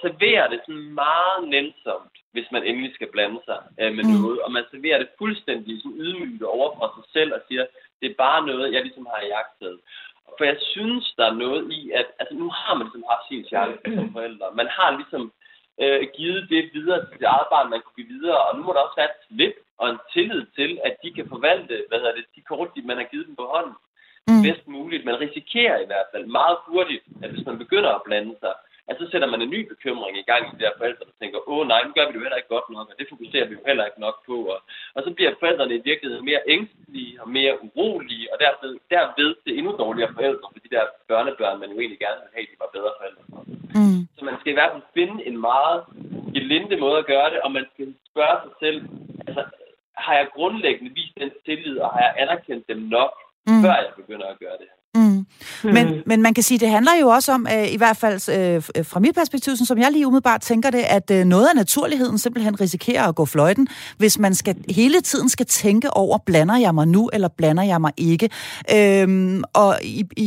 serverer 0.04 0.46
det 0.52 0.60
sådan 0.66 0.88
meget 1.04 1.40
nænsomt, 1.54 2.14
hvis 2.34 2.48
man 2.52 2.62
endelig 2.64 2.94
skal 2.94 3.08
blande 3.14 3.40
sig 3.48 3.60
øh, 3.80 3.92
med 3.96 4.04
mm. 4.04 4.10
noget, 4.16 4.38
og 4.44 4.50
man 4.56 4.64
serverer 4.70 4.98
det 4.98 5.08
fuldstændig 5.18 5.82
sådan 5.82 5.98
ydmygt 6.04 6.42
over 6.42 6.68
for 6.78 6.86
sig 6.96 7.06
selv 7.16 7.30
og 7.36 7.40
siger, 7.48 7.64
det 8.00 8.06
er 8.10 8.22
bare 8.26 8.46
noget, 8.46 8.72
jeg 8.72 8.82
ligesom 8.82 9.06
har 9.14 9.22
jagtet. 9.34 9.74
For 10.38 10.44
jeg 10.44 10.58
synes, 10.74 11.14
der 11.18 11.26
er 11.26 11.40
noget 11.44 11.72
i, 11.72 11.90
at 12.00 12.06
altså, 12.20 12.34
nu 12.34 12.48
har 12.58 12.74
man 12.74 12.86
ligesom 12.86 13.04
haft 13.12 13.26
sin 13.28 13.44
chance 13.52 13.78
som 13.96 14.12
forældre. 14.16 14.46
Man 14.60 14.68
har 14.76 14.90
ligesom 15.00 15.32
øh, 15.82 16.02
givet 16.16 16.42
det 16.50 16.70
videre 16.74 17.00
til 17.06 17.18
det 17.20 17.28
eget 17.34 17.48
barn, 17.54 17.70
man 17.70 17.80
kunne 17.82 17.98
give 18.00 18.14
videre. 18.16 18.40
Og 18.46 18.50
nu 18.56 18.62
må 18.62 18.72
der 18.72 18.86
også 18.86 18.98
være 19.00 19.12
et 19.12 19.22
slip 19.26 19.56
og 19.80 19.86
en 19.90 20.00
tillid 20.14 20.42
til, 20.58 20.70
at 20.86 20.94
de 21.02 21.08
kan 21.16 21.26
forvalte 21.34 21.84
hvad 21.88 21.98
hedder 21.98 22.14
det, 22.14 22.24
de 22.36 22.40
kort, 22.50 22.70
man 22.84 22.96
har 22.96 23.08
givet 23.12 23.26
dem 23.26 23.36
på 23.36 23.46
hånden 23.54 23.76
mm. 24.28 24.42
bedst 24.44 24.64
muligt. 24.76 25.04
Man 25.04 25.20
risikerer 25.20 25.78
i 25.80 25.88
hvert 25.90 26.08
fald 26.12 26.26
meget 26.26 26.56
hurtigt, 26.66 27.04
at 27.22 27.30
hvis 27.30 27.46
man 27.46 27.58
begynder 27.58 27.90
at 27.94 28.04
blande 28.08 28.34
sig, 28.42 28.54
at 28.88 28.96
så 29.00 29.04
sætter 29.12 29.28
man 29.32 29.42
en 29.42 29.54
ny 29.56 29.60
bekymring 29.72 30.14
i 30.18 30.28
gang 30.30 30.42
i 30.46 30.52
de 30.54 30.62
der 30.64 30.72
forældre, 30.78 31.04
der 31.08 31.16
tænker, 31.20 31.38
åh 31.52 31.66
nej, 31.72 31.80
nu 31.84 31.90
gør 31.96 32.06
vi 32.06 32.12
det 32.12 32.20
jo 32.20 32.26
heller 32.26 32.40
ikke 32.40 32.54
godt 32.56 32.68
nok, 32.76 32.86
og 32.90 32.96
det 32.98 33.06
fokuserer 33.12 33.46
vi 33.48 33.54
jo 33.58 33.62
heller 33.66 33.84
ikke 33.88 34.00
nok 34.06 34.16
på. 34.28 34.36
Og, 34.54 34.58
og 34.94 35.00
så 35.04 35.10
bliver 35.16 35.40
forældrene 35.40 35.74
i 35.76 35.86
virkeligheden 35.90 36.24
mere 36.30 36.42
ængstelige 36.54 37.22
og 37.22 37.28
mere 37.38 37.54
urolige, 37.66 38.26
og 38.32 38.36
derved, 38.44 38.72
derved 38.94 39.30
det 39.44 39.52
endnu 39.58 39.72
dårligere 39.84 40.14
forældre 40.18 40.46
for 40.52 40.60
de 40.64 40.74
der 40.74 40.84
børnebørn, 41.10 41.60
man 41.60 41.70
jo 41.72 41.78
egentlig 41.80 42.02
gerne 42.06 42.20
vil 42.22 42.34
have, 42.34 42.46
de 42.52 42.62
var 42.64 42.70
bedre 42.76 42.92
forældre 43.00 43.22
for. 43.30 43.40
Mm. 43.78 44.02
Så 44.16 44.22
man 44.28 44.36
skal 44.40 44.52
i 44.52 44.58
hvert 44.58 44.72
fald 44.74 44.86
finde 44.98 45.16
en 45.28 45.38
meget 45.50 45.78
gelinde 46.36 46.76
måde 46.84 46.98
at 46.98 47.06
gøre 47.14 47.28
det, 47.32 47.40
og 47.44 47.50
man 47.58 47.66
skal 47.72 47.94
spørge 48.10 48.38
sig 48.44 48.52
selv, 48.64 48.78
altså, 49.26 49.42
har 50.04 50.14
jeg 50.20 50.26
grundlæggende 50.36 50.94
vist 50.94 51.16
den 51.20 51.30
tillid, 51.46 51.78
og 51.84 51.88
har 51.94 52.02
jeg 52.06 52.14
anerkendt 52.22 52.68
dem 52.68 52.80
nok, 52.96 53.12
mm. 53.46 53.62
før 53.62 53.74
jeg 53.84 53.92
begynder 53.96 54.26
at 54.26 54.38
gøre 54.38 54.56
det 54.60 54.66
her? 54.70 54.78
Mm. 54.94 55.26
Men, 55.64 55.86
mm. 55.86 55.92
men 56.06 56.22
man 56.22 56.34
kan 56.34 56.42
sige, 56.42 56.58
det 56.58 56.68
handler 56.68 56.92
jo 57.00 57.08
også 57.08 57.32
om, 57.32 57.46
øh, 57.52 57.72
i 57.72 57.76
hvert 57.76 57.96
fald 57.96 58.28
øh, 58.28 58.84
fra 58.84 59.00
mit 59.00 59.14
perspektiv, 59.14 59.56
som 59.56 59.78
jeg 59.78 59.92
lige 59.92 60.06
umiddelbart 60.06 60.40
tænker 60.40 60.70
det, 60.70 60.78
at 60.78 61.10
øh, 61.10 61.24
noget 61.24 61.46
af 61.46 61.56
naturligheden 61.56 62.18
simpelthen 62.18 62.60
risikerer 62.60 63.08
at 63.08 63.14
gå 63.14 63.24
fløjten, 63.24 63.68
hvis 63.96 64.18
man 64.18 64.34
skal 64.34 64.56
hele 64.70 65.00
tiden 65.00 65.28
skal 65.28 65.46
tænke 65.46 65.96
over, 65.96 66.18
blander 66.26 66.56
jeg 66.56 66.74
mig 66.74 66.88
nu, 66.88 67.10
eller 67.12 67.28
blander 67.28 67.62
jeg 67.62 67.80
mig 67.80 67.92
ikke. 67.96 68.30
Øhm, 68.74 69.42
og 69.52 69.78
i, 69.82 70.04
i, 70.16 70.24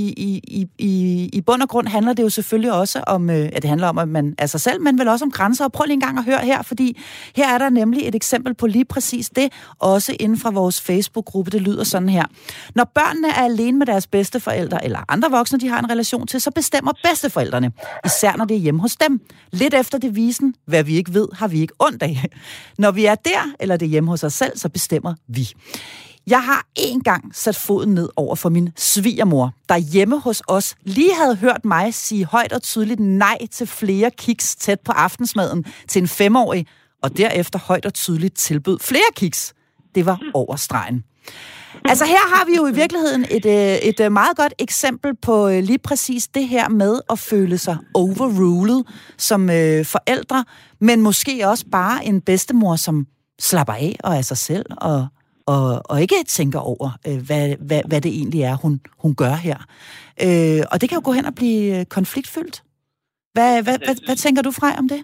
i, 0.47 0.67
i, 0.77 1.29
i 1.33 1.41
bund 1.41 1.61
og 1.61 1.69
grund 1.69 1.87
handler 1.87 2.13
det 2.13 2.23
jo 2.23 2.29
selvfølgelig 2.29 2.73
også 2.73 3.03
om, 3.07 3.29
øh, 3.29 3.49
at 3.53 3.61
det 3.61 3.69
handler 3.69 3.87
om, 3.87 3.97
at 3.97 4.09
man 4.09 4.35
er 4.37 4.45
sig 4.45 4.61
selv, 4.61 4.81
men 4.81 4.99
vel 4.99 5.07
også 5.07 5.25
om 5.25 5.31
grænser. 5.31 5.65
Og 5.65 5.71
prøv 5.71 5.85
lige 5.85 5.93
en 5.93 5.99
gang 5.99 6.17
at 6.17 6.23
høre 6.23 6.39
her, 6.39 6.61
fordi 6.61 6.99
her 7.35 7.53
er 7.53 7.57
der 7.57 7.69
nemlig 7.69 8.07
et 8.07 8.15
eksempel 8.15 8.53
på 8.53 8.67
lige 8.67 8.85
præcis 8.85 9.29
det, 9.29 9.51
også 9.79 10.15
inden 10.19 10.37
fra 10.37 10.49
vores 10.49 10.81
Facebook-gruppe. 10.81 11.51
Det 11.51 11.61
lyder 11.61 11.83
sådan 11.83 12.09
her. 12.09 12.25
Når 12.75 12.91
børnene 12.95 13.27
er 13.27 13.43
alene 13.43 13.77
med 13.77 13.85
deres 13.85 14.07
bedsteforældre, 14.07 14.56
eller 14.57 14.99
andre 15.07 15.31
voksne, 15.31 15.59
de 15.59 15.67
har 15.67 15.79
en 15.79 15.89
relation 15.89 16.27
til, 16.27 16.41
så 16.41 16.51
bestemmer 16.51 16.91
bedsteforældrene. 17.03 17.71
Især 18.05 18.35
når 18.35 18.45
det 18.45 18.55
er 18.55 18.61
hjemme 18.61 18.81
hos 18.81 18.95
dem. 18.95 19.21
Lidt 19.51 19.73
efter 19.73 19.97
devisen, 19.97 20.55
hvad 20.65 20.83
vi 20.83 20.95
ikke 20.95 21.13
ved, 21.13 21.27
har 21.33 21.47
vi 21.47 21.61
ikke 21.61 21.73
ondt 21.79 22.03
af. 22.03 22.25
Når 22.77 22.91
vi 22.91 23.05
er 23.05 23.15
der, 23.15 23.53
eller 23.59 23.77
det 23.77 23.85
er 23.85 23.89
hjemme 23.89 24.09
hos 24.09 24.23
os 24.23 24.33
selv, 24.33 24.57
så 24.57 24.69
bestemmer 24.69 25.13
vi. 25.27 25.53
Jeg 26.27 26.43
har 26.43 26.65
en 26.75 27.03
gang 27.03 27.35
sat 27.35 27.55
foden 27.55 27.93
ned 27.93 28.09
over 28.15 28.35
for 28.35 28.49
min 28.49 28.69
svigermor, 28.75 29.53
der 29.69 29.77
hjemme 29.77 30.19
hos 30.19 30.41
os 30.47 30.75
lige 30.83 31.15
havde 31.15 31.35
hørt 31.35 31.65
mig 31.65 31.93
sige 31.93 32.25
højt 32.25 32.53
og 32.53 32.61
tydeligt 32.61 32.99
nej 32.99 33.37
til 33.51 33.67
flere 33.67 34.11
kiks 34.11 34.55
tæt 34.55 34.79
på 34.79 34.91
aftensmaden 34.91 35.65
til 35.87 36.01
en 36.01 36.07
femårig, 36.07 36.67
og 37.03 37.17
derefter 37.17 37.59
højt 37.59 37.85
og 37.85 37.93
tydeligt 37.93 38.37
tilbød 38.37 38.79
flere 38.79 39.11
kiks. 39.15 39.53
Det 39.95 40.05
var 40.05 40.19
over 40.33 40.55
stregen. 40.55 41.03
Altså 41.85 42.05
her 42.05 42.35
har 42.35 42.45
vi 42.45 42.55
jo 42.55 42.67
i 42.67 42.73
virkeligheden 42.73 43.25
et, 43.31 43.45
øh, 43.45 43.89
et 43.89 43.99
øh, 43.99 44.11
meget 44.11 44.37
godt 44.37 44.53
eksempel 44.59 45.15
på 45.15 45.47
øh, 45.47 45.63
lige 45.63 45.77
præcis 45.77 46.27
det 46.27 46.47
her 46.47 46.69
med 46.69 46.99
at 47.09 47.19
føle 47.19 47.57
sig 47.57 47.77
overrulet 47.93 48.85
som 49.17 49.49
øh, 49.49 49.85
forældre, 49.85 50.45
men 50.81 51.01
måske 51.01 51.47
også 51.47 51.65
bare 51.71 52.05
en 52.05 52.21
bedstemor, 52.21 52.75
som 52.75 53.07
slapper 53.39 53.73
af 53.73 53.95
og 54.03 54.15
er 54.15 54.21
sig 54.21 54.37
selv 54.37 54.65
og, 54.77 55.07
og, 55.45 55.81
og 55.85 56.01
ikke 56.01 56.15
tænker 56.27 56.59
over, 56.59 56.97
øh, 57.07 57.17
hvad, 57.17 57.55
hvad, 57.59 57.81
hvad 57.87 58.01
det 58.01 58.11
egentlig 58.11 58.41
er, 58.41 58.55
hun, 58.55 58.81
hun 58.97 59.15
gør 59.15 59.33
her. 59.33 59.57
Øh, 60.23 60.63
og 60.71 60.81
det 60.81 60.89
kan 60.89 60.95
jo 60.95 61.01
gå 61.03 61.11
hen 61.11 61.25
og 61.25 61.35
blive 61.35 61.85
konfliktfyldt. 61.85 62.63
Hvad, 63.33 63.63
hvad, 63.63 63.77
hvad, 63.77 63.95
hvad 64.05 64.15
tænker 64.15 64.41
du, 64.41 64.51
fra 64.51 64.77
om 64.77 64.89
det? 64.89 65.03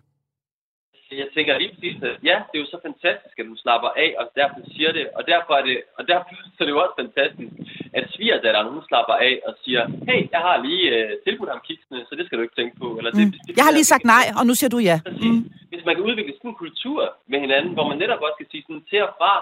Jeg 1.21 1.27
tænker 1.35 1.51
lige 1.57 1.73
præcis, 1.73 1.97
at 2.09 2.15
ja, 2.29 2.37
det 2.47 2.55
er 2.55 2.63
jo 2.63 2.73
så 2.73 2.79
fantastisk, 2.87 3.35
at 3.39 3.45
du 3.51 3.55
slapper 3.63 3.89
af, 4.03 4.09
og 4.19 4.25
derfor 4.39 4.59
siger 4.75 4.91
det, 4.97 5.05
og 5.17 5.21
derfor 5.33 5.53
er 5.59 5.63
det, 5.69 5.77
og 5.97 6.03
derfor 6.11 6.27
så 6.53 6.59
er 6.61 6.65
det 6.67 6.75
jo 6.75 6.83
også 6.85 6.95
fantastisk, 7.03 7.51
at 7.97 8.03
svigerdatteren, 8.13 8.73
hun 8.75 8.83
slapper 8.89 9.15
af 9.29 9.35
og 9.47 9.53
siger, 9.63 9.81
hey, 10.09 10.21
jeg 10.33 10.41
har 10.47 10.55
lige 10.67 10.85
uh, 10.97 11.11
tilbudt 11.25 11.51
ham 11.53 11.61
kiksene, 11.67 11.99
så 12.07 12.13
det 12.17 12.25
skal 12.25 12.37
du 12.37 12.43
ikke 12.45 12.59
tænke 12.59 12.75
på. 12.81 12.87
Eller, 12.97 13.11
det, 13.11 13.25
mm. 13.25 13.33
det, 13.47 13.57
jeg 13.57 13.65
har 13.67 13.73
lige 13.77 13.91
sagt 13.93 14.05
nej, 14.15 14.25
og 14.39 14.43
nu 14.47 14.53
siger 14.59 14.71
du 14.75 14.79
ja. 14.89 14.97
Mm. 15.25 15.41
Hvis 15.71 15.85
man 15.87 15.95
kan 15.95 16.07
udvikle 16.09 16.33
sådan 16.37 16.51
en 16.51 16.61
kultur 16.63 17.01
med 17.31 17.39
hinanden, 17.45 17.71
hvor 17.75 17.85
man 17.89 17.97
netop 18.03 18.21
også 18.25 18.37
kan 18.39 18.51
sige 18.51 18.63
sådan 18.67 18.85
til 18.89 19.01
og 19.07 19.13
fra, 19.19 19.33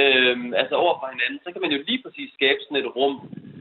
øhm, 0.00 0.50
altså 0.62 0.74
over 0.82 0.94
for 1.00 1.08
hinanden, 1.14 1.38
så 1.44 1.48
kan 1.52 1.62
man 1.64 1.72
jo 1.74 1.78
lige 1.88 2.02
præcis 2.04 2.28
skabe 2.38 2.58
sådan 2.62 2.82
et 2.82 2.92
rum, 2.96 3.14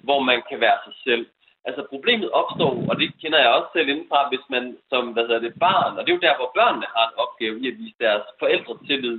hvor 0.07 0.19
man 0.29 0.39
kan 0.49 0.59
være 0.65 0.77
sig 0.85 0.95
selv. 1.07 1.25
Altså 1.67 1.81
problemet 1.93 2.29
opstår, 2.41 2.73
og 2.89 2.95
det 2.99 3.07
kender 3.21 3.39
jeg 3.39 3.51
også 3.57 3.69
selv 3.73 3.89
indenfra, 3.89 4.29
hvis 4.29 4.45
man 4.49 4.77
som 4.89 5.03
hvad 5.13 5.23
hedder 5.27 5.45
det, 5.47 5.53
barn, 5.59 5.97
og 5.97 6.01
det 6.01 6.09
er 6.11 6.17
jo 6.17 6.27
der, 6.27 6.35
hvor 6.39 6.51
børnene 6.59 6.87
har 6.95 7.05
en 7.07 7.19
opgave 7.23 7.55
i 7.63 7.65
at 7.71 7.77
vise 7.81 7.97
deres 8.05 8.25
forældre 8.41 8.73
tillid. 8.87 9.17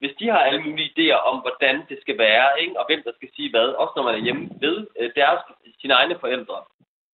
Hvis 0.00 0.14
de 0.20 0.26
har 0.32 0.40
alle 0.48 0.62
mulige 0.66 0.92
idéer 0.92 1.18
om, 1.30 1.36
hvordan 1.44 1.76
det 1.90 1.98
skal 2.00 2.18
være, 2.18 2.48
ikke? 2.62 2.78
og 2.80 2.84
hvem 2.88 3.02
der 3.06 3.12
skal 3.16 3.28
sige 3.36 3.50
hvad, 3.50 3.68
også 3.82 3.92
når 3.96 4.04
man 4.08 4.14
er 4.14 4.24
hjemme 4.26 4.44
ved 4.64 4.76
øh, 5.00 5.10
deres, 5.20 5.40
sine 5.80 5.94
egne 5.94 6.16
forældre, 6.22 6.56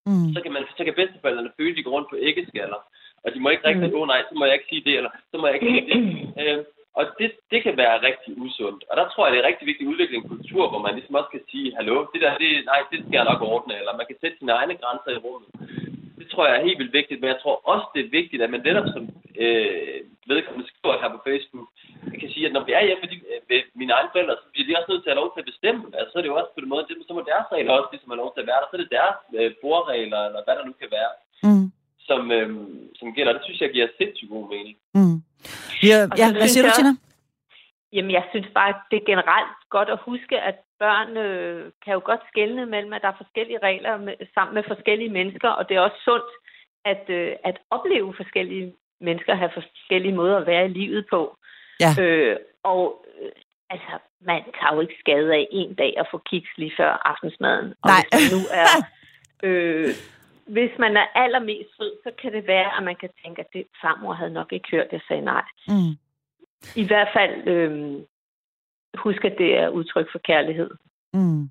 mm. 0.07 0.29
så, 0.35 0.39
kan 0.45 0.53
man, 0.53 0.63
så 0.77 0.85
kan 0.85 0.95
bedsteforældrene 1.01 1.57
føle, 1.57 1.71
at 1.71 1.77
de 1.77 1.83
går 1.83 1.97
rundt 1.97 2.11
på 2.11 2.17
æggeskaller. 2.29 2.81
Og 3.25 3.29
de 3.35 3.41
må 3.41 3.49
ikke 3.49 3.67
rigtig, 3.69 3.89
mm. 3.89 3.95
åh 3.95 4.01
oh, 4.01 4.07
nej, 4.07 4.21
så 4.29 4.35
må 4.39 4.45
jeg 4.45 4.55
ikke 4.55 4.71
sige 4.73 4.85
det, 4.89 4.95
eller 4.97 5.11
så 5.31 5.37
må 5.39 5.47
jeg 5.47 5.55
ikke 5.55 5.71
sige 5.73 5.87
det. 5.91 5.99
Øh, 6.43 6.65
og 6.99 7.03
det, 7.19 7.31
det 7.53 7.63
kan 7.63 7.77
være 7.77 8.03
rigtig 8.09 8.31
usundt. 8.45 8.85
Og 8.91 8.95
der 8.97 9.07
tror 9.09 9.27
jeg, 9.27 9.33
det 9.33 9.41
er 9.41 9.49
rigtig 9.51 9.67
vigtigt 9.67 9.87
at 9.87 9.93
udvikle 9.93 10.17
en 10.17 10.31
kultur, 10.33 10.65
hvor 10.71 10.83
man 10.87 10.95
ligesom 10.95 11.19
også 11.21 11.31
kan 11.33 11.45
sige, 11.51 11.75
hallo, 11.77 11.97
det 12.13 12.21
der, 12.23 12.39
det, 12.43 12.51
nej, 12.71 12.81
det 12.91 12.99
skal 12.99 13.19
jeg 13.19 13.31
nok 13.31 13.43
ordne, 13.55 13.75
eller 13.81 14.01
man 14.01 14.09
kan 14.09 14.21
sætte 14.21 14.37
sine 14.39 14.53
egne 14.53 14.77
grænser 14.83 15.11
i 15.13 15.23
rummet. 15.25 15.51
Det 16.21 16.27
tror 16.29 16.47
jeg 16.47 16.57
er 16.57 16.67
helt 16.69 16.79
vildt 16.81 16.99
vigtigt, 17.01 17.21
men 17.21 17.29
jeg 17.33 17.41
tror 17.43 17.57
også, 17.73 17.87
det 17.95 18.01
er 18.03 18.17
vigtigt, 18.19 18.43
at 18.43 18.51
man 18.51 18.63
netop 18.69 18.89
som 18.95 19.03
øh, 19.45 20.01
vedkommende 20.33 20.69
skriver 20.71 21.01
her 21.03 21.11
på 21.15 21.21
Facebook, 21.29 21.69
jeg 22.13 22.19
kan 22.21 22.31
sige, 22.35 22.47
at 22.47 22.55
når 22.57 22.65
vi 22.69 22.73
er 22.79 22.85
hjemme 22.87 23.03
med, 23.05 23.11
de, 23.13 23.19
øh, 23.31 23.41
med 23.51 23.59
mine 23.81 23.93
egne 23.97 24.13
forældre, 24.13 24.37
så 24.41 24.47
bliver 24.53 24.67
de 24.67 24.79
også 24.79 24.91
nødt 24.91 25.03
til 25.03 25.11
at 25.11 25.15
have 25.15 25.23
lov 25.23 25.31
til 25.33 25.43
at 25.43 25.51
bestemme. 25.53 25.81
Altså, 25.97 26.09
så 26.11 26.17
er 26.19 26.23
det 26.23 26.33
jo 26.33 26.39
også 26.41 26.53
på 26.55 26.61
den 26.63 26.73
måde, 26.73 26.87
det, 26.89 26.95
så 27.09 27.13
må 27.15 27.23
deres 27.33 27.49
regler 27.55 27.73
også 27.79 27.91
ligesom 27.93 28.13
have 28.13 28.23
lov 28.23 28.31
til 28.33 28.43
at 28.43 28.49
være 28.51 28.61
der. 28.61 28.69
Så 28.69 28.77
er 28.77 28.83
det 28.83 28.97
deres 28.99 29.19
øh, 29.39 29.51
bordregler, 29.63 30.21
eller 30.29 30.41
hvad 30.45 30.55
der 30.57 30.65
nu 30.69 30.75
kan 30.83 30.91
være. 30.99 31.13
Mm. 31.47 31.67
Som, 32.09 32.33
øh, 32.33 32.49
som 32.99 33.15
gælder. 33.15 33.33
Det 33.33 33.43
synes 33.45 33.61
jeg 33.61 33.71
giver 33.73 33.89
sindssygt 33.99 34.31
god 34.31 34.49
mening. 34.55 34.77
Mm. 34.95 35.17
Ja, 35.83 35.99
ja 36.21 36.27
hvad 36.33 36.49
siger 36.49 36.65
du, 36.67 36.73
Tina? 36.77 36.93
Jamen, 37.93 38.11
jeg 38.11 38.25
synes 38.31 38.49
bare, 38.55 38.69
at 38.69 38.81
det 38.91 38.97
er 38.97 39.11
generelt 39.13 39.57
godt 39.71 39.91
at 39.91 39.99
huske, 40.09 40.41
at 40.41 40.57
børn 40.79 41.17
øh, 41.17 41.73
kan 41.85 41.93
jo 41.95 42.03
godt 42.05 42.21
skelne 42.33 42.67
mellem, 42.67 42.93
at 42.93 43.03
der 43.03 43.09
er 43.09 43.23
forskellige 43.23 43.65
regler 43.69 43.97
med, 44.07 44.15
sammen 44.35 44.55
med 44.55 44.65
forskellige 44.73 45.13
mennesker, 45.19 45.49
og 45.49 45.69
det 45.69 45.77
er 45.77 45.81
også 45.81 46.01
sundt 46.05 46.31
at, 46.85 47.05
øh, 47.09 47.33
at 47.45 47.57
opleve 47.71 48.15
forskellige 48.17 48.75
mennesker 49.01 49.35
have 49.35 49.51
forskellige 49.55 50.15
måder 50.15 50.37
at 50.39 50.47
være 50.47 50.65
i 50.65 50.75
livet 50.81 51.07
på. 51.11 51.37
Ja. 51.81 52.03
Øh, 52.03 52.37
og 52.63 53.07
øh, 53.21 53.31
altså, 53.71 53.93
man 54.21 54.43
tager 54.59 54.75
jo 54.75 54.81
ikke 54.81 55.01
skade 55.01 55.35
af 55.35 55.49
en 55.51 55.75
dag 55.75 55.95
at 55.99 56.07
få 56.11 56.19
kiks 56.31 56.51
lige 56.57 56.73
før 56.77 56.91
aftensmaden. 57.11 57.75
Og 57.83 57.89
Nej. 57.91 58.03
hvis 58.03 58.33
man 58.33 58.39
nu 58.39 58.43
er... 58.63 58.71
Øh, 59.43 59.95
hvis 60.57 60.73
man 60.79 60.97
er 60.97 61.07
allermest 61.15 61.71
sød, 61.77 61.93
så 62.05 62.11
kan 62.23 62.33
det 62.33 62.47
være, 62.47 62.77
at 62.77 62.83
man 62.89 62.97
kan 63.01 63.11
tænke, 63.23 63.41
at 63.41 63.49
det, 63.53 63.65
farmor 63.83 64.13
havde 64.13 64.33
nok 64.33 64.53
ikke 64.53 64.69
hørt, 64.71 64.87
at 64.87 64.93
jeg 64.93 65.01
sagde 65.09 65.25
nej. 65.25 65.45
Mm. 65.69 65.93
I 66.83 66.85
hvert 66.87 67.09
fald 67.17 67.49
øh, 67.49 68.03
husk, 68.95 69.25
at 69.25 69.35
det 69.39 69.59
er 69.59 69.69
udtryk 69.69 70.09
for 70.13 70.19
kærlighed. 70.19 70.71
Mm. 71.15 71.51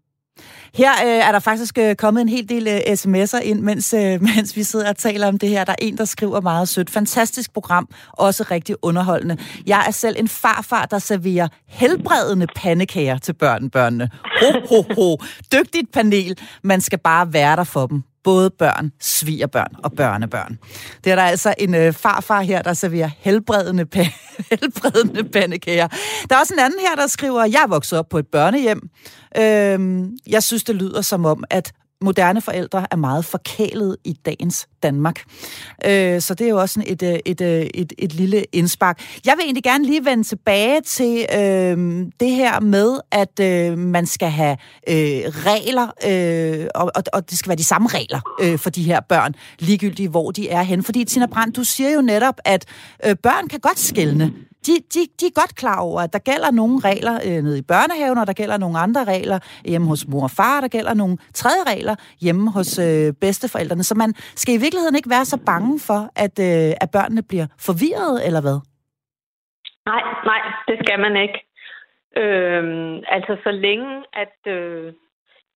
Her 0.73 0.91
øh, 1.05 1.27
er 1.27 1.31
der 1.31 1.39
faktisk 1.39 1.77
øh, 1.77 1.95
kommet 1.95 2.21
en 2.21 2.29
hel 2.29 2.49
del 2.49 2.67
øh, 2.67 2.77
sms'er 2.77 3.41
ind, 3.43 3.59
mens, 3.61 3.93
øh, 3.93 4.21
mens 4.35 4.55
vi 4.55 4.63
sidder 4.63 4.89
og 4.89 4.97
taler 4.97 5.27
om 5.27 5.37
det 5.37 5.49
her. 5.49 5.65
Der 5.65 5.71
er 5.71 5.81
en, 5.81 5.97
der 5.97 6.05
skriver 6.05 6.41
meget 6.41 6.67
sødt. 6.67 6.89
Fantastisk 6.89 7.53
program, 7.53 7.89
også 8.13 8.47
rigtig 8.51 8.75
underholdende. 8.81 9.37
Jeg 9.67 9.83
er 9.87 9.91
selv 9.91 10.15
en 10.19 10.27
farfar, 10.27 10.85
der 10.85 10.99
serverer 10.99 11.47
helbredende 11.67 12.47
pandekager 12.55 13.17
til 13.17 13.33
børnebørnene. 13.33 14.09
Ho, 14.13 14.59
ho, 14.69 14.81
ho. 14.95 15.17
Dygtigt 15.53 15.91
panel. 15.93 16.39
Man 16.63 16.81
skal 16.81 16.99
bare 16.99 17.33
være 17.33 17.55
der 17.55 17.63
for 17.63 17.87
dem 17.87 18.03
både 18.23 18.49
børn, 18.49 18.91
svigerbørn 18.99 19.75
og 19.83 19.91
børnebørn. 19.91 20.57
Det 21.03 21.11
er 21.11 21.15
der 21.15 21.23
altså 21.23 21.53
en 21.57 21.75
øh, 21.75 21.93
farfar 21.93 22.41
her, 22.41 22.61
der 22.61 22.73
serverer 22.73 23.09
helbredende, 23.17 23.85
pa- 23.95 24.13
helbredende 24.51 25.23
pandekager. 25.23 25.87
Der 26.29 26.35
er 26.35 26.39
også 26.39 26.53
en 26.53 26.59
anden 26.59 26.79
her, 26.79 26.95
der 26.95 27.07
skriver, 27.07 27.45
jeg 27.45 27.61
er 27.63 27.67
vokset 27.67 27.99
op 27.99 28.09
på 28.09 28.17
et 28.17 28.27
børnehjem. 28.27 28.89
Øhm, 29.37 30.17
jeg 30.27 30.43
synes, 30.43 30.63
det 30.63 30.75
lyder 30.75 31.01
som 31.01 31.25
om, 31.25 31.43
at 31.49 31.71
moderne 32.01 32.41
forældre 32.41 32.85
er 32.91 32.95
meget 32.95 33.25
forkælet 33.25 33.97
i 34.03 34.13
dagens 34.25 34.67
Danmark. 34.83 35.23
Øh, 35.85 36.21
så 36.21 36.33
det 36.33 36.45
er 36.45 36.49
jo 36.49 36.59
også 36.59 36.83
et, 36.87 37.03
øh, 37.03 37.19
et, 37.25 37.41
et, 37.41 37.71
et, 37.73 37.93
et 37.97 38.13
lille 38.13 38.43
indspark. 38.51 39.01
Jeg 39.25 39.33
vil 39.37 39.43
egentlig 39.43 39.63
gerne 39.63 39.85
lige 39.85 40.05
vende 40.05 40.23
tilbage 40.23 40.81
til 40.81 41.25
øh, 41.35 41.77
det 42.19 42.31
her 42.31 42.59
med, 42.59 42.99
at 43.11 43.39
øh, 43.39 43.77
man 43.77 44.05
skal 44.05 44.29
have 44.29 44.57
øh, 44.89 44.95
regler, 45.25 45.87
øh, 46.07 46.67
og, 46.75 46.91
og, 46.95 47.03
og 47.13 47.29
det 47.29 47.37
skal 47.37 47.49
være 47.49 47.57
de 47.57 47.63
samme 47.63 47.87
regler 47.87 48.19
øh, 48.41 48.59
for 48.59 48.69
de 48.69 48.83
her 48.83 48.99
børn, 48.99 49.35
ligegyldigt 49.59 50.11
hvor 50.11 50.31
de 50.31 50.49
er 50.49 50.61
hen. 50.61 50.83
Fordi 50.83 51.05
Tina 51.05 51.25
Brandt, 51.25 51.55
du 51.55 51.63
siger 51.63 51.89
jo 51.89 52.01
netop, 52.01 52.35
at 52.45 52.65
øh, 53.05 53.15
børn 53.15 53.47
kan 53.47 53.59
godt 53.59 53.79
skælne 53.79 54.33
de, 54.67 54.73
de, 54.93 55.01
de 55.19 55.25
er 55.31 55.39
godt 55.41 55.55
klar 55.61 55.79
over, 55.87 55.99
at 56.01 56.13
der 56.13 56.19
gælder 56.31 56.51
nogle 56.51 56.77
regler 56.89 57.15
øh, 57.27 57.39
nede 57.45 57.59
i 57.59 57.67
børnehaven, 57.71 58.17
og 58.17 58.27
der 58.27 58.33
gælder 58.41 58.57
nogle 58.57 58.77
andre 58.85 59.03
regler 59.13 59.39
hjemme 59.71 59.87
hos 59.87 60.07
mor 60.11 60.23
og 60.23 60.33
far, 60.39 60.61
der 60.61 60.67
gælder 60.77 60.93
nogle 60.93 61.17
tredje 61.41 61.63
regler 61.73 61.95
hjemme 62.21 62.45
hos 62.57 62.69
øh, 62.87 63.13
bedsteforældrene. 63.23 63.83
Så 63.83 63.95
man 64.03 64.11
skal 64.41 64.53
i 64.55 64.63
virkeligheden 64.65 64.95
ikke 64.95 65.15
være 65.17 65.25
så 65.25 65.37
bange 65.51 65.79
for, 65.87 66.01
at, 66.25 66.35
øh, 66.49 66.71
at 66.83 66.89
børnene 66.97 67.23
bliver 67.29 67.47
forvirret, 67.67 68.15
eller 68.27 68.41
hvad? 68.45 68.57
Nej, 69.91 70.03
nej, 70.31 70.41
det 70.67 70.77
skal 70.83 70.99
man 71.05 71.15
ikke. 71.25 71.39
Øhm, 72.21 72.95
altså 73.15 73.33
så 73.45 73.51
længe, 73.51 73.91
at... 74.23 74.37
Øh, 74.53 74.93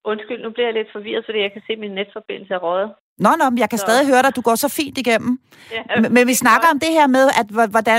undskyld, 0.04 0.42
nu 0.42 0.50
bliver 0.50 0.66
jeg 0.66 0.74
lidt 0.74 0.92
forvirret, 0.92 1.24
fordi 1.24 1.38
jeg 1.38 1.52
kan 1.52 1.62
se, 1.66 1.72
at 1.72 1.78
min 1.78 1.98
netforbindelse 2.00 2.54
er 2.54 2.58
røget. 2.58 2.90
Nå, 3.18 3.30
nå, 3.38 3.50
men 3.50 3.58
jeg 3.58 3.70
kan 3.70 3.78
så. 3.78 3.86
stadig 3.86 4.06
høre 4.12 4.22
dig. 4.22 4.36
Du 4.36 4.40
går 4.48 4.54
så 4.54 4.68
fint 4.80 4.98
igennem. 4.98 5.38
Ja, 5.76 5.82
men, 6.00 6.14
men 6.14 6.26
vi 6.26 6.34
snakker 6.34 6.68
om 6.74 6.78
det 6.84 6.92
her 6.98 7.06
med, 7.06 7.26
at 7.40 7.46
hvordan, 7.74 7.98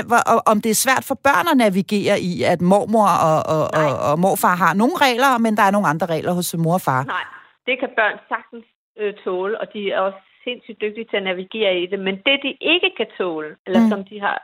om 0.52 0.56
det 0.64 0.70
er 0.70 0.78
svært 0.84 1.04
for 1.08 1.16
børn 1.26 1.46
at 1.52 1.56
navigere 1.64 2.16
i, 2.30 2.32
at 2.52 2.60
mormor 2.60 3.10
og, 3.28 3.38
og, 3.54 3.64
og, 3.80 3.90
og 4.08 4.14
morfar 4.24 4.56
har 4.64 4.74
nogle 4.74 4.96
regler, 5.06 5.38
men 5.44 5.56
der 5.56 5.62
er 5.62 5.70
nogle 5.70 5.88
andre 5.92 6.06
regler 6.14 6.32
hos 6.32 6.48
mor 6.64 6.74
og 6.80 6.84
far. 6.88 7.02
Nej, 7.04 7.24
det 7.66 7.74
kan 7.80 7.90
børn 7.98 8.16
sagtens 8.32 8.66
øh, 9.00 9.14
tåle, 9.24 9.60
og 9.60 9.66
de 9.74 9.80
er 9.90 10.00
også 10.00 10.20
sindssygt 10.44 10.80
dygtige 10.80 11.06
til 11.10 11.16
at 11.20 11.28
navigere 11.30 11.72
i 11.82 11.86
det, 11.92 11.98
men 12.06 12.14
det, 12.26 12.36
de 12.46 12.52
ikke 12.72 12.90
kan 12.98 13.08
tåle, 13.18 13.50
eller 13.66 13.80
mm. 13.80 13.90
som 13.92 14.00
de 14.10 14.16
har, 14.26 14.36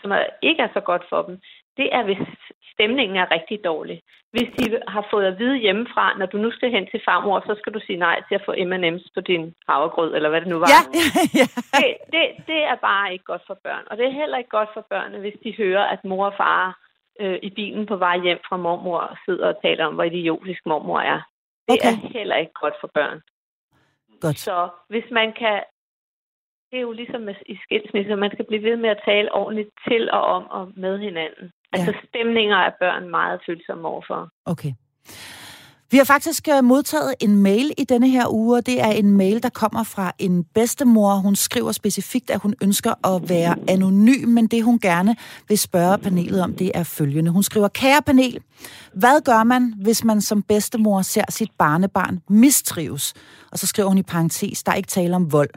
som 0.00 0.10
er, 0.10 0.24
ikke 0.48 0.62
er 0.62 0.72
så 0.76 0.82
godt 0.90 1.04
for 1.10 1.20
dem, 1.26 1.36
det 1.78 1.88
er, 1.96 2.02
hvis 2.08 2.24
stemningen 2.80 3.16
er 3.16 3.30
rigtig 3.36 3.58
dårlig. 3.64 4.02
Hvis 4.34 4.48
de 4.58 4.64
har 4.88 5.04
fået 5.10 5.26
at 5.26 5.38
vide 5.38 5.56
hjemmefra, 5.64 6.18
når 6.18 6.26
du 6.26 6.36
nu 6.38 6.50
skal 6.50 6.70
hen 6.70 6.86
til 6.90 7.00
farmor, 7.08 7.40
så 7.40 7.54
skal 7.60 7.72
du 7.74 7.80
sige 7.86 7.98
nej 7.98 8.16
til 8.28 8.34
at 8.34 8.44
få 8.46 8.52
M&M's 8.52 9.06
på 9.14 9.20
din 9.20 9.54
havregrød, 9.68 10.14
eller 10.14 10.28
hvad 10.28 10.40
det 10.40 10.48
nu 10.48 10.58
var. 10.58 10.68
Ja, 10.74 10.82
ja. 11.40 11.46
Det, 11.80 11.90
det, 12.12 12.24
det 12.50 12.60
er 12.72 12.76
bare 12.88 13.12
ikke 13.12 13.24
godt 13.24 13.42
for 13.46 13.58
børn. 13.64 13.84
Og 13.90 13.96
det 13.96 14.06
er 14.06 14.20
heller 14.20 14.38
ikke 14.38 14.56
godt 14.58 14.68
for 14.74 14.86
børnene, 14.90 15.18
hvis 15.20 15.38
de 15.44 15.54
hører, 15.56 15.84
at 15.84 16.04
mor 16.04 16.26
og 16.26 16.34
far 16.36 16.78
øh, 17.20 17.38
i 17.42 17.50
bilen 17.50 17.86
på 17.86 17.96
vej 17.96 18.18
hjem 18.18 18.38
fra 18.48 18.56
mormor 18.56 19.18
sidder 19.24 19.46
og 19.48 19.62
taler 19.62 19.84
om, 19.86 19.94
hvor 19.94 20.04
idiotisk 20.04 20.60
mormor 20.66 21.00
er. 21.00 21.20
Det 21.68 21.78
okay. 21.80 21.92
er 21.92 22.18
heller 22.18 22.36
ikke 22.36 22.52
godt 22.62 22.74
for 22.80 22.90
børn. 22.94 23.20
Godt. 24.20 24.38
Så 24.38 24.68
hvis 24.88 25.08
man 25.10 25.32
kan 25.32 25.60
det 26.70 26.76
er 26.76 26.80
jo 26.88 26.92
ligesom 26.92 27.28
i 27.28 27.56
skilsmisse, 27.64 28.16
man 28.16 28.30
skal 28.34 28.46
blive 28.46 28.62
ved 28.62 28.76
med 28.76 28.90
at 28.90 29.02
tale 29.04 29.34
ordentligt 29.34 29.70
til 29.88 30.10
og 30.10 30.22
om 30.36 30.44
og 30.50 30.72
med 30.76 30.98
hinanden. 30.98 31.52
Altså 31.72 31.92
stemninger 32.08 32.56
er 32.56 32.72
børn 32.80 33.10
meget 33.10 33.40
følsomme 33.46 33.88
overfor. 33.88 34.28
Okay. 34.46 34.72
Vi 35.90 35.96
har 35.96 36.04
faktisk 36.04 36.48
øh, 36.48 36.64
modtaget 36.64 37.14
en 37.20 37.36
mail 37.36 37.72
i 37.78 37.84
denne 37.84 38.08
her 38.08 38.32
uge, 38.32 38.56
og 38.56 38.66
det 38.66 38.80
er 38.80 38.90
en 38.90 39.10
mail, 39.10 39.42
der 39.42 39.48
kommer 39.48 39.82
fra 39.82 40.12
en 40.18 40.44
bedstemor. 40.44 41.14
Hun 41.14 41.36
skriver 41.36 41.72
specifikt, 41.72 42.30
at 42.30 42.40
hun 42.40 42.54
ønsker 42.62 43.14
at 43.14 43.28
være 43.28 43.56
anonym, 43.68 44.28
men 44.28 44.46
det 44.46 44.64
hun 44.64 44.78
gerne 44.78 45.16
vil 45.48 45.58
spørge 45.58 45.98
panelet 45.98 46.42
om, 46.42 46.54
det 46.54 46.70
er 46.74 46.82
følgende. 46.82 47.30
Hun 47.30 47.42
skriver, 47.42 47.68
kære 47.68 48.02
panel, 48.02 48.38
hvad 48.94 49.24
gør 49.24 49.44
man, 49.44 49.74
hvis 49.82 50.04
man 50.04 50.20
som 50.20 50.42
bedstemor 50.42 51.02
ser 51.02 51.24
sit 51.28 51.50
barnebarn 51.58 52.20
mistrives? 52.28 53.14
Og 53.52 53.58
så 53.58 53.66
skriver 53.66 53.88
hun 53.88 53.98
i 53.98 54.02
parentes, 54.02 54.62
der 54.62 54.72
er 54.72 54.76
ikke 54.76 54.88
tale 54.88 55.16
om 55.16 55.32
vold. 55.32 55.50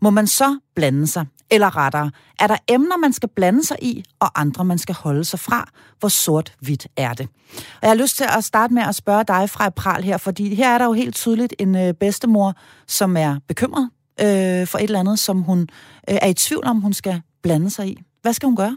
Må 0.00 0.10
man 0.10 0.26
så 0.26 0.58
blande 0.74 1.06
sig? 1.06 1.26
Eller 1.50 1.76
rettere, 1.76 2.10
er 2.40 2.46
der 2.46 2.56
emner, 2.68 2.96
man 2.96 3.12
skal 3.12 3.28
blande 3.28 3.66
sig 3.66 3.76
i, 3.82 4.04
og 4.20 4.40
andre, 4.40 4.64
man 4.64 4.78
skal 4.78 4.94
holde 4.94 5.24
sig 5.24 5.40
fra? 5.40 5.68
Hvor 5.98 6.08
sort-hvidt 6.08 6.86
er 6.96 7.12
det? 7.12 7.28
Og 7.56 7.82
jeg 7.82 7.90
har 7.90 8.00
lyst 8.04 8.16
til 8.16 8.26
at 8.36 8.44
starte 8.44 8.74
med 8.74 8.82
at 8.82 8.94
spørge 8.94 9.24
dig 9.24 9.50
fra 9.50 9.70
Pral 9.70 10.02
her, 10.02 10.18
fordi 10.18 10.54
her 10.54 10.68
er 10.74 10.78
der 10.78 10.84
jo 10.84 10.92
helt 10.92 11.14
tydeligt 11.14 11.54
en 11.58 11.76
øh, 11.76 11.94
bedstemor, 11.94 12.52
som 12.86 13.16
er 13.16 13.32
bekymret 13.48 13.90
øh, 14.24 14.62
for 14.70 14.78
et 14.78 14.88
eller 14.90 15.00
andet, 15.04 15.18
som 15.18 15.36
hun 15.42 15.60
øh, 16.10 16.18
er 16.26 16.28
i 16.34 16.34
tvivl 16.34 16.64
om, 16.66 16.76
hun 16.80 16.92
skal 16.92 17.22
blande 17.42 17.70
sig 17.70 17.86
i. 17.92 17.94
Hvad 18.22 18.32
skal 18.32 18.46
hun 18.46 18.56
gøre? 18.56 18.76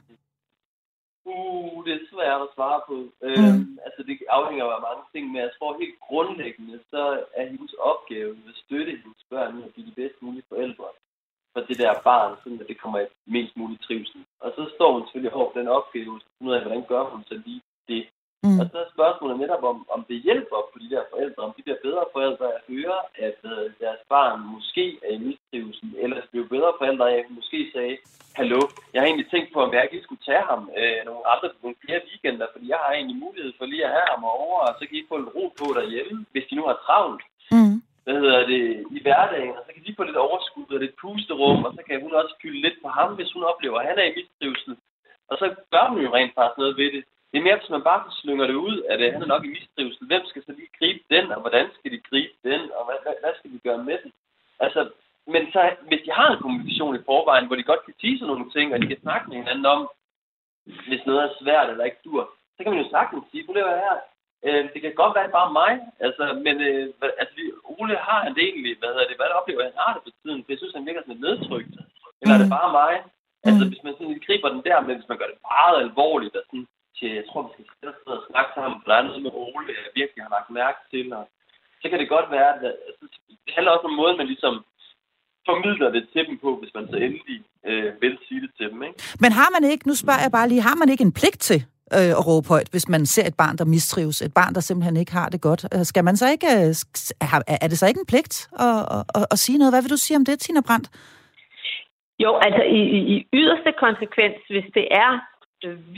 Uh, 1.26 1.86
det 1.86 1.94
er 1.94 2.04
svært 2.14 2.42
at 2.48 2.54
svare 2.56 2.82
på. 2.90 2.98
Øh, 3.26 3.38
mm. 3.38 3.46
Øhm, 3.46 3.78
altså, 3.86 4.00
det 4.08 4.14
afhænger 4.38 4.66
af 4.78 4.82
mange 4.90 5.04
ting, 5.14 5.24
men 5.32 5.40
jeg 5.46 5.52
tror 5.58 5.80
helt 5.84 6.00
grundlæggende, 6.08 6.78
så 6.92 7.02
er 7.40 7.46
hendes 7.54 7.74
opgave 7.92 8.32
at 8.50 8.56
støtte 8.64 8.92
hendes 9.02 9.24
børn 9.32 9.52
med 9.56 9.64
at 9.68 9.74
blive 9.74 9.88
de 9.90 9.96
bedst 10.02 10.18
mulige 10.24 10.50
forældre 10.52 10.88
for 11.54 11.62
det 11.68 11.78
der 11.82 12.02
barn, 12.10 12.32
sådan 12.44 12.62
at 12.62 12.68
det 12.72 12.82
kommer 12.82 13.00
i 13.00 13.08
mest 13.36 13.54
mulig 13.58 13.80
trivsel. 13.82 14.22
Og 14.44 14.50
så 14.56 14.62
står 14.76 14.90
hun 14.94 15.04
selvfølgelig 15.04 15.34
over 15.40 15.52
den 15.60 15.68
opgave, 15.68 16.14
og 16.42 16.56
af, 16.56 16.62
hvordan 16.62 16.86
gør 16.92 17.04
hun 17.12 17.22
så 17.30 17.36
lige 17.46 17.62
det. 17.88 18.04
Mm. 18.46 18.60
Og 18.62 18.66
så 18.72 18.78
er 18.84 18.94
spørgsmålet 18.96 19.38
netop 19.40 19.64
om, 19.72 19.78
om 19.96 20.02
det 20.10 20.18
hjælper 20.28 20.60
på 20.72 20.78
de 20.84 20.90
der 20.94 21.04
forældre, 21.12 21.44
om 21.48 21.54
de 21.58 21.64
bliver 21.66 21.86
bedre 21.88 22.06
forældre 22.16 22.48
at 22.58 22.62
høre, 22.72 22.98
at 23.28 23.38
uh, 23.52 23.66
deres 23.84 24.02
barn 24.14 24.40
måske 24.56 24.86
er 25.08 25.12
i 25.18 25.24
mistrivsel, 25.28 25.90
eller 26.04 26.18
at 26.18 26.28
blive 26.32 26.48
bedre 26.56 26.72
forældre 26.80 27.06
af, 27.14 27.18
at 27.24 27.36
måske 27.40 27.60
sagde, 27.76 27.98
hallo, 28.40 28.60
jeg 28.94 29.00
har 29.02 29.08
egentlig 29.08 29.30
tænkt 29.32 29.50
på, 29.54 29.60
om 29.66 29.74
jeg 29.74 29.84
ikke 29.84 30.06
skulle 30.06 30.26
tage 30.30 30.46
ham 30.52 30.62
øh, 30.80 31.00
nogle 31.08 31.24
andre 31.34 31.48
nogle 31.64 31.82
flere 31.84 32.02
weekender, 32.10 32.48
fordi 32.54 32.66
jeg 32.74 32.80
har 32.84 32.92
egentlig 32.94 33.18
mulighed 33.26 33.52
for 33.58 33.66
lige 33.66 33.86
at 33.88 33.96
have 33.98 34.10
ham 34.14 34.24
over, 34.24 34.58
og 34.68 34.74
så 34.78 34.84
kan 34.86 34.98
I 34.98 35.10
få 35.12 35.16
en 35.20 35.32
ro 35.36 35.46
på 35.60 35.66
derhjemme, 35.80 36.26
hvis 36.32 36.48
de 36.50 36.56
nu 36.56 36.64
har 36.70 36.78
travlt. 36.86 37.24
Mm 37.56 37.78
hvad 38.04 38.16
hedder 38.22 38.48
det, 38.54 38.64
i 38.98 39.00
hverdagen, 39.02 39.56
og 39.58 39.64
så 39.66 39.74
kan 39.74 39.84
de 39.86 39.96
få 39.98 40.04
lidt 40.04 40.24
overskud 40.28 40.74
og 40.76 40.80
lidt 40.80 40.96
pusterum, 41.02 41.60
og 41.68 41.72
så 41.78 41.82
kan 41.88 42.02
hun 42.02 42.14
også 42.14 42.34
fylde 42.42 42.62
lidt 42.62 42.78
på 42.82 42.88
ham, 42.88 43.16
hvis 43.16 43.32
hun 43.36 43.44
oplever, 43.44 43.80
at 43.80 43.88
han 43.90 44.00
er 44.00 44.04
i 44.04 44.16
mistrivsel. 44.20 44.78
Og 45.30 45.36
så 45.38 45.46
gør 45.74 45.86
hun 45.90 46.00
jo 46.06 46.10
rent 46.16 46.34
faktisk 46.36 46.58
noget 46.58 46.78
ved 46.78 46.92
det. 46.96 47.04
Det 47.32 47.38
er 47.40 47.48
mere, 47.48 47.60
hvis 47.60 47.76
man 47.76 47.88
bare 47.90 48.12
slynger 48.22 48.48
det 48.48 48.58
ud, 48.68 48.76
at 48.92 49.00
øh, 49.02 49.14
han 49.14 49.22
er 49.22 49.34
nok 49.34 49.46
i 49.46 49.56
mistrivsel. 49.58 50.08
Hvem 50.08 50.24
skal 50.26 50.44
så 50.46 50.52
lige 50.52 50.76
gribe 50.80 51.04
den, 51.14 51.26
og 51.32 51.40
hvordan 51.42 51.66
skal 51.78 51.92
de 51.92 52.00
gribe 52.10 52.38
den, 52.50 52.62
og 52.78 52.82
hvad, 52.86 52.98
hvad, 53.04 53.16
hvad 53.22 53.34
skal 53.38 53.52
vi 53.52 53.60
gøre 53.68 53.84
med 53.90 53.98
den? 54.04 54.12
Altså, 54.60 54.82
men 55.34 55.52
så, 55.54 55.62
hvis 55.88 56.02
de 56.06 56.12
har 56.12 56.28
en 56.32 56.42
kommunikation 56.42 56.96
i 56.96 57.06
forvejen, 57.10 57.48
hvor 57.48 57.56
de 57.56 57.70
godt 57.72 57.86
kan 57.86 57.94
sige 58.02 58.20
sådan 58.20 58.34
nogle 58.34 58.52
ting, 58.52 58.74
og 58.74 58.82
de 58.82 58.88
kan 58.88 59.02
snakke 59.02 59.30
med 59.30 59.38
hinanden 59.38 59.66
om, 59.66 59.90
hvis 60.88 61.06
noget 61.06 61.24
er 61.24 61.38
svært 61.42 61.70
eller 61.70 61.86
ikke 61.86 62.04
dur, 62.06 62.22
så 62.56 62.60
kan 62.64 62.72
man 62.72 62.84
jo 62.84 62.90
sagtens 62.90 63.24
sige, 63.32 63.46
prøv 63.46 63.56
at 63.56 63.84
her, 63.86 63.96
Øh, 64.48 64.64
det 64.74 64.80
kan 64.82 64.94
godt 65.02 65.14
være 65.18 65.36
bare 65.40 65.52
mig, 65.62 65.72
altså, 66.06 66.24
men 66.46 66.56
øh, 66.70 66.84
altså, 67.22 67.36
Ole 67.78 67.96
har 68.08 68.20
han 68.26 68.34
det 68.38 68.44
egentlig, 68.50 68.74
hvad 68.80 68.90
hedder 68.94 69.10
det, 69.10 69.20
hvad 69.20 69.38
oplever 69.40 69.64
han 69.70 69.82
har 69.84 69.92
det 69.94 70.02
på 70.06 70.12
tiden, 70.22 70.42
for 70.42 70.50
jeg 70.52 70.60
synes, 70.60 70.78
han 70.78 70.88
virker 70.90 71.04
sådan 71.04 71.26
nedtrykt. 71.28 71.76
Eller 72.20 72.34
mm. 72.34 72.38
er 72.38 72.42
det 72.44 72.52
mm. 72.52 72.58
bare 72.60 72.72
mig? 72.82 72.94
Mm. 73.04 73.48
Altså, 73.48 73.64
hvis 73.70 73.84
man 73.86 73.94
sådan 73.96 74.24
griber 74.26 74.50
den 74.56 74.64
der, 74.68 74.78
men 74.86 74.96
hvis 74.98 75.10
man 75.12 75.20
gør 75.20 75.30
det 75.32 75.40
meget 75.54 75.76
alvorligt, 75.86 76.36
og 76.40 76.44
sådan, 76.48 76.68
til, 76.98 77.10
jeg 77.20 77.26
tror, 77.30 77.42
vi 77.46 77.52
skal 77.54 77.66
sætte 77.70 77.90
os 77.92 78.02
og 78.14 78.28
snakke 78.32 78.52
sammen, 78.58 78.78
for 78.80 78.88
der 78.90 78.98
er 78.98 79.08
noget 79.08 79.22
med 79.26 79.34
Ole, 79.44 79.72
jeg 79.78 79.98
virkelig 80.02 80.22
har 80.26 80.34
lagt 80.36 80.50
mærke 80.62 80.80
til, 80.94 81.06
og 81.20 81.24
så 81.82 81.86
kan 81.90 82.00
det 82.00 82.14
godt 82.16 82.28
være, 82.36 82.50
at 82.56 82.62
altså, 82.90 83.04
det 83.46 83.54
handler 83.56 83.72
også 83.76 83.88
om 83.92 83.98
måden, 84.00 84.18
man 84.22 84.32
ligesom 84.34 84.56
formidler 85.50 85.90
det 85.96 86.04
til 86.14 86.24
dem 86.28 86.36
på, 86.44 86.50
hvis 86.60 86.74
man 86.78 86.86
så 86.92 86.98
endelig 87.06 87.40
øh, 87.70 88.02
vil 88.02 88.16
sige 88.28 88.42
det 88.46 88.52
til 88.58 88.68
dem. 88.72 88.84
Ikke? 88.88 88.98
Men 89.24 89.32
har 89.40 89.50
man 89.56 89.64
ikke, 89.72 89.88
nu 89.88 89.96
spørger 89.96 90.24
jeg 90.26 90.32
bare 90.38 90.50
lige, 90.50 90.68
har 90.70 90.78
man 90.82 90.90
ikke 90.90 91.08
en 91.10 91.18
pligt 91.20 91.42
til 91.50 91.60
øh, 92.00 92.12
at 92.20 92.28
råbe 92.28 92.48
højt, 92.48 92.70
hvis 92.72 92.90
man 92.90 93.06
ser 93.06 93.28
et 93.28 93.38
barn, 93.38 93.58
der 93.58 93.66
mistrives, 93.66 94.22
et 94.22 94.34
barn, 94.34 94.54
der 94.56 94.62
simpelthen 94.62 94.98
ikke 94.98 95.14
har 95.20 95.30
det 95.30 95.42
godt. 95.42 95.66
Øh, 95.74 95.84
skal 95.92 96.04
man 96.04 96.18
så 96.18 96.28
ikke, 96.36 96.48
øh, 96.48 97.56
er 97.64 97.68
det 97.72 97.78
så 97.80 97.88
ikke 97.88 98.00
en 98.00 98.12
pligt 98.14 98.50
at, 98.60 98.80
at, 98.96 99.04
at, 99.18 99.26
at 99.34 99.40
sige 99.40 99.58
noget? 99.58 99.74
Hvad 99.74 99.82
vil 99.82 99.96
du 99.96 100.02
sige 100.06 100.18
om 100.18 100.26
det, 100.26 100.40
Tina 100.40 100.62
Brandt? 100.68 100.88
Jo, 102.20 102.32
altså 102.46 102.64
i, 102.80 102.82
i 103.14 103.28
yderste 103.34 103.72
konsekvens, 103.86 104.38
hvis 104.50 104.68
det 104.74 104.88
er 104.92 105.12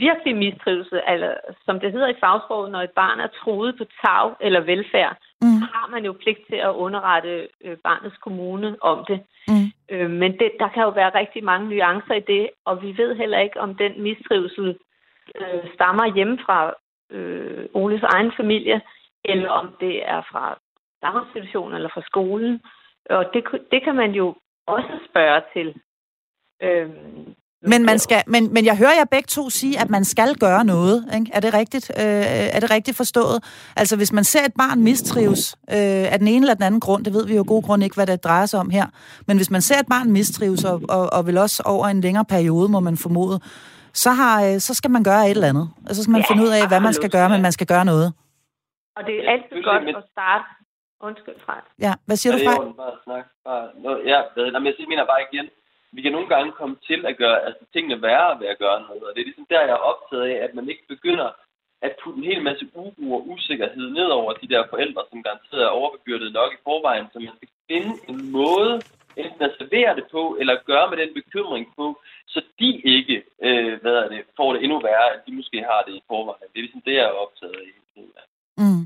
virkelig 0.06 0.36
mistrivelse, 0.36 1.00
eller 1.08 1.32
som 1.64 1.80
det 1.80 1.92
hedder 1.92 2.08
i 2.08 2.20
fagsproget, 2.24 2.72
når 2.72 2.82
et 2.82 2.94
barn 3.02 3.20
er 3.20 3.30
truet 3.40 3.74
på 3.78 3.84
tag 4.02 4.28
eller 4.40 4.60
velfærd, 4.60 5.16
mm. 5.42 5.60
har 5.72 5.86
man 5.90 6.04
jo 6.04 6.12
pligt 6.12 6.42
til 6.50 6.56
at 6.68 6.76
underrette 6.84 7.48
øh, 7.64 7.76
barnets 7.84 8.16
kommune 8.16 8.76
om 8.80 9.04
det. 9.08 9.20
Mm. 9.48 9.68
Øh, 9.90 10.10
men 10.10 10.32
det, 10.40 10.50
der 10.60 10.68
kan 10.68 10.82
jo 10.82 10.88
være 10.88 11.18
rigtig 11.20 11.44
mange 11.44 11.68
nuancer 11.68 12.14
i 12.14 12.24
det, 12.34 12.50
og 12.64 12.82
vi 12.82 12.90
ved 12.96 13.16
heller 13.16 13.38
ikke, 13.38 13.60
om 13.60 13.74
den 13.74 14.02
mistrivsel 14.02 14.76
øh, 15.34 15.74
stammer 15.74 16.14
hjemme 16.14 16.38
fra 16.46 16.74
øh, 17.10 17.66
Oles 17.74 18.02
egen 18.02 18.32
familie, 18.36 18.80
eller 19.24 19.48
om 19.48 19.66
det 19.80 20.08
er 20.08 20.22
fra 20.30 20.58
daginstitutionen 21.02 21.74
eller 21.74 21.90
fra 21.94 22.02
skolen. 22.02 22.60
Og 23.10 23.24
det, 23.34 23.44
det 23.70 23.84
kan 23.84 23.94
man 23.94 24.10
jo 24.10 24.34
også 24.66 24.92
spørge 25.10 25.42
til. 25.54 25.68
Øh, 26.62 26.90
men, 27.62 27.84
man 27.84 27.98
skal, 27.98 28.22
men, 28.26 28.52
men 28.54 28.64
jeg 28.64 28.76
hører 28.76 28.94
jer 28.98 29.04
begge 29.04 29.26
to 29.26 29.50
sige, 29.50 29.80
at 29.80 29.90
man 29.90 30.04
skal 30.04 30.34
gøre 30.34 30.64
noget. 30.64 31.04
Ikke? 31.14 31.30
Er 31.34 31.40
det 31.40 31.54
rigtigt? 31.54 31.90
Øh, 31.98 32.04
er 32.56 32.60
det 32.60 32.70
rigtigt 32.70 32.96
forstået? 32.96 33.44
Altså, 33.76 33.96
hvis 33.96 34.12
man 34.12 34.24
ser 34.24 34.44
et 34.44 34.54
barn 34.58 34.82
mistrives 34.82 35.56
øh, 35.70 36.12
af 36.12 36.18
den 36.18 36.28
ene 36.28 36.44
eller 36.44 36.54
den 36.54 36.62
anden 36.62 36.80
grund, 36.80 37.04
det 37.04 37.14
ved 37.14 37.26
vi 37.26 37.36
jo 37.36 37.44
god 37.46 37.62
grund 37.62 37.82
ikke, 37.84 37.94
hvad 37.94 38.06
det 38.06 38.24
drejer 38.24 38.46
sig 38.46 38.60
om 38.60 38.70
her, 38.70 38.86
men 39.26 39.36
hvis 39.36 39.50
man 39.50 39.60
ser 39.60 39.78
et 39.78 39.86
barn 39.90 40.12
mistrives, 40.12 40.64
og, 40.64 40.82
og, 40.88 41.12
og 41.12 41.26
vil 41.26 41.38
også 41.38 41.62
over 41.66 41.86
en 41.86 42.00
længere 42.00 42.24
periode, 42.24 42.68
må 42.68 42.80
man 42.80 42.96
formode, 42.96 43.40
så, 44.04 44.10
har, 44.20 44.34
øh, 44.46 44.56
så 44.66 44.72
skal 44.78 44.90
man 44.96 45.04
gøre 45.10 45.24
et 45.24 45.36
eller 45.36 45.52
andet. 45.52 45.66
Og 45.88 45.92
så 45.94 46.00
skal 46.02 46.14
man 46.16 46.24
ja, 46.24 46.28
finde 46.30 46.42
ud 46.46 46.52
af, 46.58 46.62
hvad 46.70 46.80
man 46.88 46.94
skal 47.00 47.10
gøre, 47.16 47.28
men 47.32 47.42
man 47.46 47.54
skal 47.56 47.68
gøre 47.72 47.84
noget. 47.92 48.08
Og 48.96 49.02
det 49.06 49.14
er 49.18 49.24
altid 49.32 49.58
godt 49.70 49.82
at 50.02 50.04
starte. 50.14 50.44
Undskyld, 51.08 51.38
Frank. 51.46 51.64
Ja, 51.86 51.92
hvad 52.06 52.16
siger 52.16 52.32
ja, 52.32 52.38
du, 52.38 52.44
Frank? 52.48 52.76
Bare 52.76 52.96
snak. 53.04 53.24
Bare, 53.46 53.64
ja, 54.12 54.18
jeg 54.46 54.88
mener 54.92 55.04
bare 55.12 55.22
igen, 55.28 55.46
vi 55.96 56.00
kan 56.02 56.12
nogle 56.12 56.28
gange 56.34 56.52
komme 56.52 56.76
til 56.88 57.00
at 57.10 57.16
gøre 57.22 57.38
altså, 57.46 57.64
tingene 57.72 58.02
værre 58.02 58.40
ved 58.40 58.48
at 58.54 58.58
gøre 58.58 58.78
noget. 58.86 59.02
Og 59.06 59.10
det 59.14 59.20
er 59.20 59.28
ligesom 59.30 59.46
der, 59.50 59.60
jeg 59.68 59.76
er 59.78 59.86
optaget 59.90 60.24
af, 60.32 60.38
at 60.46 60.54
man 60.54 60.68
ikke 60.68 60.84
begynder 60.88 61.28
at 61.86 61.92
putte 62.00 62.18
en 62.18 62.30
hel 62.30 62.42
masse 62.48 62.64
uro 62.74 63.06
og 63.16 63.28
usikkerhed 63.32 63.86
ned 63.98 64.08
over 64.20 64.32
de 64.32 64.48
der 64.48 64.62
forældre, 64.70 65.02
som 65.10 65.22
garanteret 65.22 65.62
er 65.64 65.76
overbebyrdet 65.78 66.32
nok 66.32 66.50
i 66.52 66.62
forvejen. 66.64 67.06
Så 67.12 67.18
man 67.18 67.36
skal 67.36 67.48
finde 67.70 67.92
en 68.10 68.18
måde, 68.38 68.72
enten 69.22 69.42
at 69.48 69.56
servere 69.58 69.96
det 69.98 70.06
på, 70.14 70.22
eller 70.40 70.64
gøre 70.70 70.86
med 70.90 70.98
den 71.02 71.10
bekymring 71.20 71.66
på, 71.78 71.86
så 72.32 72.38
de 72.60 72.70
ikke 72.96 73.16
øh, 73.46 73.80
hvad 73.82 73.96
er 74.02 74.08
det, 74.08 74.20
får 74.36 74.52
det 74.52 74.60
endnu 74.64 74.78
værre, 74.88 75.14
end 75.14 75.22
de 75.26 75.32
måske 75.40 75.58
har 75.70 75.80
det 75.86 75.94
i 75.94 76.02
forvejen. 76.10 76.48
Det 76.52 76.58
er 76.58 76.66
ligesom 76.66 76.82
det, 76.86 76.94
jeg 76.94 77.06
er 77.10 77.20
optaget 77.24 77.56
af. 77.62 77.76
Mm. 78.62 78.82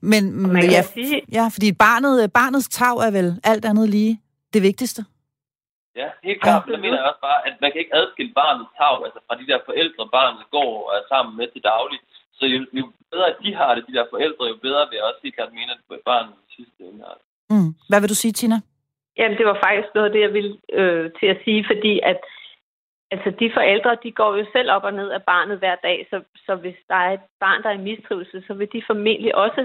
Men, 0.00 0.22
men 0.52 0.62
ja, 0.76 0.82
sige... 0.82 1.22
ja, 1.38 1.44
fordi 1.54 1.68
barnet, 1.86 2.32
barnets 2.40 2.68
tag 2.68 2.96
er 3.06 3.10
vel 3.18 3.28
alt 3.44 3.64
andet 3.70 3.88
lige 3.96 4.12
det 4.52 4.62
vigtigste? 4.62 5.00
Ja, 6.00 6.08
helt 6.28 6.40
klart. 6.42 6.66
Men 6.66 6.72
jeg 6.74 6.82
mener 6.84 6.98
også 7.10 7.22
bare, 7.28 7.40
at 7.48 7.54
man 7.62 7.70
kan 7.72 7.80
ikke 7.82 7.96
adskille 8.00 8.32
barnets 8.42 8.70
tag 8.78 8.96
altså 9.06 9.20
fra 9.26 9.34
de 9.40 9.46
der 9.50 9.58
forældre, 9.68 10.02
barnet 10.18 10.44
går 10.56 10.72
og 10.88 10.92
er 10.98 11.04
sammen 11.12 11.32
med 11.40 11.48
til 11.52 11.62
daglig. 11.72 11.98
Så 12.38 12.44
jo, 12.52 12.58
jo 12.78 12.84
bedre 13.12 13.26
at 13.32 13.38
de 13.44 13.50
har 13.60 13.70
det, 13.74 13.84
de 13.88 13.96
der 13.98 14.06
forældre, 14.14 14.44
jo 14.52 14.56
bedre 14.66 14.82
vil 14.88 14.96
jeg 14.96 15.06
også 15.10 15.20
helt 15.24 15.34
klart 15.36 15.52
mene, 15.58 15.72
at 15.72 16.00
barnet 16.10 16.34
sidste 16.56 16.80
ende 16.88 17.00
har 17.06 17.14
det. 17.18 17.24
Mm. 17.52 17.70
Hvad 17.88 18.00
vil 18.00 18.12
du 18.14 18.18
sige, 18.22 18.32
Tina? 18.32 18.58
Jamen, 19.18 19.38
det 19.38 19.46
var 19.46 19.58
faktisk 19.66 19.88
noget 19.94 20.06
af 20.08 20.12
det, 20.12 20.20
jeg 20.20 20.32
ville 20.32 20.54
øh, 20.72 21.10
til 21.20 21.26
at 21.26 21.38
sige, 21.44 21.64
fordi 21.70 22.00
at 22.10 22.20
altså, 23.10 23.30
de 23.40 23.50
forældre, 23.54 23.96
de 24.02 24.12
går 24.12 24.36
jo 24.36 24.44
selv 24.52 24.70
op 24.70 24.84
og 24.84 24.92
ned 24.94 25.08
af 25.10 25.22
barnet 25.22 25.58
hver 25.58 25.76
dag, 25.82 26.06
så, 26.10 26.16
så 26.46 26.54
hvis 26.54 26.78
der 26.88 26.94
er 26.94 27.12
et 27.12 27.20
barn, 27.40 27.62
der 27.62 27.68
er 27.68 27.78
i 27.78 27.86
mistrivelse, 27.90 28.42
så 28.46 28.54
vil 28.54 28.68
de 28.72 28.82
formentlig 28.86 29.34
også 29.34 29.62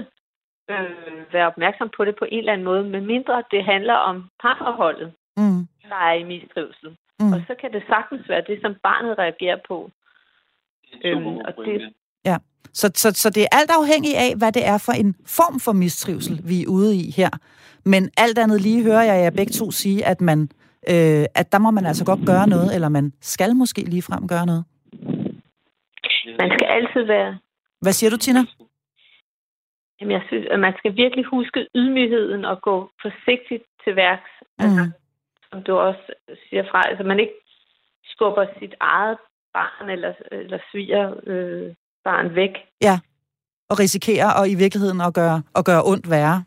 øh, 0.70 0.90
være 1.32 1.46
opmærksom 1.46 1.90
på 1.96 2.04
det 2.04 2.14
på 2.18 2.24
en 2.32 2.38
eller 2.38 2.52
anden 2.52 2.64
måde, 2.64 2.84
men 2.84 3.06
mindre 3.06 3.42
det 3.50 3.64
handler 3.64 3.94
om 3.94 4.16
parforholdet. 4.42 5.12
mm. 5.36 5.60
der 5.88 5.96
er 6.10 6.12
i 6.12 6.22
mistrivsel. 6.24 6.96
Mm. 7.20 7.32
Og 7.32 7.40
så 7.46 7.54
kan 7.60 7.72
det 7.72 7.82
sagtens 7.88 8.28
være 8.28 8.44
det, 8.46 8.58
som 8.62 8.74
barnet 8.82 9.18
reagerer 9.18 9.58
på. 9.68 9.90
Øhm, 11.04 11.26
og 11.36 11.52
det- 11.64 11.92
Ja. 12.24 12.36
Så, 12.72 12.90
så, 12.94 13.10
så 13.14 13.30
det 13.30 13.42
er 13.42 13.46
alt 13.58 13.70
afhængigt 13.70 14.16
af, 14.16 14.30
hvad 14.38 14.52
det 14.52 14.66
er 14.66 14.78
for 14.86 14.92
en 14.92 15.14
form 15.26 15.60
for 15.60 15.72
mistrivsel, 15.72 16.40
vi 16.48 16.62
er 16.62 16.68
ude 16.68 16.96
i 16.96 17.10
her. 17.16 17.30
Men 17.86 18.10
alt 18.16 18.38
andet 18.38 18.60
lige 18.60 18.82
hører 18.82 19.02
jeg 19.02 19.22
jer 19.24 19.30
begge 19.30 19.52
to 19.52 19.70
sige, 19.70 20.06
at 20.06 20.20
man 20.20 20.40
øh, 20.88 21.24
at 21.34 21.52
der 21.52 21.58
må 21.58 21.70
man 21.70 21.86
altså 21.86 22.04
godt 22.04 22.20
gøre 22.26 22.46
noget, 22.48 22.74
eller 22.74 22.88
man 22.88 23.12
skal 23.20 23.56
måske 23.56 23.80
ligefrem 23.80 24.28
gøre 24.28 24.46
noget. 24.46 24.64
Man 26.40 26.50
skal 26.56 26.66
altid 26.76 27.02
være... 27.02 27.38
Hvad 27.80 27.92
siger 27.92 28.10
du, 28.10 28.16
Tina? 28.16 28.40
Jamen, 30.00 30.12
jeg 30.12 30.22
synes, 30.28 30.46
at 30.50 30.60
man 30.60 30.74
skal 30.78 30.96
virkelig 30.96 31.24
huske 31.24 31.66
ydmygheden 31.74 32.44
og 32.44 32.62
gå 32.62 32.90
forsigtigt 33.02 33.64
til 33.84 33.96
værks. 33.96 34.30
Altså, 34.58 34.84
Mm. 34.84 34.92
som 35.50 35.62
du 35.62 35.72
også 35.88 36.06
siger 36.48 36.64
fra, 36.70 36.88
altså 36.88 37.04
man 37.04 37.20
ikke 37.20 37.32
skubber 38.04 38.46
sit 38.58 38.74
eget 38.80 39.18
barn 39.52 39.90
eller, 39.90 40.12
eller 40.32 40.58
sviger 40.72 41.14
øh, 41.26 41.74
barn 42.04 42.34
væk. 42.34 42.54
Og 43.70 43.78
risikerer 43.78 44.30
og 44.40 44.48
i 44.48 44.54
virkeligheden 44.54 45.00
at 45.00 45.14
gøre, 45.14 45.42
at 45.56 45.64
gøre 45.64 45.82
ondt 45.84 46.10
værre. 46.10 46.44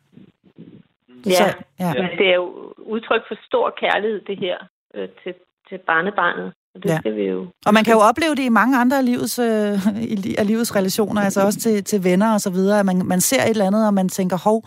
Ja, 1.26 1.32
Så, 1.32 1.63
ja. 1.80 1.93
men 1.93 2.18
det 2.18 2.28
er 2.30 2.36
jo 2.36 2.74
udtryk 2.78 3.22
for 3.28 3.36
stor 3.45 3.70
kærlighed, 3.70 4.22
det 4.22 4.38
her, 4.39 4.57
øh, 4.93 5.09
til, 5.24 5.34
til 5.70 5.78
barnebarnet. 5.78 6.53
Og 6.78 6.84
det 6.84 6.89
Ja. 6.89 6.99
skal 6.99 7.15
vi 7.15 7.21
jo... 7.23 7.45
Og 7.65 7.73
man 7.73 7.84
kan 7.84 7.93
jo 7.93 7.99
opleve 7.99 8.36
det 8.36 8.43
i 8.43 8.49
mange 8.49 8.78
andre 8.78 8.97
af 8.97 9.05
livets, 9.05 9.39
øh, 9.39 9.88
i 10.01 10.36
af 10.38 10.47
livets 10.47 10.75
relationer, 10.75 11.21
altså 11.21 11.41
også 11.41 11.59
til, 11.59 11.84
til 11.84 12.03
venner 12.03 12.34
og 12.34 12.41
så 12.41 12.49
videre. 12.49 12.80
at 12.80 12.86
Man, 12.86 13.01
man 13.05 13.21
ser 13.21 13.43
et 13.43 13.49
eller 13.49 13.67
andet, 13.67 13.88
og 13.88 13.93
man 13.93 14.09
tænker, 14.09 14.38
hov, 14.38 14.63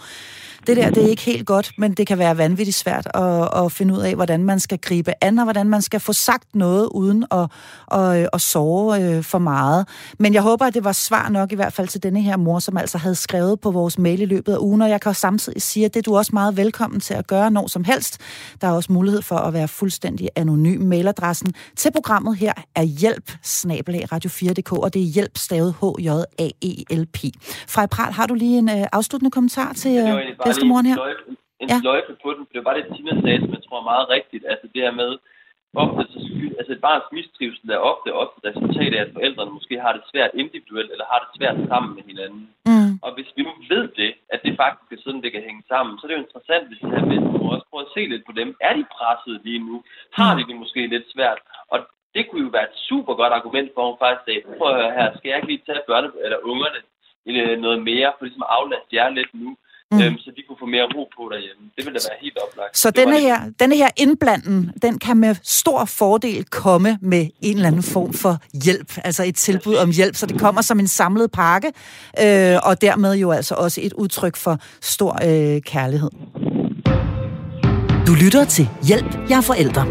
det 0.67 0.77
der, 0.77 0.91
det 0.91 1.05
er 1.05 1.09
ikke 1.09 1.23
helt 1.23 1.47
godt, 1.47 1.73
men 1.79 1.93
det 1.93 2.07
kan 2.07 2.19
være 2.19 2.39
vanvittigt 2.39 2.77
svært 2.77 3.09
at, 3.15 3.65
at 3.65 3.73
finde 3.73 3.95
ud 3.95 4.01
af, 4.01 4.15
hvordan 4.15 4.45
man 4.45 4.61
skal 4.61 4.79
gribe 4.79 5.13
an, 5.21 5.39
og 5.39 5.45
hvordan 5.45 5.69
man 5.69 5.83
skal 5.83 6.01
få 6.01 6.13
sagt 6.13 6.55
noget, 6.55 6.89
uden 6.95 7.25
at, 7.31 7.47
at, 7.93 8.29
at 8.33 8.41
sove 8.41 9.03
øh, 9.03 9.23
for 9.23 9.39
meget. 9.39 9.89
Men 10.19 10.35
jeg 10.35 10.43
håber, 10.43 10.67
at 10.67 10.75
det 10.75 10.85
var 10.85 10.93
svar 10.93 11.29
nok 11.29 11.53
i 11.53 11.55
hvert 11.55 11.73
fald 11.73 11.89
til 11.89 12.03
denne 12.03 12.21
her 12.23 12.37
mor, 12.37 12.59
som 12.59 12.77
altså 12.77 12.99
havde 12.99 13.15
skrevet 13.15 13.61
på 13.61 13.71
vores 13.71 13.99
mail 13.99 14.21
i 14.21 14.25
løbet 14.25 14.53
af 14.53 14.59
ugen, 14.59 14.83
og 14.83 14.91
jeg 14.91 15.01
kan 15.01 15.09
også 15.09 15.21
samtidig 15.21 15.63
sige, 15.63 15.87
at 15.87 15.95
det 15.95 16.01
er 16.01 16.03
du 16.03 16.17
også 16.17 16.31
meget 16.33 16.57
velkommen 16.57 17.01
til 17.01 17.15
at 17.15 17.27
gøre 17.27 17.51
når 17.51 17.67
som 17.67 17.85
helst. 17.85 18.19
Der 18.61 18.69
er 18.69 18.73
også 18.73 18.93
mulighed 18.93 19.23
for 19.23 19.37
at 19.37 19.53
være 19.53 19.69
fuldstændig 19.69 20.29
anonym. 20.37 20.81
Mailadressen 20.83 21.55
til 21.77 21.91
programmet 22.01 22.35
her 22.45 22.55
er 22.81 22.87
hjælp 23.03 23.27
radio4.dk, 24.13 24.73
og 24.85 24.89
det 24.95 25.01
er 25.07 25.11
hjælp 25.17 25.35
stavet 25.47 25.71
H-J-A-E-L-P. 25.81 27.19
Frej 27.75 27.87
Pral, 27.95 28.13
har 28.19 28.27
du 28.31 28.35
lige 28.45 28.59
en 28.65 28.69
øh, 28.77 28.85
afsluttende 28.99 29.33
kommentar 29.37 29.71
til 29.83 29.93
øh, 30.03 30.07
bedstemoren 30.47 30.87
her? 30.91 30.97
en 30.97 31.01
sløjfe, 31.03 31.23
en 31.63 31.69
Ja. 31.73 31.79
sløjfe 31.85 32.13
på 32.25 32.29
den, 32.37 32.43
for 32.47 32.53
det 32.57 32.63
var 32.69 32.75
det, 32.77 32.85
Tina 32.95 33.13
sagde, 33.25 33.39
som 33.45 33.53
jeg 33.57 33.63
tror 33.67 33.79
er 33.83 33.87
meget 33.93 34.07
rigtigt. 34.17 34.43
Altså 34.53 34.67
det 34.75 34.81
her 34.87 34.95
med, 35.03 35.11
ofte 35.85 36.03
så 36.15 36.19
sky- 36.29 36.55
altså 36.59 36.73
et 36.77 36.83
barns 36.89 37.09
mistrivsel 37.19 37.67
er 37.77 37.81
ofte 37.93 38.09
også 38.21 38.35
et 38.39 38.45
resultat 38.51 38.91
af, 38.97 39.01
at 39.07 39.15
forældrene 39.17 39.53
måske 39.59 39.75
har 39.85 39.93
det 39.97 40.03
svært 40.13 40.33
individuelt, 40.43 40.91
eller 40.95 41.07
har 41.13 41.19
det 41.23 41.31
svært 41.39 41.57
sammen 41.73 41.91
med 41.97 42.05
hinanden. 42.11 42.43
Mm, 42.71 42.91
Og 43.05 43.11
hvis 43.17 43.29
vi 43.37 43.41
nu 43.49 43.53
ved 43.73 43.85
det, 44.01 44.11
at 44.35 44.41
det 44.47 44.53
faktisk 44.63 44.89
er 44.95 45.01
sådan, 45.05 45.23
det 45.25 45.31
kan 45.35 45.47
hænge 45.49 45.63
sammen, 45.73 45.93
så 45.95 46.03
er 46.03 46.09
det 46.09 46.17
jo 46.19 46.25
interessant, 46.27 46.65
hvis 46.69 46.81
vi 46.85 46.91
har 46.97 47.05
bedstemor 47.11 47.51
også 47.57 47.69
at 47.91 47.95
se 47.97 48.03
lidt 48.13 48.25
på 48.29 48.33
dem. 48.41 48.49
Er 48.69 48.73
de 48.79 48.85
presset 48.97 49.35
lige 49.47 49.63
nu? 49.69 49.77
Har 50.19 50.31
de 50.37 50.43
det 50.49 50.57
måske 50.63 50.81
lidt 50.95 51.07
svært? 51.15 51.39
Og 51.73 51.79
det 52.15 52.23
kunne 52.27 52.45
jo 52.47 52.51
være 52.57 52.69
et 52.71 52.77
super 52.89 53.15
godt 53.21 53.33
argument 53.39 53.69
for, 53.75 53.81
at 53.83 53.89
hun 53.91 53.99
faktisk 54.05 54.25
sagde, 54.27 54.43
prøv 54.59 54.69
at 54.73 54.79
høre 54.81 54.93
her, 54.99 55.07
skal 55.17 55.29
jeg 55.29 55.39
ikke 55.39 55.51
lige 55.53 55.67
tage 55.69 55.87
børne 55.91 56.09
eller 56.25 56.39
ungerne 56.53 56.81
øh, 57.31 57.55
noget 57.65 57.79
mere, 57.91 58.09
for 58.17 58.23
ligesom 58.25 58.45
at 58.47 58.53
aflaste 58.59 58.93
jer 58.99 59.09
lidt 59.21 59.33
nu, 59.45 59.51
Mm. 59.93 60.01
øhm, 60.03 60.19
så 60.19 60.31
de 60.37 60.43
kunne 60.49 60.57
få 60.61 60.67
mere 60.67 60.87
ro 60.97 61.09
på 61.17 61.23
derhjemme. 61.33 61.63
Det 61.77 61.85
ville 61.85 61.99
da 61.99 62.05
være 62.11 62.19
helt 62.21 62.39
oplagt. 62.49 62.79
Så 62.79 62.91
Det 62.91 62.97
denne 62.97 63.13
det. 63.15 63.21
her, 63.23 63.39
denne 63.61 63.77
her 63.77 63.89
indblanden, 63.97 64.73
den 64.83 64.99
kan 64.99 65.17
med 65.17 65.35
stor 65.43 65.85
fordel 65.85 66.45
komme 66.45 66.99
med 67.03 67.27
en 67.43 67.57
eller 67.57 67.67
anden 67.69 67.83
form 67.83 68.13
for 68.13 68.35
hjælp, 68.65 68.93
altså 69.05 69.23
et 69.25 69.37
tilbud 69.37 69.75
om 69.75 69.91
hjælp, 69.91 70.15
så 70.15 70.27
det 70.27 70.41
kommer 70.41 70.63
som 70.63 70.79
en 70.81 70.87
samlet 70.89 71.31
pakke, 71.33 71.69
øh, 72.25 72.57
og 72.69 72.81
dermed 72.81 73.15
jo 73.15 73.31
altså 73.31 73.55
også 73.55 73.81
et 73.85 73.93
udtryk 73.93 74.37
for 74.37 74.57
stor 74.81 75.13
øh, 75.13 75.63
kærlighed. 75.63 76.11
Du 78.11 78.15
lytter 78.15 78.45
til 78.45 78.69
Hjælp, 78.83 79.19
jeg 79.29 79.37
er 79.37 79.41
forældre. 79.41 79.87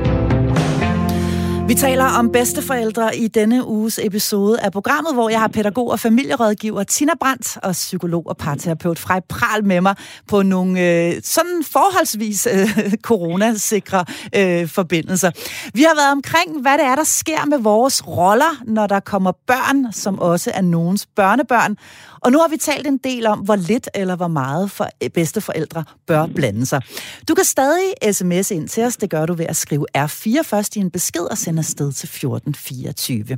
Vi 1.67 1.73
taler 1.73 2.05
om 2.05 2.31
bedsteforældre 2.31 3.17
i 3.17 3.27
denne 3.27 3.67
uges 3.67 3.99
episode 4.03 4.59
af 4.61 4.71
programmet, 4.71 5.13
hvor 5.13 5.29
jeg 5.29 5.39
har 5.39 5.47
pædagog 5.47 5.91
og 5.91 5.99
familierådgiver 5.99 6.83
Tina 6.83 7.11
Brandt 7.19 7.57
og 7.63 7.71
psykolog 7.71 8.27
og 8.27 8.37
parterapeut 8.37 8.99
Frej 8.99 9.19
Pral 9.29 9.65
med 9.65 9.81
mig 9.81 9.95
på 10.27 10.41
nogle 10.41 10.79
øh, 10.81 11.13
sådan 11.23 11.63
forholdsvis 11.71 12.47
øh, 12.51 12.93
coronasikre 13.01 14.05
øh, 14.35 14.67
forbindelser. 14.67 15.31
Vi 15.73 15.81
har 15.81 15.95
været 15.95 16.11
omkring, 16.11 16.61
hvad 16.61 16.73
det 16.77 16.85
er, 16.85 16.95
der 16.95 17.03
sker 17.03 17.45
med 17.45 17.57
vores 17.57 18.07
roller, 18.07 18.63
når 18.65 18.87
der 18.87 18.99
kommer 18.99 19.31
børn, 19.47 19.93
som 19.93 20.19
også 20.19 20.51
er 20.53 20.61
nogens 20.61 21.07
børnebørn. 21.15 21.77
Og 22.21 22.31
nu 22.31 22.39
har 22.39 22.47
vi 22.47 22.57
talt 22.57 22.87
en 22.87 22.97
del 22.97 23.27
om, 23.27 23.39
hvor 23.39 23.55
lidt 23.55 23.89
eller 23.93 24.15
hvor 24.15 24.27
meget 24.27 24.71
for 24.71 24.89
bedsteforældre 25.13 25.83
bør 26.07 26.25
blande 26.35 26.65
sig. 26.65 26.81
Du 27.27 27.35
kan 27.35 27.45
stadig 27.45 27.93
sms 28.11 28.51
ind 28.51 28.67
til 28.67 28.83
os. 28.83 28.97
Det 28.97 29.09
gør 29.09 29.25
du 29.25 29.33
ved 29.33 29.45
at 29.45 29.55
skrive 29.55 29.85
R4 29.97 30.41
først 30.41 30.75
i 30.75 30.79
en 30.79 30.91
besked 30.91 31.21
og 31.21 31.37
sende 31.37 31.59
afsted 31.59 31.91
til 31.91 32.07
1424. 32.07 33.37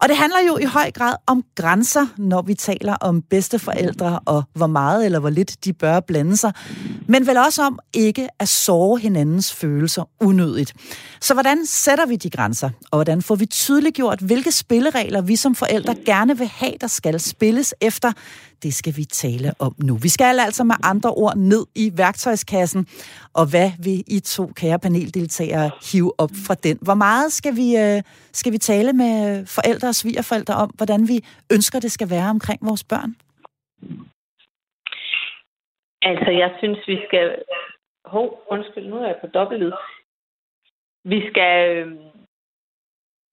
Og 0.00 0.08
det 0.08 0.16
handler 0.16 0.38
jo 0.48 0.56
i 0.56 0.64
høj 0.64 0.90
grad 0.90 1.14
om 1.26 1.44
grænser, 1.56 2.06
når 2.16 2.42
vi 2.42 2.54
taler 2.54 2.94
om 2.94 3.22
bedsteforældre 3.22 4.18
og 4.24 4.42
hvor 4.54 4.66
meget 4.66 5.04
eller 5.04 5.18
hvor 5.18 5.30
lidt 5.30 5.64
de 5.64 5.72
bør 5.72 6.00
blande 6.00 6.36
sig. 6.36 6.52
Men 7.08 7.26
vel 7.26 7.36
også 7.36 7.62
om 7.62 7.78
ikke 7.92 8.28
at 8.38 8.48
såre 8.48 8.98
hinandens 8.98 9.52
følelser 9.52 10.08
unødigt. 10.20 10.74
Så 11.20 11.34
hvordan 11.34 11.66
sætter 11.66 12.06
vi 12.06 12.16
de 12.16 12.30
grænser? 12.30 12.70
Og 12.90 12.96
hvordan 12.96 13.22
får 13.22 13.34
vi 13.34 13.46
tydeligt 13.46 13.96
gjort, 13.96 14.20
hvilke 14.20 14.52
spilleregler 14.52 15.20
vi 15.20 15.36
som 15.36 15.54
forældre 15.54 15.94
gerne 16.06 16.38
vil 16.38 16.46
have, 16.46 16.74
der 16.80 16.86
skal 16.86 17.20
spilles 17.20 17.74
efter? 17.80 18.09
Altså, 18.10 18.58
det 18.62 18.74
skal 18.74 18.94
vi 18.96 19.04
tale 19.04 19.48
om 19.58 19.72
nu. 19.88 19.94
Vi 20.06 20.08
skal 20.08 20.40
altså 20.40 20.64
med 20.64 20.74
andre 20.92 21.10
ord 21.10 21.36
ned 21.36 21.64
i 21.74 21.92
værktøjskassen. 21.96 22.82
Og 23.34 23.44
hvad 23.52 23.70
vil 23.84 24.04
I 24.16 24.20
to 24.20 24.46
kære 24.60 24.78
paneldeltagere 24.78 25.70
hive 25.92 26.12
op 26.18 26.30
fra 26.46 26.54
den? 26.54 26.78
Hvor 26.82 26.94
meget 26.94 27.32
skal 27.32 27.56
vi, 27.56 27.68
øh, 27.84 28.02
skal 28.32 28.52
vi 28.52 28.58
tale 28.58 28.92
med 28.92 29.46
forældre 29.56 29.88
og 29.88 29.94
svigerforældre 29.94 30.54
om, 30.54 30.70
hvordan 30.78 31.08
vi 31.08 31.16
ønsker, 31.54 31.80
det 31.80 31.92
skal 31.92 32.10
være 32.10 32.30
omkring 32.36 32.60
vores 32.68 32.84
børn? 32.84 33.12
Altså, 36.02 36.30
jeg 36.30 36.50
synes, 36.58 36.78
vi 36.86 36.98
skal... 37.06 37.26
Hov, 38.04 38.26
undskyld, 38.50 38.86
nu 38.88 38.96
er 38.96 39.06
jeg 39.06 39.18
på 39.20 39.26
dobbeltlyd. 39.26 39.72
Vi 41.04 41.20
skal... 41.30 41.52
Øh... 41.76 41.86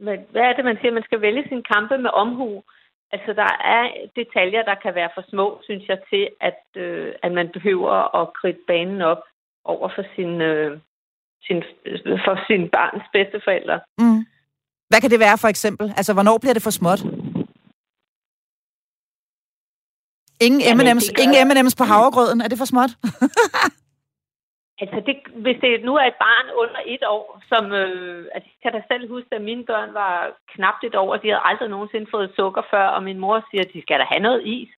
Hvad 0.04 0.18
hvad 0.32 0.42
er 0.42 0.54
det, 0.54 0.66
man 0.66 0.78
siger? 0.82 0.94
Man 0.94 1.04
skal 1.04 1.22
vælge 1.22 1.44
sin 1.50 1.64
kampe 1.74 1.98
med 1.98 2.10
omhu. 2.14 2.64
Altså, 3.12 3.34
der 3.42 3.52
er 3.76 3.84
detaljer, 4.16 4.64
der 4.64 4.76
kan 4.84 4.96
være 4.96 5.10
for 5.16 5.24
små, 5.30 5.62
synes 5.64 5.88
jeg, 5.88 6.00
til, 6.10 6.30
at, 6.50 6.62
øh, 6.76 7.14
at 7.24 7.32
man 7.32 7.50
behøver 7.54 8.16
at 8.20 8.34
kridte 8.34 8.60
banen 8.68 9.02
op 9.02 9.22
over 9.64 9.90
for 9.96 10.04
sin, 10.16 10.42
øh, 10.42 10.80
sin, 11.46 11.64
for 12.26 12.36
sin 12.48 12.70
barns 12.70 13.04
bedsteforældre. 13.14 13.80
Mm. 13.98 14.26
Hvad 14.90 15.02
kan 15.02 15.12
det 15.12 15.20
være 15.20 15.38
for 15.38 15.48
eksempel? 15.48 15.94
Altså, 15.98 16.14
hvornår 16.14 16.38
bliver 16.38 16.54
det 16.54 16.64
for 16.64 16.70
småt? 16.80 17.02
Ingen 20.46 20.62
M&M's, 20.78 21.08
ingen 21.24 21.48
M&M's 21.48 21.76
på 21.78 21.84
havregrøden. 21.84 22.42
Er 22.42 22.48
det 22.48 22.58
for 22.58 22.66
småt? 22.66 22.92
Altså, 24.82 25.00
det, 25.06 25.16
hvis 25.44 25.58
det 25.62 25.84
nu 25.84 25.96
er 25.96 26.06
et 26.08 26.22
barn 26.28 26.48
under 26.62 26.82
et 26.86 27.04
år, 27.08 27.42
som... 27.52 27.74
Øh, 27.74 28.26
altså, 28.36 28.50
jeg 28.54 28.60
kan 28.64 28.74
da 28.74 28.82
selv 28.88 29.10
huske, 29.10 29.36
at 29.36 29.42
mine 29.42 29.66
børn 29.66 29.94
var 29.94 30.38
knapt 30.54 30.84
et 30.84 30.96
år, 30.96 31.12
og 31.12 31.22
de 31.22 31.28
havde 31.28 31.42
aldrig 31.46 31.70
nogensinde 31.70 32.08
fået 32.12 32.34
sukker 32.36 32.62
før, 32.72 32.88
og 32.88 33.04
min 33.04 33.20
mor 33.20 33.48
siger, 33.52 33.64
at 33.64 33.74
de 33.74 33.82
skal 33.82 34.00
da 34.00 34.04
have 34.04 34.22
noget 34.22 34.48
is. 34.48 34.70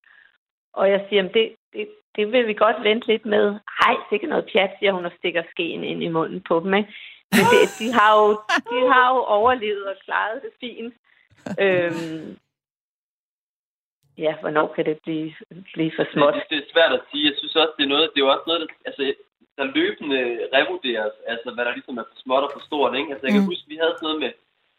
Og 0.74 0.90
jeg 0.90 1.06
siger, 1.10 1.24
at 1.26 1.34
det, 1.34 1.56
det, 1.74 1.90
det 2.16 2.32
vil 2.32 2.48
vi 2.48 2.54
godt 2.54 2.84
vente 2.84 3.08
lidt 3.08 3.26
med. 3.26 3.60
Ej, 3.88 3.96
sikkert 4.10 4.30
noget 4.30 4.50
pjat, 4.52 4.72
siger 4.80 4.92
hun, 4.92 5.06
og 5.06 5.12
stikker 5.18 5.44
skeen 5.52 5.84
ind 5.84 6.04
i 6.04 6.08
munden 6.08 6.42
på 6.42 6.60
dem, 6.60 6.74
ikke? 6.74 6.94
Men 7.32 7.46
det, 7.54 7.62
de, 7.80 7.88
har 7.98 8.12
jo, 8.20 8.28
de 8.72 8.78
har 8.94 9.16
jo 9.16 9.20
overlevet 9.38 9.86
og 9.86 9.96
klaret 10.06 10.42
det 10.44 10.52
fint. 10.60 10.94
Øhm, 11.64 12.38
ja, 14.18 14.34
hvornår 14.42 14.68
kan 14.76 14.86
det 14.86 14.98
blive, 15.04 15.34
blive 15.74 15.92
for 15.96 16.04
Jeg 16.04 16.14
småt? 16.14 16.34
synes, 16.34 16.48
det 16.50 16.58
er 16.58 16.72
svært 16.74 16.94
at 16.94 17.02
sige. 17.12 17.26
Jeg 17.30 17.36
synes 17.38 17.56
også, 17.56 17.74
det 17.78 17.84
er 17.84 17.94
noget, 17.96 18.12
det 18.14 18.22
er 18.22 18.26
også 18.26 18.48
noget, 18.48 18.62
der, 18.62 18.68
altså, 18.86 19.14
der 19.60 19.74
løbende 19.80 20.20
revurderes, 20.56 21.16
altså 21.34 21.48
hvad 21.54 21.64
der 21.66 21.74
ligesom 21.78 21.98
er 22.02 22.06
for 22.10 22.18
småt 22.24 22.44
og 22.48 22.52
for 22.56 22.64
stort, 22.70 22.92
ikke? 23.00 23.10
Altså 23.14 23.26
jeg 23.26 23.34
kan 23.34 23.44
Mm. 23.46 23.52
huske, 23.52 23.66
vi 23.74 23.78
havde 23.82 23.94
sådan 23.96 24.08
noget 24.08 24.20
med 24.24 24.32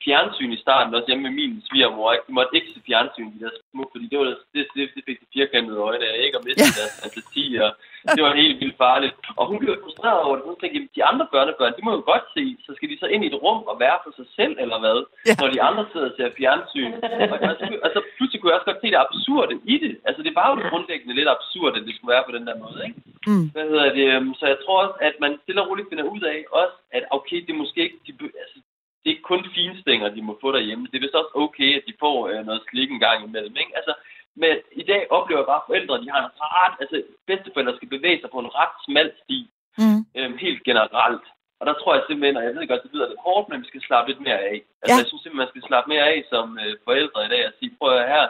fjernsyn 0.05 0.53
i 0.57 0.63
starten, 0.65 0.95
også 0.95 1.09
hjemme 1.11 1.25
med 1.29 1.35
min 1.41 1.53
svigermor, 1.69 2.13
ikke? 2.13 2.25
De 2.29 2.33
måtte 2.39 2.57
ikke 2.59 2.71
se 2.75 2.81
fjernsyn, 2.89 3.29
de 3.35 3.41
der 3.45 3.51
små, 3.73 3.83
fordi 3.93 4.07
det, 4.11 4.19
var, 4.19 4.25
det, 4.55 4.63
det, 4.77 4.85
det 4.95 5.03
fik 5.09 5.19
de 5.23 5.27
firkantede 5.37 5.79
øjne 5.89 6.05
af, 6.13 6.17
ikke? 6.27 6.39
Og 6.39 6.45
miste 6.47 6.63
Ja. 6.67 6.73
deres 6.79 6.95
fantasi, 7.03 7.45
og 7.67 7.71
det 8.17 8.23
var 8.27 8.33
helt 8.43 8.57
vildt 8.63 8.77
farligt. 8.87 9.15
Og 9.39 9.45
hun 9.51 9.59
blev 9.63 9.73
frustreret 9.85 10.21
over 10.27 10.35
det. 10.37 10.45
Hun 10.49 10.57
tænkte, 10.61 10.77
jamen, 10.77 10.91
de 10.97 11.03
andre 11.11 11.27
børnebørn, 11.35 11.73
de 11.77 11.83
må 11.87 11.91
jo 11.99 12.03
godt 12.13 12.25
se, 12.37 12.45
så 12.67 12.71
skal 12.77 12.89
de 12.93 12.97
så 13.03 13.07
ind 13.15 13.23
i 13.25 13.31
et 13.33 13.39
rum 13.45 13.61
og 13.71 13.77
være 13.85 13.99
for 14.05 14.13
sig 14.19 14.29
selv, 14.39 14.55
eller 14.65 14.79
hvad? 14.85 14.99
Ja. 15.29 15.35
Når 15.41 15.49
de 15.55 15.61
andre 15.69 15.85
sidder 15.93 16.09
og 16.11 16.15
ser 16.17 16.31
fjernsyn. 16.41 16.93
Og, 17.33 17.39
og, 17.51 17.55
så, 17.61 17.65
og 17.85 17.91
så 17.95 18.01
pludselig 18.17 18.39
kunne 18.39 18.51
jeg 18.51 18.59
også 18.59 18.69
godt 18.71 18.83
se 18.83 18.91
det 18.95 19.01
absurde 19.07 19.55
i 19.75 19.77
det. 19.85 19.93
Altså 20.09 20.21
det 20.27 20.33
var 20.39 20.47
jo 20.51 20.55
det 20.61 20.67
grundlæggende 20.71 21.15
lidt 21.19 21.31
absurd, 21.37 21.73
at 21.79 21.87
det 21.87 21.95
skulle 21.97 22.13
være 22.15 22.27
på 22.29 22.33
den 22.37 22.45
der 22.49 22.57
måde, 22.65 22.81
ikke? 22.89 22.99
Mm. 23.31 23.47
Hvad 23.55 23.65
hedder 23.73 23.89
det? 23.99 24.07
øhm, 24.15 24.33
Så 24.41 24.45
jeg 24.53 24.59
tror 24.65 24.77
også, 24.85 24.97
at 25.09 25.15
man 25.25 25.33
stille 25.43 25.63
og 25.63 25.69
roligt 25.71 25.89
finder 25.91 26.05
ud 26.15 26.23
af, 26.35 26.39
også 26.61 26.77
at 26.97 27.05
okay, 27.17 27.39
det 27.47 27.51
er 27.53 27.63
måske 27.65 27.81
ikke, 27.87 27.99
de, 28.07 28.13
altså, 28.43 28.57
kun 29.31 29.43
finstænger, 29.57 30.15
de 30.17 30.23
må 30.29 30.33
få 30.43 30.49
derhjemme. 30.57 30.87
Det 30.87 30.97
er 30.97 31.05
vist 31.05 31.21
også 31.21 31.35
okay, 31.45 31.71
at 31.79 31.85
de 31.89 31.95
får 32.05 32.17
øh, 32.31 32.41
noget 32.49 32.63
slik 32.69 32.91
en 32.91 33.05
gang 33.07 33.19
imellem. 33.29 33.55
Ikke? 33.63 33.73
Altså, 33.79 33.93
men 34.43 34.55
i 34.83 34.85
dag 34.91 35.03
oplever 35.17 35.41
jeg 35.41 35.51
bare, 35.53 35.69
forældre 35.69 36.03
de 36.03 36.13
har 36.15 36.21
en 36.23 36.33
ret, 36.45 36.75
altså 36.83 36.97
bedsteforældre 37.29 37.77
skal 37.77 37.95
bevæge 37.97 38.21
sig 38.21 38.31
på 38.33 38.41
en 38.41 38.55
ret 38.59 38.75
smal 38.87 39.11
sti, 39.23 39.39
mm. 39.83 40.01
øhm, 40.19 40.37
helt 40.45 40.63
generelt. 40.69 41.27
Og 41.61 41.65
der 41.69 41.75
tror 41.77 41.93
jeg 41.95 42.05
simpelthen, 42.05 42.37
og 42.39 42.45
jeg 42.45 42.55
ved 42.55 42.69
godt, 42.69 42.83
det 42.85 42.95
lyder 42.95 43.09
lidt 43.09 43.27
hårdt, 43.27 43.49
men 43.49 43.61
vi 43.63 43.67
skal 43.71 43.83
slappe 43.89 44.07
lidt 44.11 44.23
mere 44.27 44.41
af. 44.53 44.59
Altså, 44.81 44.95
ja. 44.95 45.01
jeg 45.01 45.09
synes 45.09 45.23
simpelthen, 45.23 45.45
man 45.45 45.53
skal 45.53 45.69
slappe 45.69 45.89
mere 45.93 46.07
af 46.13 46.19
som 46.33 46.47
øh, 46.63 46.73
forældre 46.87 47.21
i 47.27 47.33
dag 47.35 47.43
og 47.49 47.53
sige, 47.59 47.77
prøv 47.79 47.91
at 47.99 48.11
her, 48.15 48.27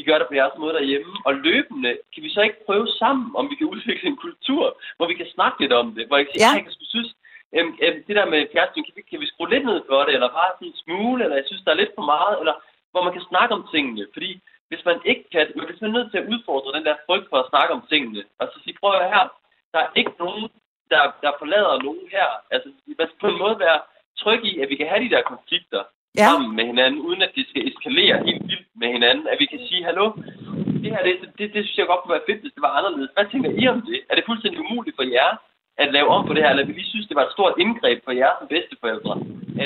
I 0.00 0.02
gør 0.08 0.18
det 0.18 0.28
på 0.28 0.38
jeres 0.40 0.56
måde 0.62 0.74
derhjemme, 0.78 1.12
og 1.26 1.32
løbende 1.46 1.90
kan 2.12 2.22
vi 2.26 2.30
så 2.36 2.40
ikke 2.46 2.64
prøve 2.66 2.88
sammen, 3.02 3.26
om 3.38 3.44
vi 3.50 3.54
kan 3.56 3.70
udvikle 3.74 4.08
en 4.12 4.22
kultur, 4.26 4.62
hvor 4.96 5.06
vi 5.10 5.14
kan 5.20 5.28
snakke 5.34 5.56
lidt 5.62 5.74
om 5.80 5.86
det, 5.96 6.04
hvor 6.06 6.16
jeg 6.16 6.26
kan 6.26 6.34
sige, 6.34 6.46
ja. 6.46 6.56
jeg 6.58 6.64
kan 6.64 6.74
synes, 6.94 7.10
øhm, 7.56 7.72
øhm, 7.84 8.00
det 8.06 8.14
der 8.18 8.26
med 8.32 8.50
fjernsyn, 8.52 8.84
kan 8.86 8.96
vi, 8.96 9.02
kan 9.10 9.20
vi 9.22 9.26
skrue 9.30 9.50
lidt 9.50 9.66
ned 9.70 9.80
for 9.88 10.00
det, 10.04 10.12
eller 10.14 10.36
bare 10.38 10.50
sådan 10.54 10.68
en 10.68 10.82
smule, 10.84 11.20
eller 11.24 11.36
jeg 11.40 11.46
synes, 11.46 11.62
der 11.64 11.72
er 11.72 11.80
lidt 11.82 11.96
for 11.98 12.06
meget, 12.14 12.34
eller 12.40 12.56
hvor 12.92 13.02
man 13.06 13.14
kan 13.16 13.28
snakke 13.30 13.52
om 13.58 13.64
tingene, 13.74 14.04
fordi 14.14 14.30
hvis 14.68 14.84
man 14.84 14.98
ikke 15.10 15.24
kan, 15.32 15.44
man 15.56 15.66
er 15.66 15.96
nødt 15.96 16.10
til 16.10 16.22
at 16.22 16.30
udfordre 16.32 16.76
den 16.76 16.84
der 16.88 17.02
frygt 17.06 17.28
for 17.30 17.38
at 17.40 17.50
snakke 17.52 17.74
om 17.76 17.82
tingene, 17.92 18.22
og 18.38 18.44
så 18.52 18.56
sige, 18.64 18.76
prøv 18.80 18.92
at 19.00 19.12
her, 19.14 19.24
der 19.72 19.80
er 19.82 19.90
ikke 20.00 20.14
nogen 20.24 20.44
der, 20.92 21.02
der 21.24 21.32
forlader 21.40 21.82
nogen 21.86 22.06
her. 22.16 22.28
Altså, 22.54 22.68
man 22.98 23.06
skal 23.08 23.20
på 23.20 23.28
en 23.32 23.42
måde 23.44 23.56
være 23.66 23.78
tryg 24.20 24.40
i, 24.50 24.52
at 24.62 24.68
vi 24.70 24.76
kan 24.76 24.88
have 24.90 25.04
de 25.04 25.12
der 25.14 25.22
konflikter 25.32 25.82
ja. 26.20 26.26
sammen 26.28 26.50
med 26.56 26.64
hinanden, 26.70 27.00
uden 27.08 27.22
at 27.26 27.32
det 27.36 27.44
skal 27.50 27.68
eskalere 27.68 28.16
helt 28.28 28.44
vildt 28.50 28.68
med 28.80 28.88
hinanden. 28.96 29.26
At 29.32 29.38
vi 29.42 29.46
kan 29.52 29.60
sige, 29.68 29.84
hallo, 29.88 30.06
det 30.82 30.90
her, 30.94 31.02
det, 31.08 31.14
det, 31.38 31.46
det 31.54 31.60
synes 31.64 31.78
jeg 31.78 31.86
godt 31.86 32.00
kunne 32.00 32.16
være 32.16 32.28
fedt, 32.28 32.40
hvis 32.42 32.54
det 32.56 32.62
var 32.66 32.76
anderledes. 32.78 33.10
Hvad 33.14 33.26
tænker 33.26 33.50
I 33.62 33.64
om 33.74 33.80
det? 33.88 34.00
Er 34.10 34.14
det 34.14 34.28
fuldstændig 34.28 34.60
umuligt 34.60 34.96
for 34.96 35.06
jer 35.16 35.30
at 35.82 35.88
lave 35.96 36.08
om 36.16 36.22
på 36.26 36.32
det 36.34 36.42
her, 36.42 36.50
eller 36.50 36.66
vil 36.66 36.84
I 36.84 36.90
synes, 36.92 37.06
det 37.08 37.16
var 37.18 37.26
et 37.26 37.36
stort 37.36 37.54
indgreb 37.64 37.98
for 38.06 38.12
jer 38.20 38.32
som 38.38 38.46
bedsteforældre, 38.54 39.14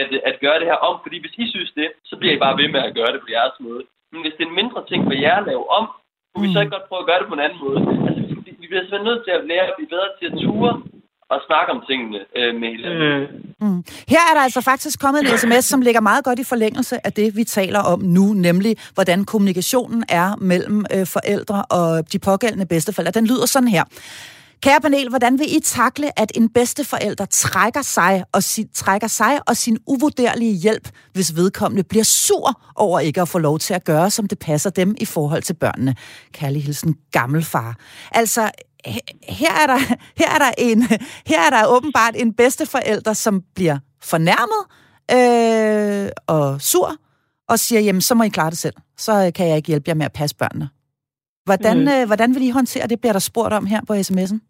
at, 0.01 0.09
at 0.29 0.35
gøre 0.45 0.59
det 0.61 0.71
her 0.71 0.79
om? 0.89 0.95
Fordi 1.05 1.17
hvis 1.23 1.37
I 1.45 1.47
synes 1.55 1.71
det, 1.81 1.89
så 2.11 2.15
bliver 2.21 2.35
I 2.35 2.43
bare 2.45 2.59
ved 2.61 2.69
med 2.75 2.83
at 2.89 2.95
gøre 2.99 3.13
det 3.15 3.21
på 3.23 3.31
jeres 3.37 3.57
måde. 3.67 3.83
Men 4.13 4.21
hvis 4.23 4.35
det 4.37 4.43
er 4.45 4.51
en 4.51 4.61
mindre 4.61 4.81
ting 4.91 5.01
for 5.09 5.17
jer 5.25 5.37
at 5.41 5.49
lave 5.51 5.65
om, 5.79 5.85
kunne 6.31 6.45
vi 6.47 6.53
så 6.53 6.59
mm. 6.59 6.65
ikke 6.65 6.75
godt 6.77 6.89
prøve 6.89 7.03
at 7.03 7.09
gøre 7.11 7.21
det 7.21 7.29
på 7.31 7.37
en 7.39 7.45
anden 7.47 7.61
måde? 7.67 7.79
Altså, 8.07 8.21
vi, 8.45 8.51
vi 8.61 8.67
bliver 8.71 8.85
simpelthen 8.85 9.09
nødt 9.11 9.23
til 9.27 9.35
at 9.39 9.47
lære 9.51 9.65
at 9.71 9.75
blive 9.77 9.93
bedre 9.95 10.11
til 10.19 10.27
at 10.31 10.37
ture 10.45 10.73
og 11.33 11.39
snakke 11.49 11.69
om 11.75 11.81
tingene 11.89 12.19
øh, 12.39 12.53
med 12.61 12.69
hinanden. 12.75 13.01
Mm. 13.61 13.67
Mm. 13.67 13.85
Her 14.09 14.23
er 14.31 14.35
der 14.37 14.43
altså 14.49 14.61
faktisk 14.61 15.01
kommet 15.01 15.21
en 15.21 15.39
sms, 15.39 15.65
som 15.65 15.81
ligger 15.83 16.01
meget 16.01 16.25
godt 16.25 16.39
i 16.39 16.45
forlængelse 16.45 17.07
af 17.07 17.13
det, 17.13 17.37
vi 17.37 17.45
taler 17.45 17.81
om 17.93 18.01
nu, 18.01 18.25
nemlig 18.49 18.77
hvordan 18.95 19.25
kommunikationen 19.25 20.05
er 20.09 20.37
mellem 20.41 20.85
øh, 20.95 21.07
forældre 21.07 21.65
og 21.71 22.13
de 22.13 22.19
pågældende 22.19 22.67
bedsteforældre. 22.67 23.21
Den 23.21 23.27
lyder 23.27 23.47
sådan 23.47 23.69
her. 23.69 23.85
Kære 24.63 24.81
panel, 24.81 25.09
hvordan 25.09 25.39
vil 25.39 25.57
I 25.57 25.61
takle, 25.61 26.19
at 26.19 26.33
en 26.35 26.49
bedsteforælder 26.49 27.25
trækker 27.25 27.83
sig 27.83 28.25
og, 28.33 28.43
si, 28.43 28.65
trækker 28.75 29.07
sig 29.07 29.41
og 29.49 29.57
sin 29.57 29.79
uvurderlige 29.87 30.53
hjælp, 30.53 30.89
hvis 31.13 31.37
vedkommende 31.37 31.83
bliver 31.83 32.05
sur 32.05 32.61
over 32.77 33.01
ikke 33.01 33.21
at 33.21 33.29
få 33.29 33.39
lov 33.39 33.59
til 33.59 33.75
at 33.75 33.85
gøre, 33.85 34.11
som 34.11 34.27
det 34.27 34.39
passer 34.39 34.71
dem 34.71 34.95
i 35.01 35.05
forhold 35.05 35.43
til 35.43 35.55
børnene? 35.55 35.95
Kærlig 36.33 36.65
hilsen, 36.65 36.97
gammelfar. 37.13 37.77
Altså, 38.13 38.51
her 39.29 39.53
er 39.63 39.67
der, 39.67 39.79
her 40.21 40.31
er 40.35 40.39
der, 40.39 40.51
en, 40.59 40.83
her 41.31 41.41
er 41.47 41.51
der 41.51 41.67
åbenbart 41.67 42.15
en 42.17 42.33
bedsteforælder, 42.33 43.13
som 43.13 43.43
bliver 43.55 43.79
fornærmet 44.03 44.63
øh, 45.11 46.11
og 46.27 46.61
sur, 46.61 46.93
og 47.49 47.59
siger, 47.59 47.81
jamen, 47.81 48.03
så 48.03 48.15
må 48.15 48.23
I 48.23 48.29
klare 48.29 48.51
det 48.51 48.59
selv. 48.59 48.75
Så 48.99 49.27
øh, 49.27 49.33
kan 49.33 49.49
jeg 49.49 49.57
ikke 49.57 49.67
hjælpe 49.67 49.89
jer 49.89 49.95
med 49.95 50.05
at 50.05 50.13
passe 50.13 50.37
børnene. 50.37 50.69
Hvordan, 51.45 51.81
mm. 51.81 51.89
øh, 51.89 52.07
hvordan 52.07 52.35
vil 52.35 52.43
I 52.43 52.51
håndtere 52.51 52.87
det, 52.87 53.01
bliver 53.01 53.13
der 53.13 53.21
spurgt 53.21 53.55
om 53.55 53.67
her 53.67 53.81
på 53.87 53.95
sms'en? 53.95 54.48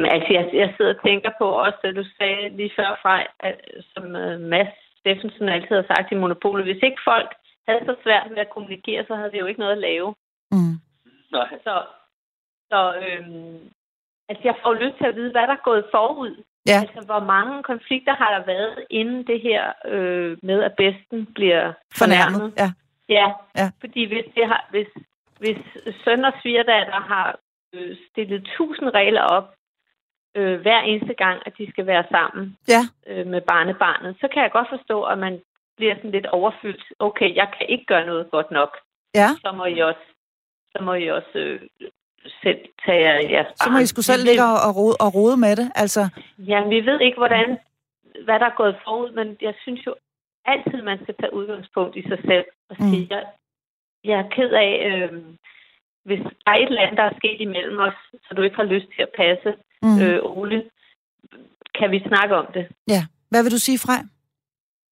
Men 0.00 0.10
altså, 0.14 0.30
jeg, 0.36 0.44
jeg 0.62 0.74
sidder 0.76 0.94
og 0.94 1.02
tænker 1.08 1.30
på 1.40 1.46
også, 1.66 1.80
at 1.84 1.96
du 1.96 2.04
sagde 2.18 2.48
lige 2.58 2.72
før 2.78 2.90
fra, 3.02 3.14
at, 3.48 3.56
som 3.92 4.04
uh, 4.22 4.40
Mads 4.52 4.74
Steffensen 4.98 5.48
altid 5.48 5.74
har 5.76 5.86
sagt 5.92 6.12
i 6.12 6.14
Monopolet, 6.14 6.64
hvis 6.66 6.82
ikke 6.82 7.00
folk 7.04 7.30
havde 7.68 7.82
så 7.84 7.94
svært 8.04 8.26
ved 8.30 8.38
at 8.38 8.54
kommunikere, 8.54 9.04
så 9.08 9.14
havde 9.14 9.30
det 9.32 9.40
jo 9.40 9.46
ikke 9.46 9.60
noget 9.60 9.76
at 9.78 9.84
lave. 9.88 10.14
Mm. 10.52 10.76
Nej. 11.32 11.48
Så 11.66 11.74
så 12.70 12.80
øhm, 13.04 13.60
altså, 14.28 14.42
jeg 14.44 14.56
får 14.62 14.74
lyst 14.74 14.96
til 14.98 15.06
at 15.06 15.16
vide, 15.16 15.30
hvad 15.30 15.46
der 15.50 15.56
er 15.58 15.68
gået 15.70 15.84
forud. 15.94 16.42
Ja. 16.66 16.80
Altså, 16.84 17.00
hvor 17.10 17.20
mange 17.34 17.62
konflikter 17.62 18.14
har 18.14 18.30
der 18.38 18.46
været 18.46 18.86
inden 18.90 19.26
det 19.26 19.40
her 19.40 19.72
øh, 19.84 20.38
med, 20.42 20.62
at 20.62 20.74
besten 20.76 21.26
bliver 21.26 21.72
fornærmet? 21.98 22.40
fornærmet. 22.40 22.54
Ja. 22.62 22.68
ja. 23.18 23.26
Ja, 23.60 23.70
fordi 23.80 24.02
hvis, 24.04 24.24
det 24.36 24.46
har, 24.46 24.66
hvis, 24.70 24.90
hvis 25.38 25.58
søn 26.04 26.24
og 26.24 26.32
svigerdatter 26.42 27.00
har 27.12 27.38
øh, 27.74 27.96
stillet 28.10 28.50
tusind 28.56 28.88
regler 28.94 29.22
op, 29.22 29.54
øh, 30.34 30.60
hver 30.60 30.80
eneste 30.80 31.14
gang, 31.14 31.42
at 31.46 31.52
de 31.58 31.70
skal 31.70 31.86
være 31.86 32.04
sammen 32.10 32.56
ja. 32.68 32.82
øh, 33.06 33.26
med 33.26 33.40
barnebarnet, 33.40 34.16
så 34.20 34.28
kan 34.32 34.42
jeg 34.42 34.50
godt 34.50 34.68
forstå, 34.68 35.02
at 35.02 35.18
man 35.18 35.40
bliver 35.76 35.94
sådan 35.94 36.10
lidt 36.10 36.26
overfyldt. 36.26 36.84
Okay, 36.98 37.34
jeg 37.34 37.48
kan 37.58 37.66
ikke 37.68 37.84
gøre 37.84 38.06
noget 38.06 38.30
godt 38.30 38.50
nok. 38.50 38.76
Ja. 39.14 39.28
Så 39.44 39.52
må 39.52 39.64
I 39.64 39.78
også, 39.78 40.06
så 40.72 40.82
må 40.82 40.94
I 40.94 41.06
også 41.06 41.34
øh, 41.34 41.60
selv 42.42 42.60
tage 42.84 43.30
jeres 43.32 43.46
barn. 43.46 43.64
Så 43.64 43.70
må 43.70 43.78
I 43.78 43.86
skulle 43.86 44.04
selv 44.12 44.24
ligge 44.24 44.44
og, 44.66 44.76
rode, 44.76 44.96
og 45.00 45.14
rode 45.14 45.36
med 45.36 45.56
det, 45.56 45.72
altså? 45.74 46.02
Ja, 46.38 46.58
vi 46.68 46.86
ved 46.86 47.00
ikke, 47.00 47.18
hvordan, 47.18 47.58
hvad 48.24 48.38
der 48.40 48.46
er 48.46 48.60
gået 48.62 48.76
forud, 48.84 49.10
men 49.12 49.36
jeg 49.40 49.54
synes 49.62 49.86
jo 49.86 49.94
altid, 50.44 50.82
man 50.82 50.98
skal 51.02 51.14
tage 51.20 51.34
udgangspunkt 51.34 51.96
i 51.96 52.02
sig 52.08 52.18
selv 52.30 52.46
og 52.70 52.76
mm. 52.78 52.88
sige, 52.88 53.06
jeg, 53.10 53.24
jeg 54.04 54.18
er 54.18 54.28
ked 54.36 54.50
af, 54.50 54.72
øh, 54.90 55.22
hvis 56.04 56.20
der 56.44 56.50
er 56.52 56.58
et 56.58 56.68
eller 56.68 56.82
andet, 56.82 56.96
der 56.96 57.02
er 57.02 57.18
sket 57.20 57.40
imellem 57.40 57.78
os, 57.78 57.98
så 58.24 58.34
du 58.34 58.42
ikke 58.42 58.56
har 58.56 58.72
lyst 58.74 58.86
til 58.94 59.02
at 59.02 59.14
passe 59.16 59.50
mm. 59.82 59.98
øh, 60.02 60.18
Ole, 60.38 60.58
kan 61.78 61.90
vi 61.90 61.98
snakke 62.08 62.34
om 62.36 62.46
det? 62.56 62.64
Ja. 62.94 63.02
Hvad 63.30 63.42
vil 63.42 63.52
du 63.56 63.58
sige, 63.58 63.78
Frej? 63.86 64.02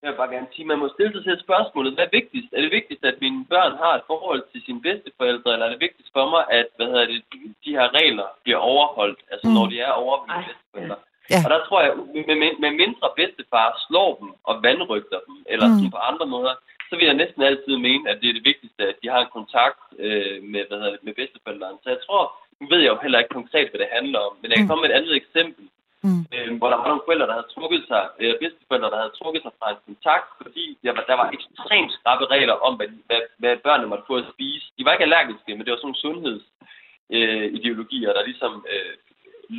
Jeg 0.01 0.09
vil 0.11 0.21
bare 0.21 0.35
gerne 0.35 0.53
sige, 0.53 0.71
man 0.71 0.79
må 0.79 0.87
stille 0.95 1.13
sig 1.13 1.23
selv 1.23 1.39
spørgsmålet, 1.47 1.93
hvad 1.93 2.05
er 2.05 2.17
vigtigst? 2.19 2.49
Er 2.55 2.61
det 2.61 2.71
vigtigst, 2.79 3.03
at 3.11 3.21
mine 3.25 3.45
børn 3.53 3.73
har 3.83 3.93
et 3.95 4.07
forhold 4.11 4.43
til 4.51 4.59
sine 4.65 4.81
bedsteforældre, 4.87 5.53
eller 5.53 5.65
er 5.65 5.73
det 5.73 5.85
vigtigst 5.87 6.11
for 6.17 6.25
mig, 6.33 6.43
at 6.59 6.67
hvad 6.75 6.87
hedder 6.91 7.05
det, 7.11 7.19
de 7.65 7.71
her 7.77 7.87
regler 7.99 8.27
bliver 8.43 8.61
overholdt, 8.71 9.19
altså 9.31 9.47
mm. 9.47 9.53
når 9.53 9.65
de 9.71 9.77
er 9.87 9.91
over 10.03 10.15
mine 10.25 10.43
bedsteforældre? 10.49 10.97
Ja. 11.33 11.39
Og 11.45 11.49
der 11.53 11.59
tror 11.67 11.79
jeg, 11.85 11.93
med, 12.27 12.35
med, 12.41 12.51
med 12.63 12.71
mindre 12.83 13.07
bedstefar 13.19 13.67
slår 13.87 14.11
dem 14.21 14.29
og 14.49 14.53
vandrygter 14.67 15.19
dem, 15.27 15.35
eller 15.51 15.67
mm. 15.67 15.75
sådan 15.77 15.95
på 15.95 16.01
andre 16.09 16.27
måder, 16.35 16.53
så 16.89 16.93
vil 16.97 17.09
jeg 17.09 17.21
næsten 17.21 17.41
altid 17.49 17.73
mene, 17.87 18.09
at 18.11 18.17
det 18.21 18.27
er 18.29 18.37
det 18.37 18.49
vigtigste, 18.51 18.81
at 18.91 18.97
de 19.01 19.07
har 19.13 19.21
en 19.23 19.35
kontakt 19.37 19.81
øh, 20.05 20.37
med, 20.51 20.61
hvad 20.67 20.77
hedder 20.77 20.95
det, 20.95 21.03
med 21.07 21.13
bedsteforældrene. 21.21 21.77
Så 21.83 21.89
jeg 21.95 22.01
tror, 22.05 22.23
nu 22.59 22.65
ved 22.71 22.79
jeg 22.81 22.91
jo 22.93 23.03
heller 23.03 23.19
ikke 23.19 23.37
konkret, 23.39 23.67
hvad 23.69 23.79
det 23.83 23.95
handler 23.97 24.19
om, 24.27 24.33
men 24.39 24.47
jeg 24.49 24.57
kan 24.57 24.65
mm. 24.65 24.69
komme 24.69 24.81
med 24.81 24.89
et 24.89 24.97
andet 24.99 25.15
eksempel. 25.21 25.65
Mm. 26.05 26.23
Øh, 26.33 26.49
hvor 26.57 26.69
der 26.69 26.77
var 26.79 26.87
nogle 26.89 27.07
forældre, 27.07 27.29
der 27.29 27.37
havde 27.37 27.53
trukket 27.55 27.83
sig, 27.91 28.03
øh, 28.21 28.33
bedsteforældre, 28.41 28.91
der 28.93 28.99
havde 29.01 29.17
trukket 29.19 29.41
sig 29.43 29.53
fra 29.59 29.67
en 29.73 29.81
kontakt, 29.89 30.27
fordi 30.41 30.65
der 30.83 30.91
var, 30.97 31.03
der 31.11 31.17
var 31.21 31.27
ekstremt 31.37 31.91
skrappe 31.97 32.25
regler 32.35 32.55
om, 32.67 32.73
hvad, 32.79 32.89
hvad, 33.07 33.21
hvad 33.41 33.53
børnene 33.65 33.91
måtte 33.91 34.09
få 34.09 34.15
at 34.21 34.29
spise. 34.33 34.65
De 34.77 34.85
var 34.85 34.91
ikke 34.93 35.07
allergiske, 35.07 35.51
men 35.53 35.63
det 35.63 35.71
var 35.71 35.79
sådan 35.79 35.87
nogle 35.89 36.03
sundhedsideologier, 36.05 38.09
øh, 38.09 38.15
der 38.15 38.27
ligesom 38.29 38.53
øh, 38.73 38.93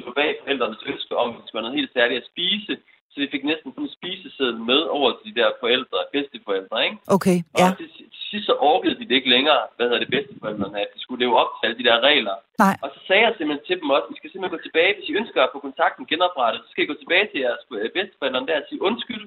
lå 0.00 0.08
bag 0.18 0.30
forældrenes 0.42 0.82
ønske 0.92 1.12
om, 1.22 1.28
at 1.30 1.36
det 1.36 1.44
skulle 1.46 1.62
noget 1.62 1.80
helt 1.80 1.92
særligt 1.98 2.22
at 2.22 2.30
spise. 2.32 2.74
Så 3.10 3.16
vi 3.22 3.28
fik 3.34 3.44
næsten 3.44 3.68
sådan 3.72 3.84
en 3.84 3.96
spiseseddel 3.98 4.58
med 4.70 4.80
over 4.96 5.10
til 5.12 5.24
de 5.28 5.34
der 5.40 5.48
forældre, 5.62 5.98
bedsteforældre, 6.14 6.76
ikke? 6.86 6.98
Okay, 7.16 7.38
ja. 7.58 7.66
Og 7.70 7.76
til 7.78 7.88
sidst 8.30 8.46
så 8.46 8.54
orkede 8.72 8.96
de 8.98 9.08
det 9.08 9.16
ikke 9.18 9.34
længere, 9.36 9.62
hvad 9.76 9.86
hedder 9.86 10.02
det, 10.02 10.14
bedsteforældrene, 10.14 10.80
at 10.84 10.90
de 10.94 11.00
skulle 11.02 11.22
leve 11.24 11.38
op 11.42 11.50
til 11.54 11.64
alle 11.66 11.78
de 11.80 11.88
der 11.88 11.98
regler. 12.10 12.36
Nej. 12.64 12.76
Og 12.84 12.88
så 12.94 13.00
sagde 13.06 13.24
jeg 13.24 13.34
simpelthen 13.34 13.66
til 13.66 13.80
dem 13.80 13.90
også, 13.96 14.08
I 14.10 14.18
skal 14.18 14.30
simpelthen 14.30 14.56
gå 14.56 14.62
tilbage, 14.66 14.94
hvis 14.94 15.08
I 15.08 15.18
ønsker 15.20 15.40
at 15.42 15.52
få 15.52 15.58
kontakten 15.68 16.04
genoprettet, 16.12 16.60
så 16.62 16.68
skal 16.70 16.84
I 16.84 16.90
gå 16.92 16.96
tilbage 16.98 17.26
til 17.28 17.40
jeres 17.44 17.62
øh, 17.80 17.90
bedsteforældre 17.96 18.46
der 18.48 18.62
og 18.62 18.66
sige 18.68 18.86
undskyld. 18.88 19.24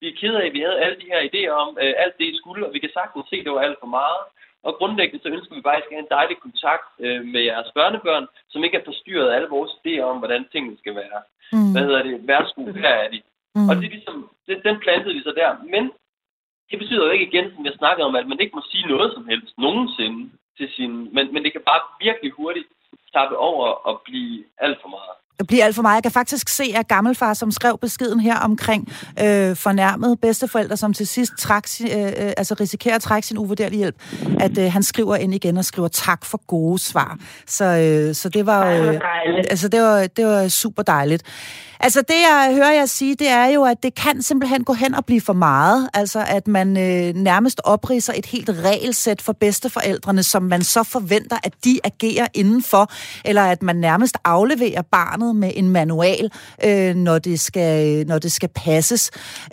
Vi 0.00 0.06
er 0.08 0.18
ked 0.20 0.34
af, 0.40 0.46
at 0.46 0.54
vi 0.56 0.60
havde 0.66 0.82
alle 0.84 0.96
de 1.02 1.10
her 1.12 1.20
idéer 1.28 1.54
om 1.64 1.70
øh, 1.82 1.94
alt 2.02 2.14
det, 2.18 2.26
I 2.32 2.38
skulle, 2.40 2.66
og 2.66 2.72
vi 2.74 2.80
kan 2.84 2.96
sagtens 2.98 3.26
se, 3.30 3.36
at 3.40 3.44
det 3.44 3.52
var 3.56 3.66
alt 3.66 3.82
for 3.82 3.90
meget. 4.00 4.22
Og 4.66 4.72
grundlæggende 4.78 5.22
så 5.22 5.28
ønsker 5.36 5.54
vi 5.54 5.66
bare, 5.66 5.76
at 5.76 5.82
I 5.82 5.84
skal 5.84 5.96
have 5.96 6.06
en 6.06 6.16
dejlig 6.18 6.36
kontakt 6.46 6.88
øh, 7.04 7.20
med 7.32 7.42
jeres 7.50 7.70
børnebørn, 7.78 8.26
som 8.52 8.64
ikke 8.64 8.76
er 8.78 8.88
forstyrret 8.90 9.28
af 9.30 9.36
alle 9.36 9.54
vores 9.56 9.72
idéer 9.80 10.08
om, 10.12 10.18
hvordan 10.22 10.42
tingene 10.52 10.76
skal 10.82 10.94
være. 11.02 11.20
Mm. 11.52 11.72
Hvad 11.72 11.82
hedder 11.86 12.02
det? 12.02 12.14
Værsgo, 12.28 12.60
her 12.84 12.94
er 13.04 13.08
de. 13.14 13.20
Mm. 13.56 13.68
Og 13.68 13.72
det 13.76 13.84
er 13.86 13.94
ligesom, 13.96 14.16
det, 14.46 14.64
den 14.68 14.76
plantede 14.84 15.14
vi 15.14 15.22
så 15.22 15.32
der. 15.40 15.50
Men 15.74 15.84
det 16.72 16.78
betyder 16.78 17.04
jo 17.04 17.10
ikke 17.10 17.28
igen, 17.30 17.46
som 17.54 17.64
jeg 17.64 17.74
snakkede 17.78 18.06
om, 18.06 18.16
at 18.16 18.26
man 18.28 18.40
ikke 18.40 18.56
må 18.56 18.62
sige 18.70 18.86
noget 18.88 19.12
som 19.14 19.28
helst 19.28 19.58
nogensinde 19.58 20.30
til 20.58 20.68
sin... 20.76 20.92
Men, 21.14 21.24
men 21.32 21.44
det 21.44 21.52
kan 21.52 21.64
bare 21.70 21.82
virkelig 22.00 22.30
hurtigt 22.32 22.68
tappe 23.14 23.36
over 23.36 23.66
og 23.88 24.02
blive 24.04 24.44
alt 24.58 24.78
for 24.82 24.88
meget 24.88 25.16
bliver 25.48 25.64
alt 25.64 25.74
for 25.74 25.82
meget. 25.82 25.94
Jeg 25.94 26.02
kan 26.02 26.12
faktisk 26.12 26.48
se, 26.48 26.72
at 26.76 26.88
gammelfar, 26.88 27.34
som 27.34 27.50
skrev 27.50 27.78
beskeden 27.78 28.20
her 28.20 28.36
omkring 28.36 28.88
øh, 29.20 29.56
fornærmet 29.56 30.20
bedsteforældre, 30.20 30.76
som 30.76 30.92
til 30.92 31.06
sidst 31.06 31.32
trak, 31.38 31.68
øh, 31.80 32.02
øh, 32.06 32.12
altså 32.36 32.56
risikerer 32.60 32.94
at 32.94 33.02
trække 33.02 33.28
sin 33.28 33.38
uvurderlige 33.38 33.78
hjælp, 33.78 33.96
at 34.40 34.58
øh, 34.58 34.72
han 34.72 34.82
skriver 34.82 35.16
ind 35.16 35.34
igen 35.34 35.56
og 35.56 35.64
skriver 35.64 35.88
tak 35.88 36.24
for 36.24 36.40
gode 36.46 36.78
svar. 36.78 37.18
Så, 37.46 37.64
øh, 37.64 38.14
så 38.14 38.28
det 38.28 38.46
var, 38.46 38.66
øh, 38.66 39.00
altså, 39.50 39.68
det 39.68 39.82
var, 39.82 40.06
det 40.06 40.26
var 40.26 40.48
super 40.48 40.82
dejligt. 40.82 41.22
Altså 41.84 42.02
det, 42.08 42.14
jeg 42.14 42.52
hører 42.54 42.72
jer 42.72 42.86
sige, 42.86 43.14
det 43.14 43.28
er 43.28 43.46
jo, 43.46 43.64
at 43.64 43.82
det 43.82 43.94
kan 43.94 44.22
simpelthen 44.22 44.64
gå 44.64 44.72
hen 44.72 44.94
og 44.94 45.04
blive 45.04 45.20
for 45.20 45.32
meget. 45.32 45.88
Altså 45.94 46.24
at 46.28 46.48
man 46.48 46.68
øh, 46.76 47.14
nærmest 47.14 47.60
opriser 47.64 48.12
et 48.16 48.26
helt 48.26 48.50
regelsæt 48.64 49.22
for 49.22 49.32
bedsteforældrene, 49.32 50.22
som 50.22 50.42
man 50.42 50.62
så 50.62 50.82
forventer, 50.82 51.36
at 51.44 51.52
de 51.64 51.80
agerer 51.84 52.26
indenfor, 52.34 52.90
eller 53.24 53.42
at 53.42 53.62
man 53.62 53.76
nærmest 53.76 54.18
afleverer 54.24 54.82
barnet 54.82 55.21
med 55.22 55.52
en 55.54 55.68
manual, 55.68 56.30
øh, 56.66 56.94
når, 56.94 57.18
det 57.18 57.40
skal, 57.40 58.06
når 58.06 58.18
det 58.18 58.32
skal 58.32 58.48
passes. 58.64 59.10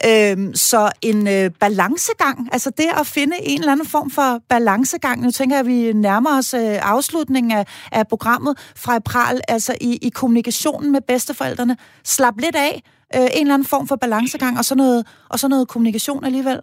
Øh, 0.09 0.37
så 0.53 0.91
en 1.01 1.27
øh, 1.27 1.51
balancegang, 1.59 2.49
altså 2.51 2.69
det 2.69 2.89
at 2.99 3.07
finde 3.07 3.35
en 3.43 3.59
eller 3.59 3.71
anden 3.71 3.87
form 3.87 4.09
for 4.09 4.41
balancegang, 4.49 5.21
nu 5.21 5.31
tænker 5.31 5.55
jeg, 5.55 5.65
at 5.65 5.67
vi 5.67 5.93
nærmer 5.93 6.37
os 6.37 6.53
øh, 6.53 6.77
afslutningen 6.93 7.51
af, 7.51 7.65
af 7.91 8.07
programmet 8.07 8.53
fra 8.75 8.99
Pral, 8.99 9.41
altså 9.47 9.73
i, 9.81 9.99
i 10.01 10.09
kommunikationen 10.09 10.91
med 10.91 11.01
bedsteforældrene. 11.01 11.77
Slap 12.03 12.37
lidt 12.37 12.55
af, 12.55 12.73
øh, 13.15 13.29
en 13.37 13.41
eller 13.41 13.53
anden 13.53 13.71
form 13.73 13.87
for 13.87 13.95
balancegang, 13.95 14.57
og 14.57 14.65
så 14.65 14.75
noget, 14.75 15.07
og 15.29 15.39
så 15.39 15.47
noget 15.47 15.67
kommunikation 15.67 16.23
alligevel. 16.25 16.59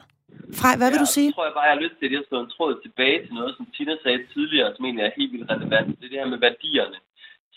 Frej, 0.61 0.75
hvad 0.79 0.89
ja, 0.89 0.93
vil 0.93 1.01
du 1.05 1.11
sige? 1.17 1.29
Jeg 1.31 1.37
tror 1.37 1.49
jeg 1.49 1.57
bare, 1.59 1.69
jeg 1.69 1.77
har 1.77 1.85
lyst 1.87 1.97
til, 1.99 2.07
at 2.07 2.13
har 2.33 2.45
en 2.47 2.55
tråd 2.57 2.73
tilbage 2.87 3.19
til 3.25 3.33
noget, 3.39 3.53
som 3.57 3.65
Tina 3.75 3.95
sagde 4.05 4.21
tidligere, 4.35 4.69
som 4.75 4.83
egentlig 4.85 5.05
er 5.09 5.13
helt 5.19 5.33
vildt 5.35 5.51
relevant. 5.55 5.89
Det 5.99 6.05
er 6.07 6.13
det 6.13 6.21
her 6.23 6.33
med 6.35 6.41
værdierne, 6.47 6.99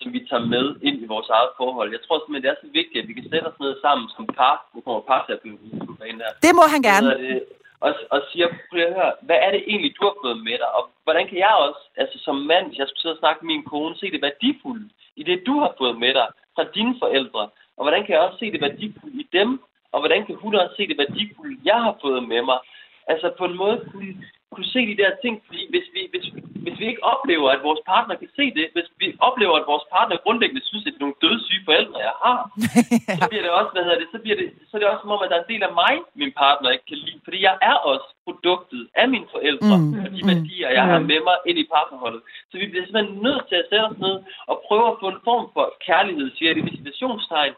som 0.02 0.14
vi 0.16 0.20
tager 0.30 0.46
med 0.56 0.66
ind 0.88 0.98
i 1.04 1.12
vores 1.14 1.30
eget 1.38 1.52
forhold. 1.60 1.88
Jeg 1.96 2.02
tror 2.04 2.18
simpelthen, 2.18 2.44
det 2.46 2.52
er 2.52 2.62
så 2.64 2.70
vigtigt, 2.80 3.02
at 3.02 3.08
vi 3.10 3.14
kan 3.18 3.30
sætte 3.32 3.48
os 3.52 3.60
ned 3.64 3.74
sammen 3.86 4.06
som 4.16 4.26
par. 4.40 4.56
Nu 4.74 4.82
kommer 4.86 5.02
parterapeuten 5.12 5.68
ind 6.10 6.20
der. 6.22 6.32
Det 6.46 6.54
må 6.60 6.64
han 6.74 6.82
gerne. 6.90 7.10
Det, 7.10 7.44
og, 7.86 7.92
og 8.14 8.20
siger, 8.32 8.48
prøv 8.70 8.82
at 8.82 8.94
høre, 9.00 9.14
hvad 9.28 9.40
er 9.46 9.52
det 9.52 9.64
egentlig, 9.72 9.92
du 9.98 10.04
har 10.10 10.16
fået 10.24 10.38
med 10.48 10.58
dig? 10.62 10.70
Og 10.78 10.84
hvordan 11.04 11.26
kan 11.30 11.38
jeg 11.38 11.54
også, 11.66 11.82
altså 12.02 12.18
som 12.26 12.36
mand, 12.52 12.66
hvis 12.68 12.80
jeg 12.80 12.88
skulle 12.88 13.02
sidde 13.02 13.18
og 13.18 13.24
snakke 13.24 13.46
med 13.46 13.54
min 13.54 13.70
kone, 13.72 13.96
se 13.96 14.12
det 14.12 14.22
værdifulde 14.22 14.90
i 15.16 15.24
det, 15.24 15.48
du 15.48 15.60
har 15.64 15.74
fået 15.78 15.96
med 16.04 16.14
dig 16.20 16.28
fra 16.56 16.64
dine 16.76 16.96
forældre? 17.04 17.44
Og 17.78 17.82
hvordan 17.86 18.06
kan 18.06 18.14
jeg 18.16 18.22
også 18.22 18.40
se 18.40 18.52
det 18.52 18.62
værdifulde 18.62 19.16
i 19.24 19.28
dem? 19.38 19.50
Og 19.92 20.00
hvordan 20.02 20.26
kan 20.26 20.36
hun 20.36 20.56
også 20.56 20.76
se 20.76 20.88
det 20.88 20.98
værdifulde, 20.98 21.58
jeg 21.66 21.80
har 21.86 21.96
fået 22.02 22.24
med 22.28 22.42
mig? 22.42 22.60
Altså 23.08 23.28
på 23.38 23.46
en 23.46 23.58
måde 23.58 23.78
kunne, 23.92 24.16
kunne 24.54 24.70
se 24.76 24.82
de 24.92 25.00
der 25.02 25.12
ting, 25.24 25.36
fordi 25.48 25.62
hvis 25.74 25.88
vi, 25.96 26.02
hvis, 26.14 26.26
hvis 26.64 26.78
vi 26.82 26.86
ikke 26.92 27.04
oplever, 27.14 27.48
at 27.56 27.62
vores 27.68 27.82
partner 27.92 28.16
kan 28.22 28.30
se 28.40 28.46
det, 28.58 28.66
hvis 28.76 28.90
vi 29.02 29.08
oplever, 29.28 29.56
at 29.58 29.70
vores 29.72 29.86
partner 29.96 30.24
grundlæggende 30.26 30.64
synes, 30.70 30.84
at 30.86 30.94
det 30.94 31.00
er 31.00 31.06
nogle 31.06 31.22
dødssyge 31.26 31.66
forældre, 31.70 32.00
jeg 32.10 32.16
har, 32.26 32.38
så 33.20 33.26
bliver 33.30 33.44
det 33.46 33.52
også, 33.60 33.72
hvad 33.74 33.84
hedder 33.86 34.00
det, 34.02 34.10
så 34.14 34.20
bliver 34.24 34.38
det, 34.42 34.48
så 34.68 34.72
er 34.76 34.80
det 34.80 34.90
også 34.92 35.04
som 35.04 35.16
om, 35.16 35.24
at 35.24 35.30
der 35.30 35.38
er 35.38 35.44
en 35.44 35.54
del 35.54 35.64
af 35.70 35.74
mig, 35.84 35.94
min 36.22 36.34
partner 36.44 36.70
ikke 36.76 36.88
kan 36.92 37.02
lide, 37.06 37.20
fordi 37.26 37.40
jeg 37.48 37.56
er 37.70 37.78
også 37.92 38.08
produktet 38.26 38.82
af 39.02 39.08
mine 39.14 39.28
forældre, 39.36 39.76
mm. 39.78 40.00
og 40.04 40.10
de 40.16 40.22
værdier, 40.32 40.70
jeg 40.78 40.86
har 40.92 41.00
med 41.12 41.20
mig 41.30 41.38
ind 41.50 41.58
i 41.64 41.70
parforholdet. 41.74 42.22
Så 42.50 42.56
vi 42.62 42.66
bliver 42.72 42.86
simpelthen 42.86 43.18
nødt 43.28 43.44
til 43.50 43.58
at 43.62 43.68
sætte 43.70 43.88
os 43.90 44.00
ned 44.06 44.16
og 44.52 44.56
prøve 44.68 44.88
at 44.92 45.00
få 45.02 45.08
en 45.16 45.22
form 45.30 45.46
for 45.56 45.66
kærlighed, 45.88 46.26
siger 46.38 46.52
det, 46.54 46.70
visitationstegn, 46.72 47.56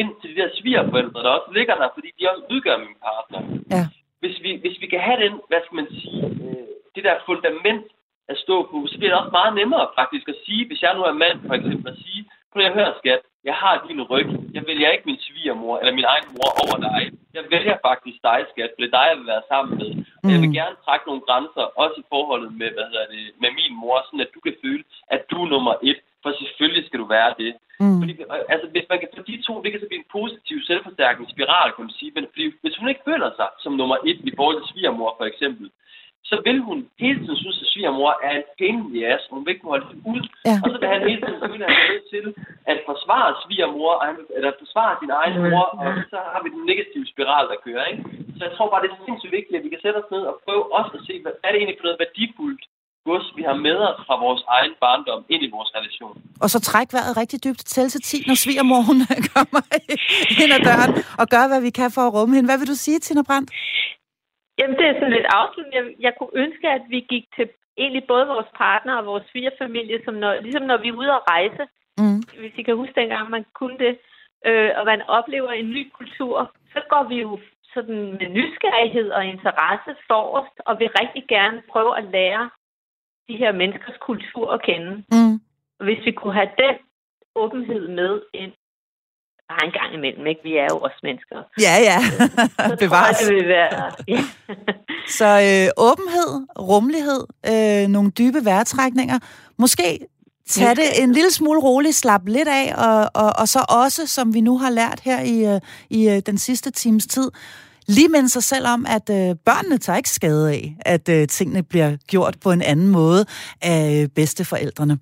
ind 0.00 0.10
til 0.20 0.28
de 0.30 0.40
der 0.40 0.48
svigerforældre, 0.58 1.22
der 1.24 1.30
også 1.38 1.50
ligger 1.58 1.74
der, 1.80 1.88
fordi 1.96 2.08
de 2.18 2.30
også 2.30 2.44
udgør 2.54 2.76
min 2.84 2.96
partner. 3.06 3.40
Ja. 3.76 3.84
Hvis, 4.22 4.36
vi, 4.44 4.50
hvis 4.62 4.76
vi 4.82 4.86
kan 4.92 5.00
have 5.08 5.20
den, 5.24 5.32
hvad 5.48 5.60
skal 5.64 5.78
man 5.80 5.88
sige, 6.00 6.24
øh, 6.44 6.66
det 6.94 7.02
der 7.04 7.26
fundament 7.26 7.86
at 8.32 8.36
stå 8.44 8.56
på, 8.70 8.78
så 8.90 8.94
bliver 8.98 9.10
det 9.12 9.20
også 9.20 9.36
meget 9.40 9.54
nemmere 9.60 9.86
faktisk 10.00 10.26
at 10.28 10.40
sige, 10.46 10.66
hvis 10.66 10.82
jeg 10.82 10.94
nu 10.94 11.02
er 11.02 11.22
mand 11.24 11.38
for 11.48 11.54
eksempel, 11.58 11.88
at 11.92 11.98
sige, 12.04 12.22
prøv 12.52 12.62
at 12.62 12.78
høre 12.78 12.94
skat, 13.00 13.22
jeg 13.48 13.56
har 13.62 13.74
din 13.88 14.02
ryg, 14.12 14.28
jeg 14.56 14.62
vælger 14.70 14.88
ikke 14.90 15.08
min 15.10 15.20
svigermor 15.26 15.74
eller 15.78 15.94
min 15.98 16.10
egen 16.12 16.28
mor 16.36 16.50
over 16.64 16.76
dig. 16.88 17.00
Jeg 17.36 17.44
vælger 17.54 17.76
faktisk 17.88 18.18
dig, 18.28 18.38
skat, 18.52 18.70
for 18.72 18.80
det 18.80 18.88
er 18.88 18.96
dig, 18.98 19.06
jeg 19.10 19.18
vil 19.18 19.32
være 19.34 19.48
sammen 19.52 19.72
med. 19.80 19.90
Og 20.22 20.28
jeg 20.34 20.40
vil 20.42 20.52
mm. 20.52 20.58
gerne 20.60 20.76
trække 20.84 21.04
nogle 21.10 21.22
grænser, 21.28 21.64
også 21.82 21.96
i 22.02 22.08
forholdet 22.12 22.52
med, 22.60 22.68
hvad 22.74 22.86
hedder 22.90 23.06
det, 23.14 23.24
med 23.42 23.50
min 23.60 23.72
mor, 23.82 23.96
sådan 24.06 24.24
at 24.26 24.34
du 24.34 24.40
kan 24.46 24.56
føle, 24.64 24.84
at 25.14 25.20
du 25.30 25.36
er 25.44 25.48
nummer 25.54 25.74
et. 25.90 26.00
For 26.22 26.30
selvfølgelig 26.40 26.84
skal 26.86 27.00
du 27.02 27.06
være 27.16 27.34
det. 27.42 27.52
Mm. 27.80 27.98
Fordi, 28.00 28.12
altså, 28.54 28.66
hvis 28.74 28.86
man 28.90 28.98
kan 29.00 29.08
få 29.16 29.22
de 29.30 29.42
to, 29.46 29.52
det 29.62 29.70
kan 29.70 29.80
så 29.80 29.88
blive 29.90 30.02
en 30.04 30.14
positiv 30.18 30.56
selvforstærkende 30.70 31.32
spiral, 31.34 31.72
kan 31.72 31.84
man 31.84 31.98
sige. 31.98 32.12
Men 32.16 32.24
fordi, 32.32 32.44
hvis 32.62 32.76
hun 32.80 32.88
ikke 32.88 33.06
føler 33.10 33.30
sig 33.38 33.48
som 33.64 33.72
nummer 33.80 33.96
et 34.10 34.20
i 34.30 34.32
forhold 34.38 34.58
til 34.58 34.70
svigermor, 34.72 35.10
for 35.18 35.26
eksempel, 35.32 35.66
så 36.30 36.36
vil 36.46 36.58
hun 36.68 36.78
hele 37.04 37.18
tiden 37.24 37.40
synes, 37.42 37.62
at 37.62 37.68
svigermor 37.72 38.12
er 38.28 38.34
en 38.68 38.78
the 38.92 39.00
ass, 39.12 39.22
og 39.28 39.34
hun 39.34 39.44
vil 39.44 39.54
ikke 39.54 39.70
holde 39.72 39.86
det 39.92 39.98
ud. 40.12 40.22
Ja. 40.48 40.56
Og 40.62 40.66
så 40.72 40.76
vil 40.80 40.88
han 40.94 41.08
hele 41.08 41.20
tiden 41.24 41.40
føle, 41.48 41.64
at 41.70 41.76
nødt 41.90 42.06
til 42.14 42.26
at 42.72 42.78
forsvare 42.90 43.30
svigermor, 43.44 43.92
eller 44.36 44.60
forsvare 44.64 44.94
sin 45.00 45.12
egen 45.20 45.34
mor, 45.44 45.66
og 45.82 45.90
så 46.12 46.18
har 46.32 46.40
vi 46.44 46.48
den 46.56 46.64
negative 46.70 47.06
spiral, 47.12 47.44
der 47.52 47.62
kører. 47.66 47.84
Ikke? 47.92 48.02
Så 48.36 48.42
jeg 48.46 48.52
tror 48.54 48.68
bare, 48.70 48.82
det 48.82 48.90
er 48.90 49.06
sindssygt 49.06 49.36
vigtigt, 49.38 49.58
at 49.58 49.64
vi 49.64 49.72
kan 49.72 49.82
sætte 49.84 49.98
os 50.02 50.12
ned 50.14 50.22
og 50.30 50.34
prøve 50.44 50.64
også 50.78 50.92
at 50.98 51.04
se, 51.08 51.14
hvad 51.22 51.32
er 51.44 51.50
det 51.50 51.58
egentlig 51.58 51.78
for 51.78 51.86
noget 51.86 52.02
værdifuldt 52.04 52.62
gods, 53.12 53.28
vi 53.38 53.42
har 53.48 53.56
med 53.66 53.76
os 53.88 53.98
fra 54.06 54.16
vores 54.24 54.42
egen 54.56 54.74
barndom 54.82 55.22
ind 55.34 55.42
i 55.46 55.50
vores 55.56 55.70
relation. 55.78 56.14
Og 56.42 56.48
så 56.52 56.58
træk 56.68 56.88
vejret 56.96 57.14
rigtig 57.22 57.38
dybt 57.46 57.62
til 57.74 57.86
til 57.92 58.00
10, 58.00 58.16
når 58.28 58.36
svigermor 58.44 58.80
hun 58.88 58.98
kommer 59.34 59.62
ind 60.42 60.50
ad 60.56 60.62
døren 60.68 60.92
og 61.20 61.26
gør, 61.34 61.44
hvad 61.50 61.60
vi 61.66 61.72
kan 61.78 61.90
for 61.96 62.02
at 62.06 62.14
rumme 62.16 62.34
hende. 62.34 62.48
Hvad 62.50 62.58
vil 62.60 62.72
du 62.74 62.78
sige, 62.84 62.98
Tina 62.98 63.22
Brandt? 63.28 63.48
Jamen, 64.58 64.76
det 64.78 64.86
er 64.86 64.94
sådan 64.96 65.16
lidt 65.18 65.28
afslutning. 65.40 65.74
Jeg, 65.80 65.86
jeg 66.06 66.12
kunne 66.18 66.34
ønske, 66.44 66.66
at 66.76 66.84
vi 66.94 67.00
gik 67.12 67.24
til 67.36 67.46
egentlig 67.82 68.04
både 68.12 68.26
vores 68.34 68.50
partner 68.64 68.94
og 69.00 69.04
vores 69.10 69.24
svigerfamilie, 69.30 69.98
som 70.06 70.14
når, 70.22 70.32
ligesom 70.46 70.64
når 70.70 70.78
vi 70.82 70.88
er 70.88 71.00
ude 71.02 71.12
at 71.18 71.26
rejse. 71.34 71.64
Mm. 72.00 72.20
Hvis 72.40 72.54
I 72.60 72.62
kan 72.62 72.76
huske 72.80 73.00
dengang, 73.00 73.24
man 73.36 73.44
kunne 73.58 73.78
det, 73.84 73.94
øh, 74.48 74.70
og 74.78 74.84
man 74.92 75.00
oplever 75.18 75.50
en 75.50 75.68
ny 75.76 75.82
kultur, 75.98 76.36
så 76.74 76.80
går 76.92 77.04
vi 77.12 77.16
jo 77.26 77.32
sådan 77.74 78.00
med 78.20 78.28
nysgerrighed 78.38 79.08
og 79.16 79.22
interesse 79.34 79.90
forrest, 80.10 80.56
og 80.66 80.72
vil 80.80 80.96
rigtig 81.00 81.24
gerne 81.34 81.58
prøve 81.72 81.92
at 82.00 82.04
lære 82.16 82.44
de 83.28 83.36
her 83.42 83.52
menneskers 83.60 83.98
kultur 84.08 84.46
at 84.56 84.60
kende. 84.68 84.92
Mm. 85.12 85.34
Hvis 85.86 86.00
vi 86.06 86.12
kunne 86.12 86.34
have 86.40 86.52
den 86.64 86.76
åbenhed 87.42 87.88
med 87.88 88.12
ind, 88.34 88.52
bare 89.50 89.64
en 89.68 89.72
gang 89.80 89.90
imellem, 89.98 90.26
ikke? 90.26 90.40
Vi 90.48 90.52
er 90.56 90.68
jo 90.72 90.78
også 90.86 90.98
mennesker. 91.02 91.36
Ja, 91.66 91.74
ja. 91.88 91.98
Så 92.70 92.76
Bevares. 92.84 93.18
tror 93.18 93.24
jeg, 93.24 93.28
det 93.28 93.34
vil 93.40 93.48
være... 93.48 93.92
Ja. 94.08 94.22
Så 95.18 95.28
øh, 95.48 95.68
åbenhed, 95.88 96.30
rummelighed, 96.70 97.22
øh, 97.52 97.88
nogle 97.88 98.10
dybe 98.10 98.44
vejrtrækninger. 98.44 99.18
Måske 99.58 99.98
tage 100.48 100.74
det 100.74 101.02
en 101.02 101.12
lille 101.12 101.30
smule 101.30 101.60
roligt, 101.60 101.94
slappe 101.94 102.30
lidt 102.30 102.48
af, 102.48 102.74
og, 102.88 103.10
og, 103.22 103.32
og 103.38 103.48
så 103.48 103.64
også, 103.68 104.06
som 104.06 104.34
vi 104.34 104.40
nu 104.40 104.58
har 104.58 104.70
lært 104.70 105.00
her 105.00 105.20
i, 105.20 105.54
øh, 105.54 105.60
i 105.90 106.08
øh, 106.08 106.22
den 106.26 106.38
sidste 106.38 106.70
times 106.70 107.06
tid, 107.06 107.30
lige 107.86 108.08
minde 108.08 108.28
sig 108.28 108.42
selv 108.42 108.66
om, 108.66 108.86
at 108.88 109.10
øh, 109.10 109.36
børnene 109.44 109.78
tager 109.78 109.96
ikke 109.96 110.10
skade 110.10 110.50
af, 110.50 110.76
at 110.80 111.08
øh, 111.08 111.28
tingene 111.28 111.62
bliver 111.62 111.96
gjort 112.06 112.36
på 112.40 112.50
en 112.52 112.62
anden 112.62 112.88
måde 112.88 113.24
af 113.62 114.06
bedsteforældrene. 114.14 114.98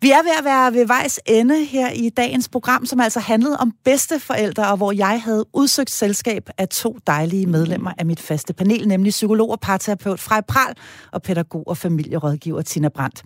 Vi 0.00 0.10
er 0.10 0.22
ved 0.22 0.30
at 0.38 0.44
være 0.44 0.74
ved 0.74 0.86
vejs 0.86 1.20
ende 1.26 1.64
her 1.64 1.90
i 1.90 2.08
dagens 2.08 2.48
program, 2.48 2.86
som 2.86 3.00
altså 3.00 3.20
handlede 3.20 3.56
om 3.56 3.72
bedsteforældre, 3.84 4.70
og 4.70 4.76
hvor 4.76 4.92
jeg 4.92 5.22
havde 5.22 5.44
udsøgt 5.52 5.90
selskab 5.90 6.48
af 6.58 6.68
to 6.68 6.98
dejlige 7.06 7.46
medlemmer 7.46 7.92
af 7.98 8.06
mit 8.06 8.20
faste 8.20 8.52
panel, 8.52 8.88
nemlig 8.88 9.10
psykolog 9.10 9.50
og 9.50 9.60
parterapeut 9.60 10.20
Frej 10.20 10.40
Pral 10.40 10.74
og 11.12 11.22
pædagog 11.22 11.68
og 11.68 11.76
familierådgiver 11.76 12.62
Tina 12.62 12.88
Brandt. 12.88 13.22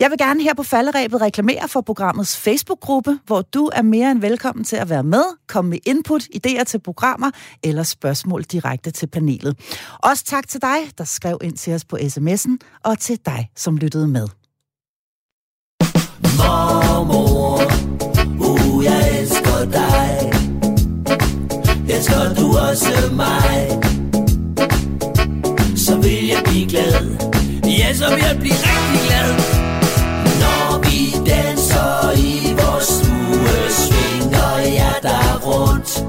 Jeg 0.00 0.10
vil 0.10 0.18
gerne 0.18 0.42
her 0.42 0.54
på 0.54 0.62
falderæbet 0.62 1.20
reklamere 1.20 1.68
for 1.68 1.80
programmets 1.80 2.36
Facebook-gruppe, 2.36 3.18
hvor 3.26 3.42
du 3.42 3.70
er 3.72 3.82
mere 3.82 4.10
end 4.10 4.20
velkommen 4.20 4.64
til 4.64 4.76
at 4.76 4.90
være 4.90 5.02
med, 5.02 5.24
komme 5.48 5.70
med 5.70 5.78
input, 5.86 6.22
idéer 6.22 6.64
til 6.64 6.80
programmer 6.80 7.30
eller 7.62 7.82
spørgsmål 7.82 8.23
spørgsmål 8.24 8.42
direkte 8.42 8.90
til 8.90 9.06
panelet. 9.06 9.56
Også 10.02 10.24
tak 10.24 10.48
til 10.48 10.60
dig, 10.62 10.78
der 10.98 11.04
skrev 11.04 11.38
ind 11.42 11.56
til 11.56 11.74
os 11.74 11.84
på 11.84 11.96
sms'en, 11.96 12.56
og 12.84 12.98
til 12.98 13.18
dig, 13.26 13.50
som 13.56 13.76
lyttede 13.76 14.08
med. 14.08 14.28
Mormor, 16.38 17.60
uh, 18.48 18.84
jeg 18.84 19.20
elsker 19.20 19.64
dig. 19.64 20.32
Elsker 21.88 22.34
du 22.38 22.46
også 22.68 22.94
mig? 23.12 23.80
Så 25.76 25.96
vil 25.96 26.26
jeg 26.26 26.42
blive 26.44 26.68
glad. 26.68 27.04
Ja, 27.78 27.94
så 27.94 28.06
vil 28.14 28.22
jeg 28.28 28.36
blive 28.40 28.58
rigtig 28.70 29.00
glad. 29.08 29.32
Når 30.42 30.80
vi 30.84 30.98
danser 31.30 32.12
i 32.28 32.52
vores 32.60 32.88
stue, 32.96 33.56
svinger 33.82 34.58
jeg 34.80 34.94
der 35.02 35.40
rundt. 35.46 36.03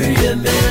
Skal 0.00 0.14
følge 0.16 0.61